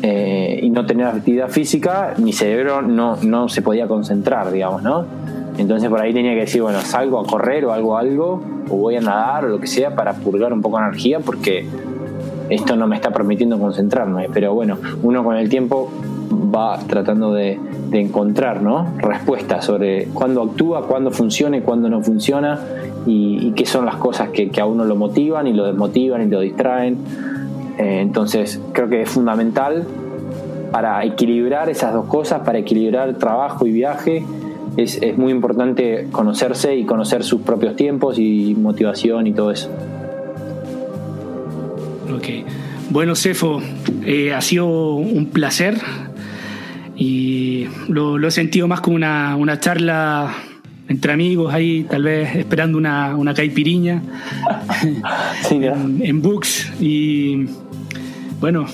eh, 0.04 0.60
y 0.62 0.70
no 0.70 0.86
tener 0.86 1.08
actividad 1.08 1.50
física, 1.50 2.14
mi 2.18 2.34
cerebro 2.34 2.82
no, 2.82 3.16
no 3.18 3.50
se 3.50 3.62
podía 3.62 3.88
concentrar, 3.88 4.52
digamos, 4.52 4.84
¿no? 4.84 5.06
Entonces 5.58 5.90
por 5.90 6.00
ahí 6.00 6.14
tenía 6.14 6.34
que 6.34 6.42
decir, 6.42 6.62
bueno, 6.62 6.80
salgo 6.82 7.20
a 7.20 7.26
correr 7.26 7.66
o 7.66 7.74
algo, 7.74 7.98
algo, 7.98 8.44
o 8.70 8.78
voy 8.78 8.96
a 8.96 9.02
nadar 9.02 9.46
o 9.46 9.50
lo 9.50 9.60
que 9.60 9.68
sea 9.68 9.96
para 9.96 10.14
purgar 10.14 10.54
un 10.54 10.62
poco 10.62 10.78
de 10.78 10.84
energía 10.84 11.20
porque 11.20 11.66
esto 12.50 12.76
no 12.76 12.88
me 12.88 12.96
está 12.96 13.12
permitiendo 13.12 13.58
concentrarme. 13.58 14.30
Pero 14.32 14.54
bueno, 14.54 14.78
uno 15.02 15.24
con 15.24 15.36
el 15.36 15.50
tiempo 15.50 15.90
va 16.32 16.78
tratando 16.88 17.34
de, 17.34 17.60
encontrar 17.92 18.62
¿no? 18.62 18.94
respuestas 18.98 19.66
sobre 19.66 20.06
cuándo 20.14 20.44
actúa, 20.44 20.86
cuándo 20.86 21.10
funciona 21.10 21.58
y 21.58 21.62
cuándo 21.62 21.90
no 21.90 22.04
funciona 22.04 22.60
y, 23.08 23.52
qué 23.56 23.66
son 23.66 23.86
las 23.86 23.96
cosas 23.96 24.30
que, 24.30 24.52
a 24.60 24.66
uno 24.66 24.86
lo 24.86 24.96
motivan 24.96 25.48
y 25.48 25.54
lo 25.54 25.66
desmotivan 25.66 26.22
y 26.22 26.28
lo 26.28 26.42
distraen. 26.42 26.98
Eh, 27.80 28.02
entonces 28.02 28.62
creo 28.74 28.90
que 28.90 29.02
es 29.02 29.10
fundamental 29.10 29.88
para 30.72 31.04
equilibrar 31.06 31.70
esas 31.70 31.94
dos 31.94 32.08
cosas, 32.08 32.42
para 32.42 32.60
equilibrar 32.60 33.16
trabajo 33.16 33.66
y 33.66 33.72
viaje. 33.72 34.24
Es, 34.76 35.02
es 35.02 35.18
muy 35.18 35.32
importante 35.32 36.08
conocerse 36.12 36.76
y 36.76 36.86
conocer 36.86 37.24
sus 37.24 37.42
propios 37.42 37.76
tiempos 37.76 38.20
y 38.20 38.56
motivación 38.56 39.26
y 39.26 39.34
todo 39.34 39.52
eso. 39.52 39.70
Ok. 42.14 42.46
Bueno, 42.90 43.16
Cefo, 43.16 43.62
eh, 44.06 44.34
ha 44.34 44.42
sido 44.42 44.68
un 44.68 45.28
placer 45.28 45.78
y 46.96 47.68
lo, 47.90 48.26
he 48.26 48.32
sentido 48.32 48.68
más 48.68 48.82
como 48.82 48.96
una, 48.96 49.36
una, 49.36 49.60
charla 49.60 50.34
entre 50.90 51.12
amigos 51.12 51.54
ahí, 51.54 51.86
tal 51.90 52.04
vez 52.04 52.36
esperando 52.36 52.78
una, 52.78 53.16
una 53.16 53.34
caipiriña 53.34 54.02
en, 55.52 56.02
en, 56.02 56.22
Books. 56.22 56.74
Y 56.80 57.48
bueno, 58.40 58.66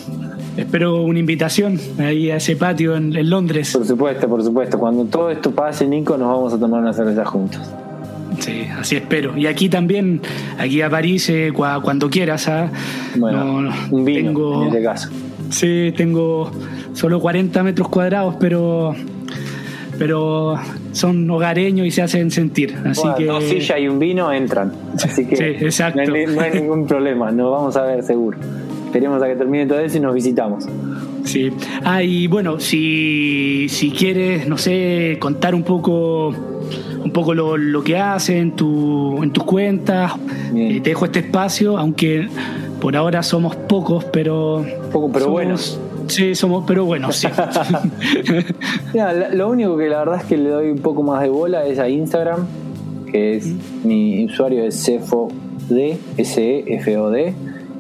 espero 0.58 1.04
una 1.04 1.20
invitación 1.20 1.80
ahí 2.00 2.30
a 2.30 2.38
ese 2.38 2.56
patio 2.56 2.96
en, 2.96 3.30
Londres. 3.30 3.74
Por 3.74 3.86
supuesto, 3.86 4.28
por 4.28 4.44
supuesto. 4.44 4.78
Cuando 4.78 5.06
todo 5.06 5.30
esto 5.30 5.52
pase, 5.52 5.88
Nico, 5.88 6.18
nos 6.18 6.28
vamos 6.28 6.54
a 6.54 6.60
tomar 6.60 6.82
una 6.82 6.94
cerveza 6.94 7.26
juntos. 7.26 7.62
Sí, 8.40 8.66
así 8.80 8.96
espero. 8.96 9.38
Y 9.38 9.46
aquí 9.48 9.70
también, 9.70 10.22
aquí 10.58 10.82
a 10.82 10.90
París, 10.90 11.30
eh, 11.30 11.52
cuando 11.54 12.10
quieras. 12.10 12.48
¿ah? 12.48 12.70
Bueno, 13.16 13.72
un 13.92 14.06
vino, 14.06 14.30
tengo, 14.30 14.62
en 14.64 14.68
este 14.70 14.84
caso. 14.84 15.10
Sí, 15.50 15.94
tengo 15.96 16.52
solo 16.94 17.20
40 17.20 17.64
metros 17.64 17.88
cuadrados, 17.90 18.36
pero 18.40 18.96
pero 19.98 20.56
son 20.94 21.30
hogareños 21.30 21.86
y 21.86 21.92
se 21.92 22.02
hacen 22.02 22.32
sentir. 22.32 22.76
Así 22.86 23.08
que... 23.18 23.26
Dos 23.26 23.44
sillas 23.44 23.80
y 23.80 23.88
un 23.88 24.00
vino 24.00 24.32
entran. 24.32 24.72
Así 24.96 25.26
que 25.26 25.36
sí, 25.36 25.44
exacto. 25.44 26.02
No, 26.06 26.14
hay, 26.14 26.26
no 26.26 26.42
hay 26.42 26.52
ningún 26.54 26.88
problema, 26.88 27.32
nos 27.32 27.52
vamos 27.52 27.76
a 27.76 27.84
ver 27.84 28.04
seguro. 28.04 28.38
Esperemos 28.86 29.22
a 29.22 29.28
que 29.28 29.36
termine 29.36 29.66
todo 29.66 29.80
eso 29.80 29.98
y 29.98 30.00
nos 30.00 30.14
visitamos. 30.14 30.66
Sí. 31.26 31.52
Ah, 31.84 32.04
y 32.04 32.28
bueno, 32.28 32.60
si, 32.60 33.68
si 33.70 33.92
quieres, 33.92 34.48
no 34.48 34.58
sé, 34.58 35.18
contar 35.20 35.56
un 35.56 35.64
poco 35.64 36.34
un 37.04 37.12
poco 37.12 37.34
lo, 37.34 37.58
lo 37.58 37.84
que 37.84 37.98
haces 37.98 38.38
en, 38.38 38.52
tu, 38.52 39.22
en 39.22 39.32
tus 39.32 39.44
cuentas, 39.44 40.14
eh, 40.56 40.80
te 40.82 40.92
dejo 40.92 41.06
este 41.06 41.20
espacio, 41.20 41.78
aunque 41.78 42.28
por 42.80 42.96
ahora 42.96 43.24
somos 43.24 43.56
pocos, 43.56 44.06
pero... 44.06 44.66
Poco, 44.92 45.12
pero 45.12 45.30
buenos. 45.30 45.80
Sí, 46.08 46.36
somos, 46.36 46.64
pero 46.68 46.86
bueno, 46.86 47.12
sí. 47.12 47.28
lo 49.34 49.50
único 49.50 49.78
que 49.78 49.90
la 49.90 50.00
verdad 50.00 50.18
es 50.22 50.26
que 50.26 50.38
le 50.38 50.50
doy 50.50 50.70
un 50.70 50.80
poco 50.80 51.04
más 51.04 51.22
de 51.22 51.30
bola 51.30 51.66
es 51.66 51.80
a 51.80 51.90
Instagram, 51.90 52.46
que 53.12 53.38
es 53.38 53.54
mi 53.84 54.26
usuario 54.26 54.64
es 54.64 54.84
cefod, 54.84 55.32
S-E-F-O-D, 56.18 57.34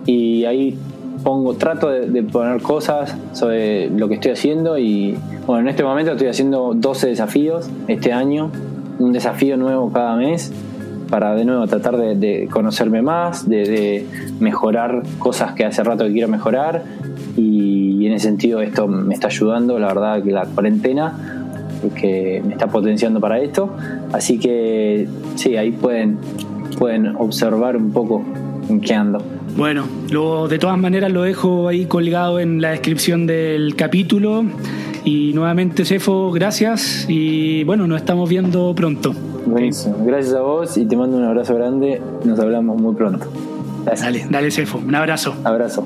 y 0.05 0.45
ahí 0.45 0.77
pongo, 1.23 1.55
trato 1.55 1.89
de, 1.89 2.23
poner 2.23 2.61
cosas 2.61 3.15
sobre 3.33 3.89
lo 3.89 4.07
que 4.07 4.15
estoy 4.15 4.31
haciendo 4.31 4.77
y 4.77 5.17
bueno, 5.45 5.61
en 5.61 5.67
este 5.69 5.83
momento 5.83 6.11
estoy 6.11 6.27
haciendo 6.27 6.73
12 6.75 7.07
desafíos 7.07 7.69
este 7.87 8.11
año, 8.11 8.51
un 8.99 9.13
desafío 9.13 9.57
nuevo 9.57 9.91
cada 9.91 10.15
mes 10.15 10.51
para 11.09 11.35
de 11.35 11.45
nuevo 11.45 11.67
tratar 11.67 11.97
de, 11.97 12.47
conocerme 12.51 13.01
más, 13.01 13.47
de, 13.47 14.05
mejorar 14.39 15.03
cosas 15.19 15.53
que 15.53 15.65
hace 15.65 15.83
rato 15.83 16.05
que 16.05 16.11
quiero 16.11 16.27
mejorar 16.27 16.83
ese 18.13 18.27
sentido 18.27 18.61
esto 18.61 18.87
me 18.87 19.13
está 19.13 19.27
ayudando, 19.27 19.77
la 19.79 19.87
verdad 19.87 20.23
que 20.23 20.31
la 20.31 20.45
cuarentena 20.45 21.43
que 21.89 22.41
me 22.45 22.53
está 22.53 22.67
potenciando 22.67 23.19
para 23.19 23.39
esto, 23.39 23.69
así 24.13 24.39
que 24.39 25.07
sí, 25.35 25.57
ahí 25.57 25.71
pueden, 25.71 26.17
pueden 26.77 27.07
observar 27.17 27.75
un 27.75 27.91
poco 27.91 28.23
en 28.69 28.79
qué 28.79 28.93
ando. 28.93 29.21
Bueno, 29.55 29.85
lo, 30.09 30.47
de 30.47 30.57
todas 30.57 30.77
maneras 30.77 31.11
lo 31.11 31.23
dejo 31.23 31.67
ahí 31.67 31.85
colgado 31.85 32.39
en 32.39 32.61
la 32.61 32.71
descripción 32.71 33.27
del 33.27 33.75
capítulo. 33.75 34.45
Y 35.05 35.33
nuevamente, 35.33 35.85
Cefo, 35.85 36.31
gracias. 36.31 37.05
Y 37.07 37.63
bueno, 37.65 37.85
nos 37.87 37.99
estamos 37.99 38.29
viendo 38.29 38.73
pronto. 38.73 39.13
Buenísimo. 39.45 39.97
Gracias 40.05 40.33
a 40.33 40.41
vos 40.41 40.77
y 40.77 40.85
te 40.85 40.95
mando 40.95 41.17
un 41.17 41.25
abrazo 41.25 41.53
grande. 41.55 42.01
Nos 42.23 42.39
hablamos 42.39 42.81
muy 42.81 42.95
pronto. 42.95 43.27
Dale, 43.85 44.25
dale, 44.29 44.49
Cefo. 44.49 44.79
Un 44.79 44.95
abrazo. 44.95 45.35
Abrazo. 45.43 45.85